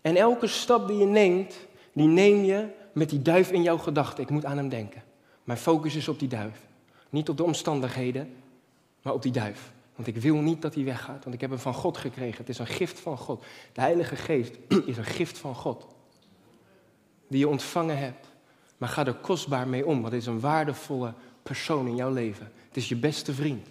En 0.00 0.16
elke 0.16 0.46
stap 0.46 0.88
die 0.88 0.96
je 0.96 1.06
neemt, 1.06 1.56
die 1.92 2.08
neem 2.08 2.44
je 2.44 2.68
met 2.92 3.10
die 3.10 3.22
duif 3.22 3.50
in 3.50 3.62
jouw 3.62 3.78
gedachten. 3.78 4.22
Ik 4.22 4.30
moet 4.30 4.44
aan 4.44 4.56
hem 4.56 4.68
denken. 4.68 5.02
Mijn 5.44 5.58
focus 5.58 5.94
is 5.94 6.08
op 6.08 6.18
die 6.18 6.28
duif. 6.28 6.66
Niet 7.10 7.28
op 7.28 7.36
de 7.36 7.44
omstandigheden, 7.44 8.34
maar 9.02 9.12
op 9.12 9.22
die 9.22 9.32
duif. 9.32 9.72
Want 9.94 10.08
ik 10.08 10.16
wil 10.16 10.36
niet 10.36 10.62
dat 10.62 10.74
hij 10.74 10.84
weggaat, 10.84 11.22
want 11.22 11.34
ik 11.34 11.40
heb 11.40 11.50
hem 11.50 11.58
van 11.58 11.74
God 11.74 11.96
gekregen. 11.96 12.38
Het 12.38 12.48
is 12.48 12.58
een 12.58 12.66
gift 12.66 13.00
van 13.00 13.18
God. 13.18 13.44
De 13.72 13.80
Heilige 13.80 14.16
Geest 14.16 14.56
is 14.86 14.96
een 14.96 15.04
gift 15.04 15.38
van 15.38 15.54
God. 15.54 15.86
Die 17.28 17.38
je 17.38 17.48
ontvangen 17.48 17.98
hebt. 17.98 18.32
Maar 18.76 18.88
ga 18.88 19.06
er 19.06 19.14
kostbaar 19.14 19.68
mee 19.68 19.86
om, 19.86 20.00
want 20.00 20.12
het 20.12 20.22
is 20.22 20.28
een 20.28 20.40
waardevolle 20.40 21.14
persoon 21.42 21.86
in 21.86 21.94
jouw 21.94 22.12
leven. 22.12 22.52
Het 22.68 22.76
is 22.76 22.88
je 22.88 22.96
beste 22.96 23.34
vriend. 23.34 23.68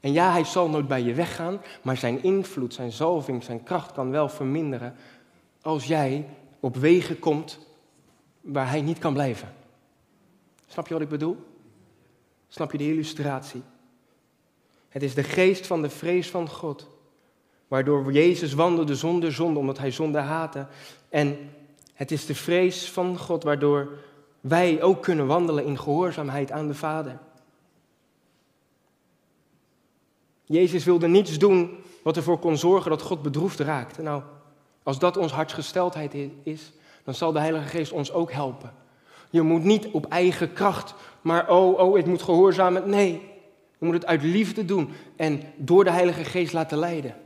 En 0.00 0.12
ja, 0.12 0.32
hij 0.32 0.44
zal 0.44 0.68
nooit 0.68 0.88
bij 0.88 1.02
je 1.02 1.14
weggaan, 1.14 1.60
maar 1.82 1.96
zijn 1.96 2.22
invloed, 2.22 2.74
zijn 2.74 2.92
zalving, 2.92 3.42
zijn 3.42 3.62
kracht 3.62 3.92
kan 3.92 4.10
wel 4.10 4.28
verminderen 4.28 4.94
als 5.62 5.84
jij 5.84 6.26
op 6.60 6.76
wegen 6.76 7.18
komt 7.18 7.58
waar 8.40 8.68
hij 8.68 8.80
niet 8.80 8.98
kan 8.98 9.12
blijven. 9.12 9.54
Snap 10.66 10.86
je 10.86 10.92
wat 10.92 11.02
ik 11.02 11.08
bedoel? 11.08 11.36
Snap 12.48 12.72
je 12.72 12.78
de 12.78 12.88
illustratie? 12.88 13.62
Het 14.90 15.02
is 15.02 15.14
de 15.14 15.22
geest 15.22 15.66
van 15.66 15.82
de 15.82 15.90
vrees 15.90 16.30
van 16.30 16.48
God, 16.48 16.88
waardoor 17.68 18.12
Jezus 18.12 18.52
wandelde 18.52 18.94
zonder 18.94 19.32
zonde, 19.32 19.58
omdat 19.58 19.78
hij 19.78 19.90
zonde 19.90 20.18
haatte. 20.18 20.66
En 21.08 21.36
het 21.94 22.10
is 22.10 22.26
de 22.26 22.34
vrees 22.34 22.90
van 22.90 23.18
God, 23.18 23.42
waardoor 23.42 23.88
wij 24.40 24.82
ook 24.82 25.02
kunnen 25.02 25.26
wandelen 25.26 25.64
in 25.64 25.78
gehoorzaamheid 25.78 26.52
aan 26.52 26.66
de 26.66 26.74
Vader. 26.74 27.18
Jezus 30.44 30.84
wilde 30.84 31.08
niets 31.08 31.38
doen 31.38 31.78
wat 32.02 32.16
ervoor 32.16 32.38
kon 32.38 32.56
zorgen 32.56 32.90
dat 32.90 33.02
God 33.02 33.22
bedroefd 33.22 33.60
raakte. 33.60 34.02
Nou, 34.02 34.22
als 34.82 34.98
dat 34.98 35.16
ons 35.16 35.32
hartsgesteldheid 35.32 36.14
is, 36.42 36.72
dan 37.04 37.14
zal 37.14 37.32
de 37.32 37.38
Heilige 37.38 37.68
Geest 37.68 37.92
ons 37.92 38.12
ook 38.12 38.32
helpen. 38.32 38.72
Je 39.30 39.42
moet 39.42 39.64
niet 39.64 39.86
op 39.86 40.06
eigen 40.06 40.52
kracht, 40.52 40.94
maar 41.20 41.50
oh, 41.50 41.78
oh, 41.78 41.98
ik 41.98 42.06
moet 42.06 42.22
gehoorzamen. 42.22 42.88
Nee, 42.88 43.29
je 43.80 43.86
moet 43.86 43.94
het 43.94 44.06
uit 44.06 44.22
liefde 44.22 44.64
doen 44.64 44.90
en 45.16 45.42
door 45.56 45.84
de 45.84 45.90
Heilige 45.90 46.24
Geest 46.24 46.52
laten 46.52 46.78
leiden. 46.78 47.16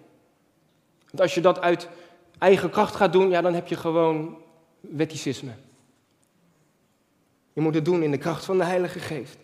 Want 1.07 1.21
als 1.21 1.35
je 1.35 1.41
dat 1.41 1.61
uit 1.61 1.89
eigen 2.39 2.71
kracht 2.71 2.95
gaat 2.95 3.13
doen, 3.13 3.31
ja, 3.31 3.41
dan 3.41 3.55
heb 3.55 3.67
je 3.67 3.77
gewoon 3.77 4.39
wetticisme. 4.81 5.53
Je 7.53 7.61
moet 7.61 7.75
het 7.75 7.85
doen 7.85 8.03
in 8.03 8.11
de 8.11 8.19
kracht 8.19 8.45
van 8.45 8.59
de 8.59 8.65
Heilige 8.65 8.99
Geest. 8.99 9.37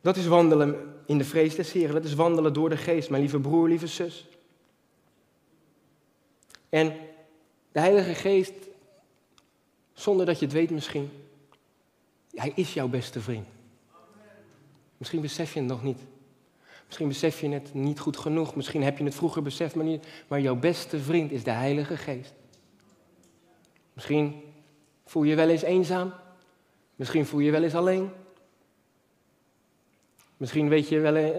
Dat 0.00 0.16
is 0.16 0.26
wandelen 0.26 0.94
in 1.06 1.18
de 1.18 1.24
vrees 1.24 1.54
des. 1.54 1.72
Dat 1.72 2.04
is 2.04 2.14
wandelen 2.14 2.52
door 2.52 2.68
de 2.68 2.76
geest, 2.76 3.10
mijn 3.10 3.22
lieve 3.22 3.40
broer, 3.40 3.68
lieve 3.68 3.86
zus. 3.86 4.28
En 6.68 6.96
de 7.72 7.80
Heilige 7.80 8.14
Geest, 8.14 8.52
zonder 9.92 10.26
dat 10.26 10.38
je 10.38 10.44
het 10.44 10.54
weet 10.54 10.70
misschien, 10.70 11.10
hij 12.34 12.52
is 12.54 12.74
jouw 12.74 12.88
beste 12.88 13.20
vriend. 13.20 13.46
Misschien 14.96 15.20
besef 15.20 15.52
je 15.52 15.58
het 15.58 15.68
nog 15.68 15.82
niet. 15.82 16.00
Misschien 16.86 17.08
besef 17.08 17.40
je 17.40 17.48
het 17.48 17.74
niet 17.74 18.00
goed 18.00 18.16
genoeg. 18.16 18.54
Misschien 18.54 18.82
heb 18.82 18.98
je 18.98 19.04
het 19.04 19.14
vroeger 19.14 19.42
beseft, 19.42 19.74
maar 19.74 19.84
niet. 19.84 20.06
Maar 20.28 20.40
jouw 20.40 20.56
beste 20.56 20.98
vriend 20.98 21.32
is 21.32 21.44
de 21.44 21.50
Heilige 21.50 21.96
Geest. 21.96 22.34
Misschien 23.92 24.42
voel 25.04 25.22
je 25.22 25.30
je 25.30 25.36
wel 25.36 25.48
eens 25.48 25.62
eenzaam. 25.62 26.12
Misschien 26.96 27.26
voel 27.26 27.40
je 27.40 27.46
je 27.46 27.52
wel 27.52 27.62
eens 27.62 27.74
alleen. 27.74 28.10
Misschien 30.36 30.68
weet 30.68 30.88
je, 30.88 30.98
wel, 30.98 31.14
eh, 31.14 31.30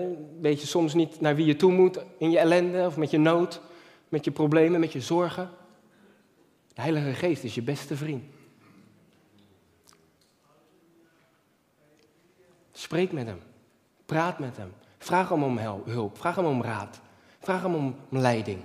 weet 0.42 0.62
je 0.62 0.68
soms 0.68 0.94
niet 0.94 1.22
naar 1.22 1.36
wie 1.36 1.46
je 1.46 1.56
toe 1.56 1.72
moet 1.72 2.00
in 2.18 2.32
je 2.32 2.40
ellende 2.40 2.86
of 2.86 2.98
met 2.98 3.12
je 3.12 3.18
nood, 3.18 3.62
met 4.10 4.26
je 4.26 4.32
problemen, 4.32 4.80
met 4.80 4.92
je 4.92 5.02
zorgen. 5.02 5.50
De 6.74 6.82
Heilige 6.82 7.14
Geest 7.14 7.44
is 7.44 7.56
je 7.56 7.62
beste 7.62 7.96
vriend. 7.96 8.24
Spreek 12.78 13.12
met 13.12 13.26
hem. 13.26 13.42
Praat 14.06 14.40
met 14.40 14.58
hem. 14.58 14.74
Vraag 14.98 15.30
hem 15.30 15.44
om 15.44 15.58
hulp. 15.86 16.18
Vraag 16.18 16.36
hem 16.36 16.46
om 16.46 16.64
raad. 16.64 17.00
Vraag 17.40 17.62
hem 17.62 17.76
om 17.76 17.96
leiding. 18.10 18.60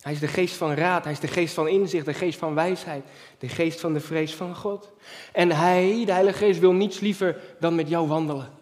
Hij 0.00 0.12
is 0.12 0.20
de 0.20 0.28
geest 0.28 0.54
van 0.54 0.74
raad, 0.74 1.04
hij 1.04 1.12
is 1.12 1.20
de 1.20 1.28
geest 1.28 1.54
van 1.54 1.68
inzicht, 1.68 2.04
de 2.04 2.14
geest 2.14 2.38
van 2.38 2.54
wijsheid, 2.54 3.04
de 3.38 3.48
geest 3.48 3.80
van 3.80 3.92
de 3.92 4.00
vrees 4.00 4.34
van 4.34 4.54
God. 4.54 4.92
En 5.32 5.50
hij, 5.50 6.02
de 6.04 6.12
Heilige 6.12 6.38
Geest, 6.38 6.60
wil 6.60 6.72
niets 6.72 7.00
liever 7.00 7.40
dan 7.60 7.74
met 7.74 7.88
jou 7.88 8.08
wandelen. 8.08 8.52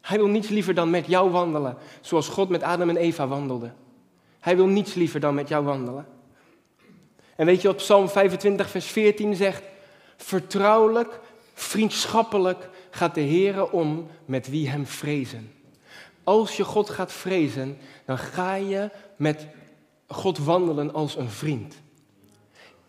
Hij 0.00 0.18
wil 0.18 0.26
niets 0.26 0.48
liever 0.48 0.74
dan 0.74 0.90
met 0.90 1.06
jou 1.06 1.30
wandelen, 1.30 1.76
zoals 2.00 2.28
God 2.28 2.48
met 2.48 2.62
Adam 2.62 2.88
en 2.88 2.96
Eva 2.96 3.26
wandelde. 3.26 3.72
Hij 4.40 4.56
wil 4.56 4.66
niets 4.66 4.94
liever 4.94 5.20
dan 5.20 5.34
met 5.34 5.48
jou 5.48 5.64
wandelen. 5.64 6.06
En 7.36 7.46
weet 7.46 7.62
je 7.62 7.68
wat 7.68 7.76
Psalm 7.76 8.08
25, 8.08 8.70
vers 8.70 8.86
14 8.86 9.34
zegt? 9.34 9.62
Vertrouwelijk, 10.16 11.20
vriendschappelijk 11.54 12.68
gaat 12.90 13.14
de 13.14 13.20
Heer 13.20 13.70
om 13.70 14.06
met 14.24 14.48
wie 14.48 14.68
hem 14.68 14.86
vrezen. 14.86 15.52
Als 16.24 16.56
je 16.56 16.64
God 16.64 16.90
gaat 16.90 17.12
vrezen, 17.12 17.78
dan 18.04 18.18
ga 18.18 18.54
je 18.54 18.90
met 19.16 19.46
God 20.06 20.38
wandelen 20.38 20.94
als 20.94 21.16
een 21.16 21.30
vriend. 21.30 21.74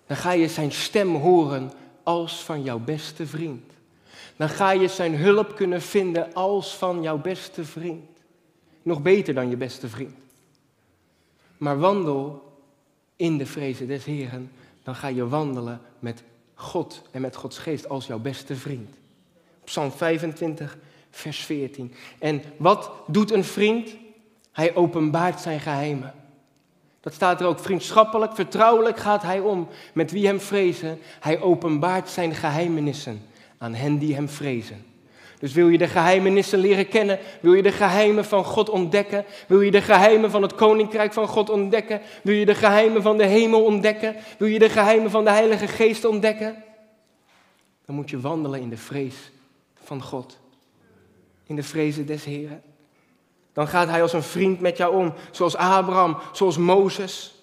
Dan 0.07 0.17
ga 0.17 0.31
je 0.31 0.47
zijn 0.47 0.71
stem 0.71 1.15
horen 1.15 1.71
als 2.03 2.43
van 2.43 2.63
jouw 2.63 2.79
beste 2.79 3.27
vriend. 3.27 3.71
Dan 4.35 4.49
ga 4.49 4.71
je 4.71 4.87
zijn 4.87 5.15
hulp 5.15 5.55
kunnen 5.55 5.81
vinden 5.81 6.33
als 6.33 6.75
van 6.75 7.01
jouw 7.01 7.17
beste 7.17 7.65
vriend. 7.65 8.09
Nog 8.81 9.01
beter 9.01 9.33
dan 9.33 9.49
je 9.49 9.57
beste 9.57 9.87
vriend. 9.87 10.15
Maar 11.57 11.79
wandel 11.79 12.53
in 13.15 13.37
de 13.37 13.45
vrezen 13.45 13.87
des 13.87 14.05
Heren, 14.05 14.51
dan 14.83 14.95
ga 14.95 15.07
je 15.07 15.27
wandelen 15.27 15.81
met 15.99 16.23
God 16.53 17.01
en 17.11 17.21
met 17.21 17.35
Gods 17.35 17.57
geest 17.57 17.89
als 17.89 18.07
jouw 18.07 18.19
beste 18.19 18.55
vriend. 18.55 18.95
Psalm 19.63 19.91
25, 19.91 20.77
vers 21.11 21.39
14. 21.39 21.93
En 22.19 22.43
wat 22.57 22.91
doet 23.07 23.31
een 23.31 23.43
vriend? 23.43 23.89
Hij 24.51 24.75
openbaart 24.75 25.39
zijn 25.39 25.59
geheimen. 25.59 26.13
Dat 27.01 27.13
staat 27.13 27.41
er 27.41 27.47
ook. 27.47 27.59
Vriendschappelijk, 27.59 28.35
vertrouwelijk 28.35 28.97
gaat 28.97 29.21
hij 29.21 29.39
om 29.39 29.67
met 29.93 30.11
wie 30.11 30.27
hem 30.27 30.39
vrezen. 30.39 30.99
Hij 31.19 31.41
openbaart 31.41 32.09
zijn 32.09 32.35
geheimenissen 32.35 33.21
aan 33.57 33.73
hen 33.73 33.97
die 33.97 34.15
hem 34.15 34.29
vrezen. 34.29 34.85
Dus 35.39 35.53
wil 35.53 35.69
je 35.69 35.77
de 35.77 35.87
geheimenissen 35.87 36.59
leren 36.59 36.87
kennen? 36.87 37.19
Wil 37.39 37.53
je 37.53 37.61
de 37.61 37.71
geheimen 37.71 38.25
van 38.25 38.43
God 38.43 38.69
ontdekken? 38.69 39.25
Wil 39.47 39.61
je 39.61 39.71
de 39.71 39.81
geheimen 39.81 40.31
van 40.31 40.41
het 40.41 40.55
koninkrijk 40.55 41.13
van 41.13 41.27
God 41.27 41.49
ontdekken? 41.49 42.01
Wil 42.23 42.35
je 42.35 42.45
de 42.45 42.55
geheimen 42.55 43.01
van 43.01 43.17
de 43.17 43.25
hemel 43.25 43.63
ontdekken? 43.63 44.15
Wil 44.37 44.47
je 44.47 44.59
de 44.59 44.69
geheimen 44.69 45.11
van 45.11 45.23
de 45.23 45.29
Heilige 45.29 45.67
Geest 45.67 46.05
ontdekken? 46.05 46.63
Dan 47.85 47.95
moet 47.95 48.09
je 48.09 48.19
wandelen 48.19 48.61
in 48.61 48.69
de 48.69 48.77
vrees 48.77 49.31
van 49.83 50.03
God. 50.03 50.37
In 51.43 51.55
de 51.55 51.63
vrezen 51.63 52.05
des 52.05 52.23
Heren. 52.23 52.61
Dan 53.53 53.67
gaat 53.67 53.87
hij 53.87 54.01
als 54.01 54.13
een 54.13 54.23
vriend 54.23 54.59
met 54.59 54.77
jou 54.77 54.95
om, 54.95 55.13
zoals 55.31 55.55
Abraham, 55.55 56.17
zoals 56.31 56.57
Mozes. 56.57 57.35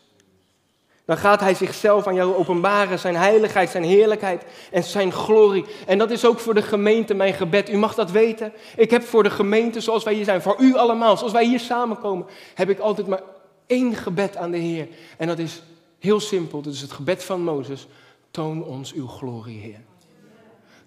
Dan 1.05 1.17
gaat 1.17 1.41
hij 1.41 1.55
zichzelf 1.55 2.07
aan 2.07 2.15
jou 2.15 2.35
openbaren, 2.35 2.99
zijn 2.99 3.17
heiligheid, 3.17 3.71
zijn 3.71 3.85
heerlijkheid 3.85 4.45
en 4.71 4.83
zijn 4.83 5.13
glorie. 5.13 5.65
En 5.87 5.99
dat 5.99 6.11
is 6.11 6.25
ook 6.25 6.39
voor 6.39 6.55
de 6.55 6.63
gemeente 6.63 7.15
mijn 7.15 7.35
gebed. 7.35 7.71
U 7.71 7.77
mag 7.77 7.95
dat 7.95 8.11
weten. 8.11 8.53
Ik 8.77 8.91
heb 8.91 9.03
voor 9.03 9.23
de 9.23 9.31
gemeente, 9.31 9.81
zoals 9.81 10.05
wij 10.05 10.15
hier 10.15 10.25
zijn, 10.25 10.43
voor 10.43 10.57
u 10.61 10.77
allemaal, 10.77 11.17
zoals 11.17 11.33
wij 11.33 11.47
hier 11.47 11.61
samenkomen, 11.61 12.27
heb 12.55 12.69
ik 12.69 12.79
altijd 12.79 13.07
maar 13.07 13.23
één 13.67 13.95
gebed 13.95 14.37
aan 14.37 14.51
de 14.51 14.59
Heer. 14.59 14.89
En 15.17 15.27
dat 15.27 15.39
is, 15.39 15.63
Heel 15.99 16.21
simpel, 16.21 16.63
dit 16.63 16.73
is 16.73 16.81
het 16.81 16.93
gebed 16.93 17.25
van 17.25 17.43
Mozes. 17.43 17.87
Toon 18.31 18.65
ons 18.65 18.93
uw 18.93 19.07
glorie, 19.07 19.59
Heer. 19.59 19.81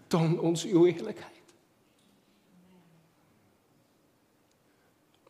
Toon 0.07 0.39
ons 0.39 0.65
uw 0.65 0.83
heerlijkheid. 0.83 1.30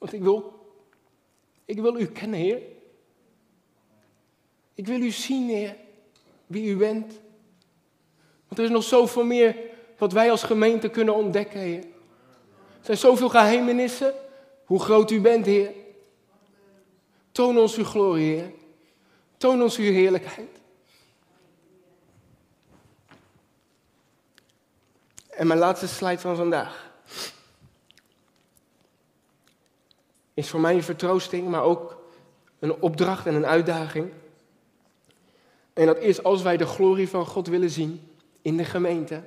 Want 0.02 0.14
ik 0.14 0.22
wil, 0.22 0.54
ik 1.66 1.80
wil 1.80 2.00
u 2.00 2.06
kennen, 2.06 2.40
Heer. 2.40 2.62
Ik 4.74 4.88
wil 4.88 5.02
u 5.02 5.12
zien, 5.12 5.50
Heer, 5.50 5.76
wie 6.48 6.70
u 6.70 6.78
bent. 6.78 7.20
Want 8.48 8.60
er 8.60 8.64
is 8.64 8.70
nog 8.70 8.84
zoveel 8.84 9.24
meer 9.24 9.56
wat 9.98 10.12
wij 10.12 10.32
als 10.32 10.44
gemeente 10.44 10.90
kunnen 10.90 11.16
ontdekken, 11.16 11.60
Heer. 11.60 11.84
Er 12.80 12.86
zijn 12.86 12.98
zoveel 12.98 13.30
geheimenissen, 13.30 14.14
hoe 14.66 14.80
groot 14.80 15.12
u 15.12 15.22
bent, 15.22 15.46
Heer. 15.46 15.72
Toon 17.32 17.58
ons 17.58 17.78
uw 17.78 17.86
glorie, 17.86 18.36
Heer. 18.36 18.52
Toon 19.38 19.62
ons 19.62 19.78
uw 19.78 19.92
heerlijkheid. 19.92 20.60
En 25.30 25.48
mijn 25.48 25.60
laatste 25.60 25.88
slide 25.88 26.20
van 26.20 26.36
vandaag 26.36 26.91
is 30.34 30.50
voor 30.50 30.60
mij 30.60 30.76
een 30.76 30.84
vertroosting, 30.84 31.48
maar 31.48 31.64
ook 31.64 32.02
een 32.60 32.82
opdracht 32.82 33.26
en 33.26 33.36
een 33.36 33.46
uitdaging. 33.46 34.10
En 35.74 35.86
dat 35.86 35.98
is 36.00 36.24
als 36.24 36.42
wij 36.42 36.58
de 36.58 36.66
glorie 36.66 37.10
van 37.10 37.26
God 37.26 37.48
willen 37.48 37.70
zien 37.70 38.02
in 38.42 38.58
de 38.58 38.66
gemeente, 38.66 39.22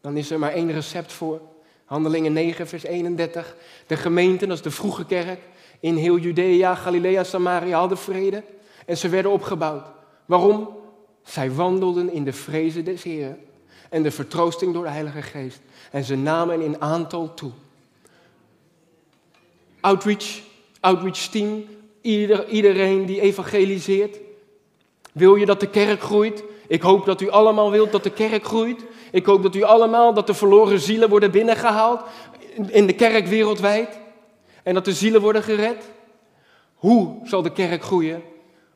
dan 0.00 0.16
is 0.16 0.30
er 0.30 0.38
maar 0.38 0.52
één 0.52 0.72
recept 0.72 1.12
voor. 1.12 1.40
Handelingen 1.84 2.32
9, 2.32 2.66
vers 2.66 2.82
31. 2.82 3.56
De 3.86 3.96
gemeente, 3.96 4.46
dat 4.46 4.56
is 4.56 4.62
de 4.62 4.70
vroege 4.70 5.06
kerk, 5.06 5.40
in 5.80 5.96
heel 5.96 6.18
Judea, 6.18 6.74
Galilea, 6.74 7.24
Samaria 7.24 7.78
hadden 7.78 7.98
vrede 7.98 8.42
en 8.86 8.96
ze 8.96 9.08
werden 9.08 9.30
opgebouwd. 9.30 9.86
Waarom? 10.26 10.68
Zij 11.22 11.52
wandelden 11.52 12.12
in 12.12 12.24
de 12.24 12.32
vrezen 12.32 12.84
des 12.84 13.02
Heeren 13.02 13.38
en 13.90 14.02
de 14.02 14.10
vertroosting 14.10 14.72
door 14.72 14.84
de 14.84 14.90
Heilige 14.90 15.22
Geest. 15.22 15.60
En 15.90 16.04
ze 16.04 16.16
namen 16.16 16.60
in 16.60 16.80
aantal 16.80 17.34
toe. 17.34 17.52
Outreach, 19.84 20.40
outreach 20.80 21.28
team, 21.30 21.64
ieder, 22.00 22.48
iedereen 22.48 23.06
die 23.06 23.20
evangeliseert. 23.20 24.18
Wil 25.12 25.34
je 25.34 25.46
dat 25.46 25.60
de 25.60 25.70
kerk 25.70 26.00
groeit? 26.00 26.44
Ik 26.66 26.82
hoop 26.82 27.04
dat 27.04 27.20
u 27.20 27.30
allemaal 27.30 27.70
wilt 27.70 27.92
dat 27.92 28.02
de 28.02 28.10
kerk 28.10 28.44
groeit. 28.44 28.84
Ik 29.10 29.26
hoop 29.26 29.42
dat 29.42 29.54
u 29.54 29.62
allemaal, 29.62 30.14
dat 30.14 30.26
de 30.26 30.34
verloren 30.34 30.80
zielen 30.80 31.08
worden 31.08 31.30
binnengehaald 31.30 32.00
in 32.68 32.86
de 32.86 32.92
kerk 32.92 33.26
wereldwijd. 33.26 33.98
En 34.62 34.74
dat 34.74 34.84
de 34.84 34.92
zielen 34.92 35.20
worden 35.20 35.42
gered. 35.42 35.84
Hoe 36.74 37.16
zal 37.24 37.42
de 37.42 37.52
kerk 37.52 37.82
groeien? 37.82 38.22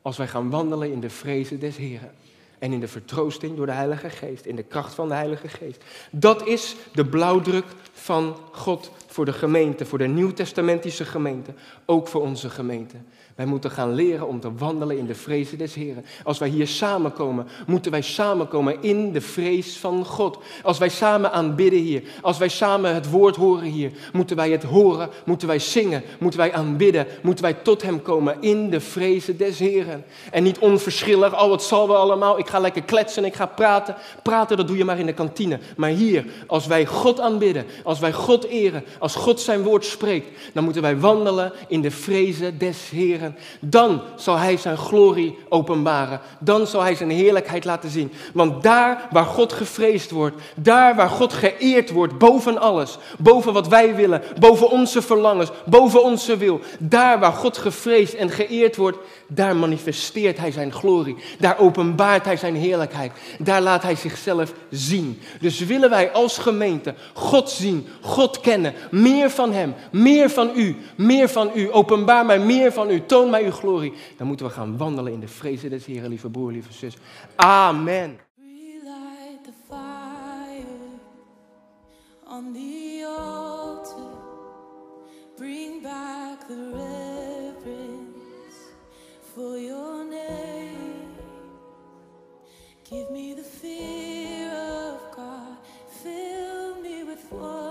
Als 0.02 0.16
wij 0.16 0.28
gaan 0.28 0.50
wandelen 0.50 0.92
in 0.92 1.00
de 1.00 1.10
vrezen 1.10 1.60
des 1.60 1.76
Heren. 1.76 2.12
En 2.58 2.72
in 2.72 2.80
de 2.80 2.88
vertroosting 2.88 3.56
door 3.56 3.66
de 3.66 3.72
Heilige 3.72 4.10
Geest, 4.10 4.46
in 4.46 4.56
de 4.56 4.62
kracht 4.62 4.94
van 4.94 5.08
de 5.08 5.14
Heilige 5.14 5.48
Geest. 5.48 5.84
Dat 6.10 6.46
is 6.46 6.76
de 6.92 7.04
blauwdruk 7.04 7.66
van 7.92 8.36
God 8.52 8.90
voor 9.18 9.26
de 9.26 9.32
gemeente, 9.32 9.86
voor 9.86 9.98
de 9.98 10.06
nieuwtestamentische 10.06 11.04
gemeente, 11.04 11.52
ook 11.84 12.08
voor 12.08 12.20
onze 12.22 12.50
gemeente. 12.50 12.96
Wij 13.38 13.46
moeten 13.46 13.70
gaan 13.70 13.94
leren 13.94 14.28
om 14.28 14.40
te 14.40 14.54
wandelen 14.54 14.98
in 14.98 15.06
de 15.06 15.14
vrezen 15.14 15.58
des 15.58 15.74
Heren. 15.74 16.04
Als 16.24 16.38
wij 16.38 16.48
hier 16.48 16.66
samenkomen, 16.66 17.46
moeten 17.66 17.90
wij 17.90 18.02
samenkomen 18.02 18.82
in 18.82 19.12
de 19.12 19.20
vrees 19.20 19.76
van 19.76 20.04
God. 20.04 20.38
Als 20.62 20.78
wij 20.78 20.88
samen 20.88 21.32
aanbidden 21.32 21.80
hier, 21.80 22.02
als 22.22 22.38
wij 22.38 22.48
samen 22.48 22.94
het 22.94 23.10
woord 23.10 23.36
horen 23.36 23.64
hier, 23.64 23.90
moeten 24.12 24.36
wij 24.36 24.50
het 24.50 24.62
horen, 24.62 25.08
moeten 25.24 25.48
wij 25.48 25.58
zingen, 25.58 26.02
moeten 26.18 26.40
wij 26.40 26.52
aanbidden, 26.52 27.06
moeten 27.22 27.44
wij 27.44 27.54
tot 27.54 27.82
Hem 27.82 28.02
komen 28.02 28.36
in 28.40 28.70
de 28.70 28.80
vrezen 28.80 29.36
des 29.36 29.58
Heren. 29.58 30.04
En 30.30 30.42
niet 30.42 30.58
onverschillig, 30.58 31.42
oh 31.42 31.52
het 31.52 31.62
zal 31.62 31.88
wel 31.88 31.96
allemaal, 31.96 32.38
ik 32.38 32.48
ga 32.48 32.58
lekker 32.58 32.82
kletsen, 32.82 33.24
ik 33.24 33.34
ga 33.34 33.46
praten. 33.46 33.96
Praten, 34.22 34.56
dat 34.56 34.66
doe 34.66 34.76
je 34.76 34.84
maar 34.84 34.98
in 34.98 35.06
de 35.06 35.14
kantine. 35.14 35.58
Maar 35.76 35.90
hier, 35.90 36.24
als 36.46 36.66
wij 36.66 36.86
God 36.86 37.20
aanbidden, 37.20 37.66
als 37.84 37.98
wij 37.98 38.12
God 38.12 38.44
eren, 38.44 38.84
als 38.98 39.14
God 39.14 39.40
zijn 39.40 39.62
woord 39.62 39.84
spreekt, 39.84 40.28
dan 40.52 40.64
moeten 40.64 40.82
wij 40.82 40.98
wandelen 40.98 41.52
in 41.68 41.80
de 41.80 41.90
vrezen 41.90 42.58
des 42.58 42.90
Heren. 42.90 43.26
Dan 43.60 44.02
zal 44.16 44.36
Hij 44.36 44.56
zijn 44.56 44.76
glorie 44.76 45.38
openbaren. 45.48 46.20
Dan 46.38 46.66
zal 46.66 46.82
Hij 46.82 46.94
zijn 46.94 47.10
heerlijkheid 47.10 47.64
laten 47.64 47.90
zien. 47.90 48.12
Want 48.34 48.62
daar 48.62 49.08
waar 49.10 49.24
God 49.24 49.52
gevreesd 49.52 50.10
wordt, 50.10 50.36
daar 50.56 50.96
waar 50.96 51.10
God 51.10 51.32
geëerd 51.32 51.90
wordt, 51.90 52.18
boven 52.18 52.58
alles, 52.58 52.98
boven 53.18 53.52
wat 53.52 53.68
wij 53.68 53.94
willen, 53.94 54.22
boven 54.38 54.70
onze 54.70 55.02
verlangens, 55.02 55.50
boven 55.64 56.02
onze 56.02 56.36
wil, 56.36 56.60
daar 56.78 57.18
waar 57.18 57.32
God 57.32 57.58
gevreesd 57.58 58.14
en 58.14 58.30
geëerd 58.30 58.76
wordt, 58.76 58.98
daar 59.28 59.56
manifesteert 59.56 60.38
Hij 60.38 60.50
zijn 60.50 60.72
glorie. 60.72 61.16
Daar 61.38 61.58
openbaart 61.58 62.24
Hij 62.24 62.36
zijn 62.36 62.56
heerlijkheid. 62.56 63.12
Daar 63.38 63.62
laat 63.62 63.82
Hij 63.82 63.96
zichzelf 63.96 64.54
zien. 64.70 65.20
Dus 65.40 65.58
willen 65.58 65.90
wij 65.90 66.12
als 66.12 66.38
gemeente 66.38 66.94
God 67.14 67.50
zien, 67.50 67.86
God 68.00 68.40
kennen, 68.40 68.74
meer 68.90 69.30
van 69.30 69.52
Hem, 69.52 69.74
meer 69.92 70.30
van 70.30 70.50
U, 70.56 70.76
meer 70.96 71.28
van 71.28 71.50
U. 71.54 71.72
Openbaar 71.72 72.26
mij 72.26 72.38
meer 72.38 72.72
van 72.72 72.90
U. 72.90 73.06
Toon 73.06 73.30
mij 73.30 73.44
uw 73.44 73.50
glorie. 73.50 73.92
Dan 74.16 74.26
moeten 74.26 74.46
we 74.46 74.52
gaan 74.52 74.76
wandelen 74.76 75.12
in 75.12 75.20
de 75.20 75.28
vrezen 75.28 75.70
des 75.70 75.86
Heren, 75.86 76.08
lieve 76.08 76.30
broer, 76.30 76.52
lieve 76.52 76.72
zus. 76.72 76.96
Amen. 77.36 78.18
On 82.30 82.52
the 82.52 83.04
altar. 83.04 84.18
Bring 85.36 85.82
back 85.82 86.46
the 86.46 86.54
reverence 86.54 87.07
for 89.38 89.56
your 89.56 90.04
name. 90.04 91.14
Give 92.90 93.08
me 93.12 93.34
the 93.34 93.44
fear 93.44 94.50
of 94.50 95.14
God. 95.14 95.56
Fill 96.02 96.80
me 96.80 97.04
with 97.04 97.24
wonder. 97.30 97.67